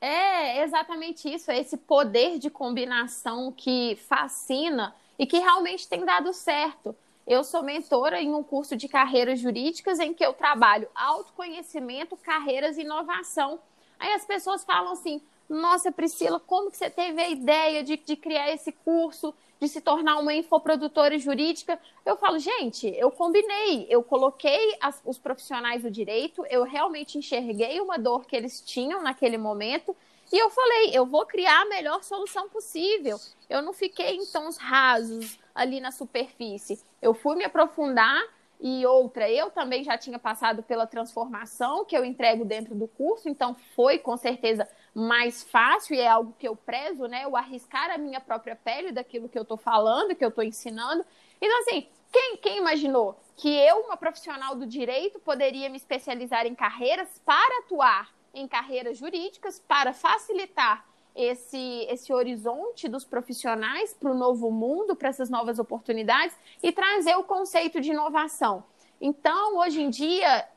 É 0.00 0.64
exatamente 0.64 1.32
isso, 1.32 1.50
é 1.50 1.60
esse 1.60 1.76
poder 1.76 2.38
de 2.40 2.50
combinação 2.50 3.52
que 3.52 3.96
fascina 4.08 4.92
e 5.16 5.24
que 5.24 5.38
realmente 5.38 5.86
tem 5.86 6.04
dado 6.04 6.32
certo. 6.32 6.94
Eu 7.24 7.44
sou 7.44 7.62
mentora 7.62 8.20
em 8.20 8.34
um 8.34 8.42
curso 8.42 8.74
de 8.76 8.88
carreiras 8.88 9.38
jurídicas 9.38 10.00
em 10.00 10.12
que 10.12 10.26
eu 10.26 10.32
trabalho 10.32 10.88
autoconhecimento, 10.92 12.16
carreiras 12.16 12.76
e 12.76 12.80
inovação. 12.80 13.60
Aí 13.96 14.12
as 14.12 14.24
pessoas 14.24 14.64
falam 14.64 14.92
assim: 14.92 15.22
Nossa, 15.48 15.92
Priscila, 15.92 16.40
como 16.40 16.68
que 16.68 16.76
você 16.76 16.90
teve 16.90 17.22
a 17.22 17.28
ideia 17.28 17.84
de, 17.84 17.96
de 17.96 18.16
criar 18.16 18.52
esse 18.52 18.72
curso? 18.72 19.32
De 19.62 19.68
se 19.68 19.80
tornar 19.80 20.18
uma 20.18 20.34
infoprodutora 20.34 21.16
jurídica. 21.20 21.78
Eu 22.04 22.16
falo, 22.16 22.36
gente, 22.40 22.88
eu 22.98 23.12
combinei, 23.12 23.86
eu 23.88 24.02
coloquei 24.02 24.76
as, 24.80 25.00
os 25.04 25.18
profissionais 25.18 25.82
do 25.82 25.90
direito, 25.90 26.44
eu 26.50 26.64
realmente 26.64 27.16
enxerguei 27.16 27.80
uma 27.80 27.96
dor 27.96 28.26
que 28.26 28.34
eles 28.34 28.60
tinham 28.60 29.00
naquele 29.00 29.38
momento 29.38 29.96
e 30.32 30.36
eu 30.36 30.50
falei, 30.50 30.90
eu 30.92 31.06
vou 31.06 31.24
criar 31.26 31.60
a 31.60 31.66
melhor 31.66 32.02
solução 32.02 32.48
possível. 32.48 33.16
Eu 33.48 33.62
não 33.62 33.72
fiquei 33.72 34.16
em 34.16 34.26
tons 34.26 34.56
rasos 34.56 35.38
ali 35.54 35.78
na 35.78 35.92
superfície. 35.92 36.80
Eu 37.00 37.14
fui 37.14 37.36
me 37.36 37.44
aprofundar 37.44 38.20
e 38.60 38.84
outra, 38.84 39.30
eu 39.30 39.48
também 39.48 39.84
já 39.84 39.96
tinha 39.96 40.18
passado 40.18 40.60
pela 40.64 40.88
transformação 40.88 41.84
que 41.84 41.96
eu 41.96 42.04
entrego 42.04 42.44
dentro 42.44 42.74
do 42.74 42.88
curso, 42.88 43.28
então 43.28 43.54
foi 43.76 43.98
com 43.98 44.16
certeza 44.16 44.68
mais 44.94 45.42
fácil 45.42 45.94
e 45.94 46.00
é 46.00 46.08
algo 46.08 46.34
que 46.38 46.46
eu 46.46 46.54
prezo, 46.54 47.06
né? 47.06 47.26
O 47.26 47.36
arriscar 47.36 47.90
a 47.90 47.98
minha 47.98 48.20
própria 48.20 48.54
pele 48.54 48.92
daquilo 48.92 49.28
que 49.28 49.38
eu 49.38 49.42
estou 49.42 49.56
falando, 49.56 50.14
que 50.14 50.24
eu 50.24 50.28
estou 50.28 50.44
ensinando. 50.44 51.04
Então, 51.40 51.58
assim, 51.60 51.86
quem, 52.10 52.36
quem 52.36 52.58
imaginou 52.58 53.18
que 53.36 53.48
eu, 53.48 53.80
uma 53.80 53.96
profissional 53.96 54.54
do 54.54 54.66
direito, 54.66 55.18
poderia 55.18 55.68
me 55.68 55.76
especializar 55.76 56.46
em 56.46 56.54
carreiras 56.54 57.08
para 57.24 57.58
atuar 57.60 58.12
em 58.34 58.46
carreiras 58.46 58.98
jurídicas, 58.98 59.58
para 59.58 59.92
facilitar 59.92 60.84
esse, 61.14 61.86
esse 61.90 62.12
horizonte 62.12 62.88
dos 62.88 63.04
profissionais 63.04 63.92
para 63.94 64.10
o 64.10 64.14
novo 64.14 64.50
mundo, 64.50 64.96
para 64.96 65.08
essas 65.08 65.28
novas 65.28 65.58
oportunidades 65.58 66.36
e 66.62 66.72
trazer 66.72 67.14
o 67.16 67.24
conceito 67.24 67.80
de 67.80 67.90
inovação. 67.90 68.64
Então, 69.00 69.58
hoje 69.58 69.82
em 69.82 69.90
dia, 69.90 70.48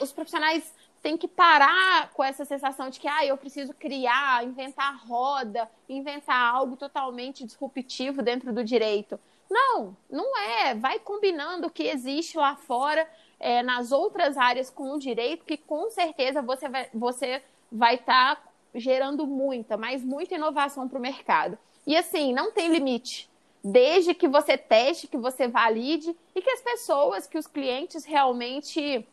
os 0.00 0.12
profissionais 0.12 0.72
tem 1.04 1.18
que 1.18 1.28
parar 1.28 2.10
com 2.14 2.24
essa 2.24 2.46
sensação 2.46 2.88
de 2.88 2.98
que 2.98 3.06
ah, 3.06 3.26
eu 3.26 3.36
preciso 3.36 3.74
criar, 3.74 4.42
inventar 4.42 5.06
roda, 5.06 5.70
inventar 5.86 6.54
algo 6.54 6.78
totalmente 6.78 7.44
disruptivo 7.44 8.22
dentro 8.22 8.54
do 8.54 8.64
direito. 8.64 9.20
Não, 9.50 9.94
não 10.10 10.34
é. 10.38 10.74
Vai 10.74 10.98
combinando 10.98 11.66
o 11.66 11.70
que 11.70 11.82
existe 11.82 12.38
lá 12.38 12.56
fora, 12.56 13.06
é, 13.38 13.62
nas 13.62 13.92
outras 13.92 14.38
áreas 14.38 14.70
com 14.70 14.92
o 14.92 14.98
direito, 14.98 15.44
que 15.44 15.58
com 15.58 15.90
certeza 15.90 16.40
você 16.40 16.70
vai 16.70 16.84
estar 16.84 16.98
você 16.98 17.42
vai 17.70 17.98
tá 17.98 18.42
gerando 18.74 19.26
muita, 19.26 19.76
mas 19.76 20.02
muita 20.02 20.36
inovação 20.36 20.88
para 20.88 20.98
o 20.98 21.02
mercado. 21.02 21.58
E 21.86 21.94
assim, 21.98 22.32
não 22.32 22.50
tem 22.50 22.72
limite. 22.72 23.28
Desde 23.62 24.14
que 24.14 24.26
você 24.26 24.56
teste, 24.56 25.06
que 25.06 25.18
você 25.18 25.48
valide 25.48 26.16
e 26.34 26.40
que 26.40 26.48
as 26.48 26.62
pessoas, 26.62 27.26
que 27.26 27.36
os 27.36 27.46
clientes 27.46 28.06
realmente 28.06 29.06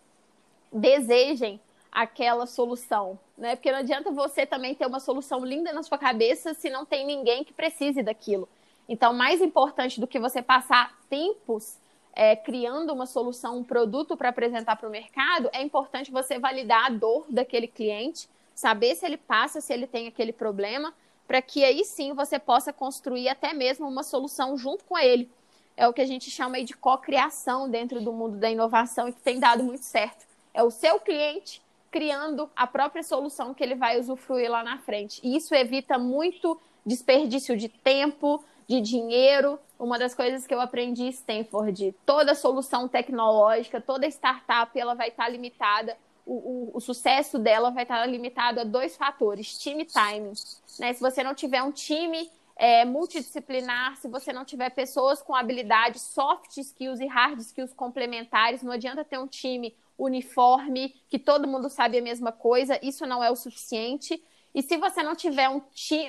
desejem 0.72 1.60
aquela 1.92 2.46
solução, 2.46 3.20
né? 3.38 3.56
Porque 3.56 3.72
não 3.72 3.80
adianta 3.80 4.12
você 4.12 4.46
também 4.46 4.74
ter 4.74 4.86
uma 4.86 5.00
solução 5.00 5.44
linda 5.44 5.74
na 5.74 5.84
sua 5.84 5.98
cabeça 5.98 6.54
se 6.54 6.70
não 6.70 6.86
tem 6.86 7.06
ninguém 7.06 7.44
que 7.44 7.52
precise 7.52 8.02
daquilo. 8.02 8.48
Então, 8.88 9.14
mais 9.14 9.42
importante 9.42 10.00
do 10.00 10.08
que 10.08 10.20
você 10.20 10.42
passar 10.42 10.98
tempos 11.10 11.78
é, 12.14 12.36
criando 12.36 12.94
uma 12.94 13.06
solução, 13.06 13.58
um 13.58 13.64
produto 13.64 14.18
para 14.18 14.30
apresentar 14.30 14.76
para 14.76 14.88
o 14.88 14.92
mercado, 14.92 15.50
é 15.54 15.62
importante 15.62 16.12
você 16.12 16.39
validar 16.39 16.86
a 16.86 16.89
dor 16.89 17.26
daquele 17.30 17.68
cliente, 17.68 18.30
saber 18.56 18.96
se 18.96 19.06
ele 19.06 19.18
passa, 19.18 19.62
se 19.62 19.74
ele 19.74 19.88
tem 19.88 20.08
aquele 20.08 20.34
problema, 20.34 20.94
para 21.28 21.42
que 21.42 21.64
aí 21.64 21.86
sim 21.86 22.14
você 22.14 22.38
possa 22.38 22.74
construir 22.74 23.30
até 23.30 23.54
mesmo 23.54 23.88
uma 23.88 24.04
solução 24.04 24.58
junto 24.58 24.84
com 24.84 24.98
ele. 24.98 25.30
É 25.78 25.88
o 25.88 25.94
que 25.94 26.02
a 26.02 26.06
gente 26.06 26.30
chama 26.30 26.62
de 26.64 26.74
co-criação 26.74 27.70
dentro 27.70 28.02
do 28.02 28.12
mundo 28.12 28.38
da 28.38 28.52
inovação 28.52 29.08
e 29.08 29.14
que 29.14 29.22
tem 29.22 29.39
dado 29.39 29.64
muito 29.64 29.84
certo. 29.84 30.26
É 30.54 30.62
o 30.62 30.70
seu 30.70 31.00
cliente 31.00 31.62
criando 31.92 32.50
a 32.56 32.66
própria 32.66 33.04
solução 33.04 33.54
que 33.54 33.62
ele 33.62 33.76
vai 33.76 34.00
usufruir 34.00 34.50
lá 34.50 34.64
na 34.64 34.80
frente. 34.80 35.20
E 35.22 35.36
isso 35.36 35.54
evita 35.54 36.00
muito 36.00 36.60
desperdício 36.86 37.56
de 37.58 37.68
tempo, 37.68 38.44
de 38.68 38.80
dinheiro. 38.80 39.60
Uma 39.78 40.00
das 40.00 40.16
coisas 40.16 40.48
que 40.48 40.54
eu 40.54 40.62
aprendi 40.62 41.04
em 41.04 41.10
Stanford, 41.10 41.94
toda 42.06 42.34
solução 42.34 42.88
tecnológica, 42.88 43.82
toda 43.82 44.08
startup, 44.08 44.80
ela 44.80 44.94
vai 44.94 45.10
estar 45.10 45.28
limitada, 45.28 45.98
o, 46.26 46.34
o, 46.34 46.72
o 46.78 46.80
sucesso 46.80 47.38
dela 47.38 47.72
vai 47.72 47.84
estar 47.84 48.06
limitado 48.06 48.62
a 48.62 48.64
dois 48.64 48.96
fatores, 48.96 49.58
time 49.58 49.84
e 49.84 49.86
timing. 49.86 50.34
Né? 50.80 50.94
Se 50.94 51.02
você 51.02 51.24
não 51.24 51.34
tiver 51.34 51.62
um 51.62 51.72
time 51.72 52.30
é, 52.56 52.86
multidisciplinar, 52.86 53.98
se 53.98 54.08
você 54.08 54.32
não 54.32 54.46
tiver 54.46 54.70
pessoas 54.70 55.22
com 55.22 55.36
habilidades, 55.36 56.02
soft 56.04 56.58
skills 56.58 57.00
e 57.00 57.08
hard 57.08 57.39
skills 57.39 57.74
complementares, 57.74 58.62
não 58.62 58.72
adianta 58.72 59.04
ter 59.04 59.18
um 59.18 59.28
time 59.28 59.76
uniforme, 60.06 60.89
que 61.08 61.20
todo 61.20 61.47
mundo 61.47 61.70
sabe 61.70 61.97
a 61.97 62.02
mesma 62.02 62.32
coisa, 62.32 62.80
isso 62.82 63.06
não 63.06 63.24
é 63.24 63.30
o 63.30 63.36
suficiente. 63.36 64.22
E 64.54 64.62
se 64.62 64.78
você 64.78 65.02
não 65.02 65.16
tiver 65.16 65.49
um, 65.49 65.62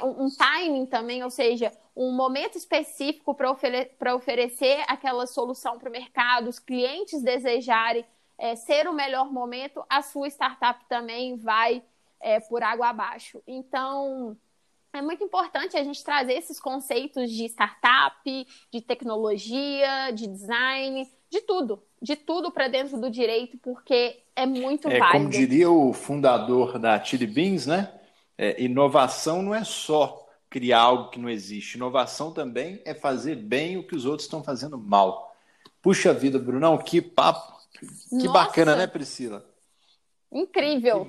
um 0.02 0.28
timing 0.30 0.86
também, 0.86 1.22
ou 1.22 1.30
seja, 1.30 1.72
um 1.94 2.10
momento 2.12 2.56
específico 2.56 3.34
para 3.34 3.50
ofere 3.50 3.90
oferecer 4.14 4.82
aquela 4.88 5.26
solução 5.26 5.78
para 5.78 5.88
o 5.88 5.92
mercado, 5.92 6.48
os 6.48 6.58
clientes 6.58 7.22
desejarem 7.22 8.04
é, 8.38 8.56
ser 8.56 8.88
o 8.88 8.92
melhor 8.92 9.30
momento, 9.30 9.84
a 9.88 10.02
sua 10.02 10.26
startup 10.28 10.84
também 10.88 11.36
vai 11.36 11.82
é, 12.20 12.40
por 12.40 12.62
água 12.62 12.88
abaixo. 12.88 13.40
Então, 13.46 14.36
é 14.92 15.00
muito 15.00 15.22
importante 15.22 15.76
a 15.76 15.84
gente 15.84 16.02
trazer 16.02 16.34
esses 16.34 16.58
conceitos 16.58 17.30
de 17.30 17.44
startup, 17.44 18.46
de 18.70 18.80
tecnologia, 18.80 20.10
de 20.12 20.26
design, 20.26 21.08
de 21.30 21.40
tudo, 21.42 21.82
de 22.02 22.16
tudo 22.16 22.50
para 22.50 22.66
dentro 22.66 23.00
do 23.00 23.08
direito, 23.08 23.56
porque 23.58 24.18
é 24.34 24.44
muito 24.44 24.88
é, 24.88 24.98
válido. 24.98 25.18
Como 25.18 25.30
diria 25.30 25.70
o 25.70 25.92
fundador 25.92 26.78
da 26.78 27.02
Chili 27.02 27.26
Beans, 27.26 27.66
né? 27.66 27.92
É, 28.36 28.60
inovação 28.60 29.40
não 29.40 29.54
é 29.54 29.62
só 29.62 30.26
criar 30.50 30.80
algo 30.80 31.10
que 31.10 31.20
não 31.20 31.30
existe. 31.30 31.76
Inovação 31.76 32.32
também 32.32 32.82
é 32.84 32.92
fazer 32.92 33.36
bem 33.36 33.76
o 33.76 33.86
que 33.86 33.94
os 33.94 34.04
outros 34.04 34.24
estão 34.24 34.42
fazendo 34.42 34.76
mal. 34.76 35.34
Puxa 35.80 36.12
vida, 36.12 36.38
Brunão, 36.38 36.76
que 36.76 37.00
papo. 37.00 37.52
Que 37.78 38.26
Nossa. 38.26 38.32
bacana, 38.32 38.76
né, 38.76 38.86
Priscila? 38.86 39.44
Incrível. 40.30 41.08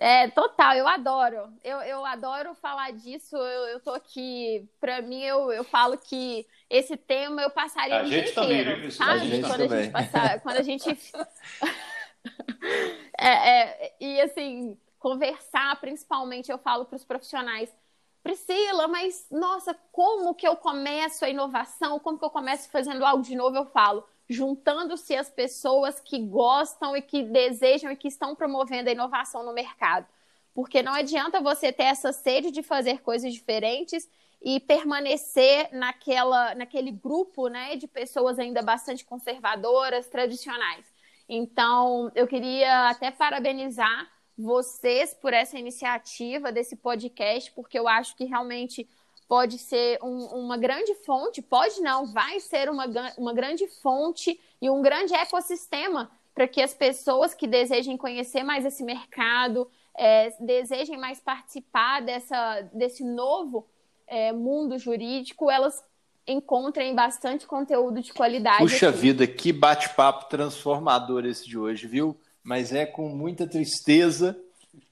É, 0.00 0.28
total, 0.28 0.74
eu 0.74 0.86
adoro. 0.86 1.52
Eu, 1.64 1.78
eu 1.78 2.06
adoro 2.06 2.54
falar 2.54 2.92
disso. 2.92 3.36
Eu, 3.36 3.66
eu 3.66 3.80
tô 3.80 3.92
aqui, 3.92 4.68
para 4.80 5.02
mim, 5.02 5.22
eu, 5.22 5.50
eu 5.50 5.64
falo 5.64 5.98
que 5.98 6.46
esse 6.70 6.96
tema 6.96 7.42
eu 7.42 7.50
passaria 7.50 8.00
a 8.00 8.04
o 8.04 8.06
dia 8.06 8.30
inteiro. 8.30 8.76
Também, 8.76 8.90
sabe? 8.92 9.12
A 9.12 9.18
gente 9.18 9.46
quando, 9.46 9.62
também. 9.62 9.78
A 9.78 9.82
gente 9.82 9.92
passar, 9.92 10.40
quando 10.40 10.56
a 10.56 10.62
gente. 10.62 10.88
é, 13.18 13.28
é, 13.28 13.96
e 14.00 14.20
assim, 14.20 14.78
conversar, 15.00 15.80
principalmente, 15.80 16.50
eu 16.50 16.58
falo 16.58 16.84
para 16.84 16.96
os 16.96 17.04
profissionais. 17.04 17.74
Priscila, 18.22 18.86
mas 18.86 19.26
nossa, 19.30 19.74
como 19.90 20.34
que 20.34 20.46
eu 20.46 20.54
começo 20.54 21.24
a 21.24 21.28
inovação? 21.28 21.98
Como 21.98 22.18
que 22.18 22.24
eu 22.24 22.30
começo 22.30 22.70
fazendo 22.70 23.04
algo 23.04 23.22
de 23.22 23.34
novo? 23.34 23.56
Eu 23.56 23.64
falo, 23.64 24.06
juntando-se 24.28 25.16
as 25.16 25.30
pessoas 25.30 26.00
que 26.00 26.18
gostam 26.18 26.96
e 26.96 27.02
que 27.02 27.22
desejam 27.22 27.90
e 27.90 27.96
que 27.96 28.08
estão 28.08 28.34
promovendo 28.34 28.88
a 28.88 28.92
inovação 28.92 29.44
no 29.44 29.54
mercado. 29.54 30.06
Porque 30.52 30.82
não 30.82 30.92
adianta 30.92 31.40
você 31.40 31.72
ter 31.72 31.84
essa 31.84 32.12
sede 32.12 32.50
de 32.50 32.62
fazer 32.62 33.00
coisas 33.00 33.32
diferentes 33.32 34.08
e 34.42 34.60
permanecer 34.60 35.68
naquela, 35.72 36.54
naquele 36.54 36.92
grupo 36.92 37.48
né, 37.48 37.76
de 37.76 37.88
pessoas 37.88 38.38
ainda 38.38 38.62
bastante 38.62 39.04
conservadoras, 39.04 40.08
tradicionais. 40.08 40.86
Então, 41.28 42.10
eu 42.14 42.26
queria 42.26 42.88
até 42.88 43.10
parabenizar 43.10 44.08
vocês 44.36 45.12
por 45.14 45.32
essa 45.32 45.58
iniciativa 45.58 46.52
desse 46.52 46.76
podcast, 46.76 47.50
porque 47.52 47.78
eu 47.78 47.88
acho 47.88 48.16
que 48.16 48.24
realmente 48.24 48.88
pode 49.28 49.58
ser 49.58 49.98
um, 50.02 50.24
uma 50.24 50.56
grande 50.56 50.94
fonte, 51.04 51.42
pode 51.42 51.80
não, 51.82 52.06
vai 52.06 52.40
ser 52.40 52.70
uma, 52.70 52.86
uma 53.18 53.34
grande 53.34 53.68
fonte 53.68 54.40
e 54.60 54.70
um 54.70 54.80
grande 54.80 55.14
ecossistema 55.14 56.10
para 56.34 56.48
que 56.48 56.62
as 56.62 56.72
pessoas 56.72 57.34
que 57.34 57.46
desejem 57.46 57.96
conhecer 57.96 58.42
mais 58.42 58.64
esse 58.64 58.82
mercado, 58.82 59.68
é, 59.94 60.30
desejem 60.40 60.96
mais 60.96 61.20
participar 61.20 62.00
dessa, 62.00 62.62
desse 62.72 63.04
novo 63.04 63.66
é, 64.06 64.32
mundo 64.32 64.78
jurídico, 64.78 65.50
elas 65.50 65.84
encontrem 66.26 66.94
bastante 66.94 67.46
conteúdo 67.46 68.00
de 68.00 68.12
qualidade. 68.12 68.58
Puxa 68.58 68.88
aqui. 68.88 68.98
vida, 68.98 69.26
que 69.26 69.52
bate-papo 69.52 70.28
transformador 70.28 71.26
esse 71.26 71.46
de 71.46 71.58
hoje, 71.58 71.86
viu? 71.86 72.16
Mas 72.42 72.72
é 72.72 72.86
com 72.86 73.08
muita 73.08 73.46
tristeza 73.46 74.38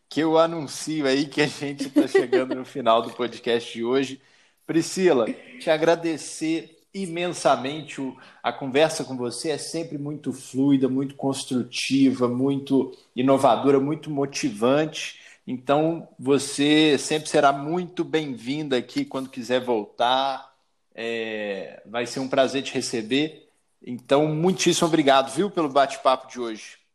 que 0.09 0.21
eu 0.21 0.39
anuncio 0.39 1.07
aí 1.07 1.27
que 1.27 1.43
a 1.43 1.47
gente 1.47 1.89
está 1.89 2.07
chegando 2.07 2.55
no 2.55 2.65
final 2.65 3.03
do 3.03 3.13
podcast 3.13 3.73
de 3.73 3.85
hoje. 3.85 4.21
Priscila, 4.67 5.27
te 5.61 5.71
agradecer 5.71 6.79
imensamente. 6.95 8.01
A 8.43 8.53
conversa 8.53 9.05
com 9.05 9.17
você 9.17 9.51
é 9.51 9.59
sempre 9.59 9.99
muito 9.99 10.33
fluida, 10.33 10.89
muito 10.89 11.15
construtiva, 11.15 12.29
muito 12.29 12.97
inovadora, 13.15 13.79
muito 13.81 14.11
motivante. 14.11 15.21
Então, 15.47 16.09
você 16.19 16.99
sempre 16.99 17.29
será 17.29 17.53
muito 17.53 18.03
bem-vinda 18.05 18.77
aqui 18.77 19.05
quando 19.05 19.31
quiser 19.31 19.61
voltar. 19.61 20.55
É... 20.95 21.83
vai 21.87 22.07
ser 22.07 22.21
um 22.21 22.29
prazer 22.29 22.63
te 22.63 22.73
receber. 22.75 23.49
Então, 23.87 24.27
muitíssimo 24.29 24.89
obrigado, 24.89 25.33
viu, 25.35 25.51
pelo 25.51 25.69
bate-papo 25.69 26.29
de 26.29 26.41
hoje. 26.41 26.86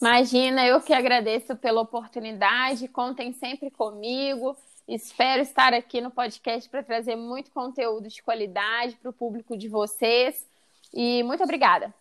Imagina, 0.00 0.66
eu 0.66 0.80
que 0.80 0.92
agradeço 0.92 1.56
pela 1.56 1.80
oportunidade. 1.80 2.88
Contem 2.88 3.32
sempre 3.32 3.70
comigo. 3.70 4.56
Espero 4.86 5.40
estar 5.40 5.72
aqui 5.72 6.00
no 6.00 6.10
podcast 6.10 6.68
para 6.68 6.82
trazer 6.82 7.16
muito 7.16 7.50
conteúdo 7.50 8.08
de 8.08 8.22
qualidade 8.22 8.96
para 8.96 9.10
o 9.10 9.14
público 9.14 9.56
de 9.56 9.68
vocês. 9.68 10.46
E 10.92 11.22
muito 11.22 11.42
obrigada. 11.42 11.94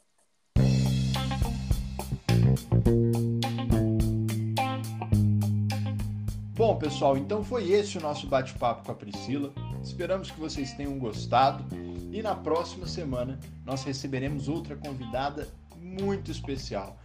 Bom, 6.55 6.77
pessoal, 6.77 7.17
então 7.17 7.43
foi 7.43 7.71
esse 7.71 7.97
o 7.97 8.01
nosso 8.01 8.27
bate-papo 8.27 8.85
com 8.85 8.91
a 8.91 8.95
Priscila. 8.95 9.53
Esperamos 9.81 10.29
que 10.29 10.39
vocês 10.39 10.73
tenham 10.73 10.97
gostado. 10.99 11.63
E 12.11 12.21
na 12.21 12.35
próxima 12.35 12.85
semana 12.85 13.39
nós 13.65 13.83
receberemos 13.83 14.47
outra 14.47 14.75
convidada 14.75 15.47
muito 15.77 16.31
especial 16.31 16.97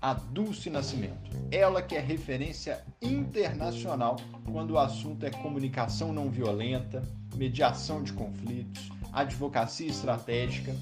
a 0.00 0.14
Dulce 0.14 0.70
Nascimento. 0.70 1.30
Ela 1.50 1.82
que 1.82 1.94
é 1.94 2.00
referência 2.00 2.82
internacional 3.02 4.16
quando 4.50 4.72
o 4.72 4.78
assunto 4.78 5.26
é 5.26 5.30
comunicação 5.30 6.12
não 6.12 6.30
violenta, 6.30 7.02
mediação 7.34 8.02
de 8.02 8.12
conflitos, 8.12 8.88
advocacia 9.12 9.88
estratégica. 9.88 10.74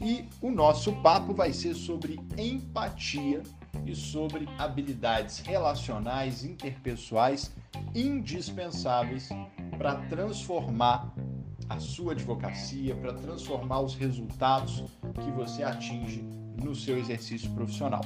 E 0.00 0.24
o 0.40 0.50
nosso 0.50 0.92
papo 1.02 1.34
vai 1.34 1.52
ser 1.52 1.74
sobre 1.74 2.18
empatia 2.38 3.42
e 3.84 3.94
sobre 3.94 4.48
habilidades 4.58 5.40
relacionais 5.40 6.44
interpessoais 6.44 7.50
indispensáveis 7.94 9.28
para 9.76 9.96
transformar 10.08 11.12
a 11.68 11.78
sua 11.78 12.12
advocacia, 12.12 12.96
para 12.96 13.12
transformar 13.14 13.80
os 13.80 13.94
resultados 13.94 14.84
que 15.22 15.30
você 15.32 15.62
atinge 15.62 16.22
no 16.62 16.74
seu 16.74 16.98
exercício 16.98 17.50
profissional. 17.50 18.02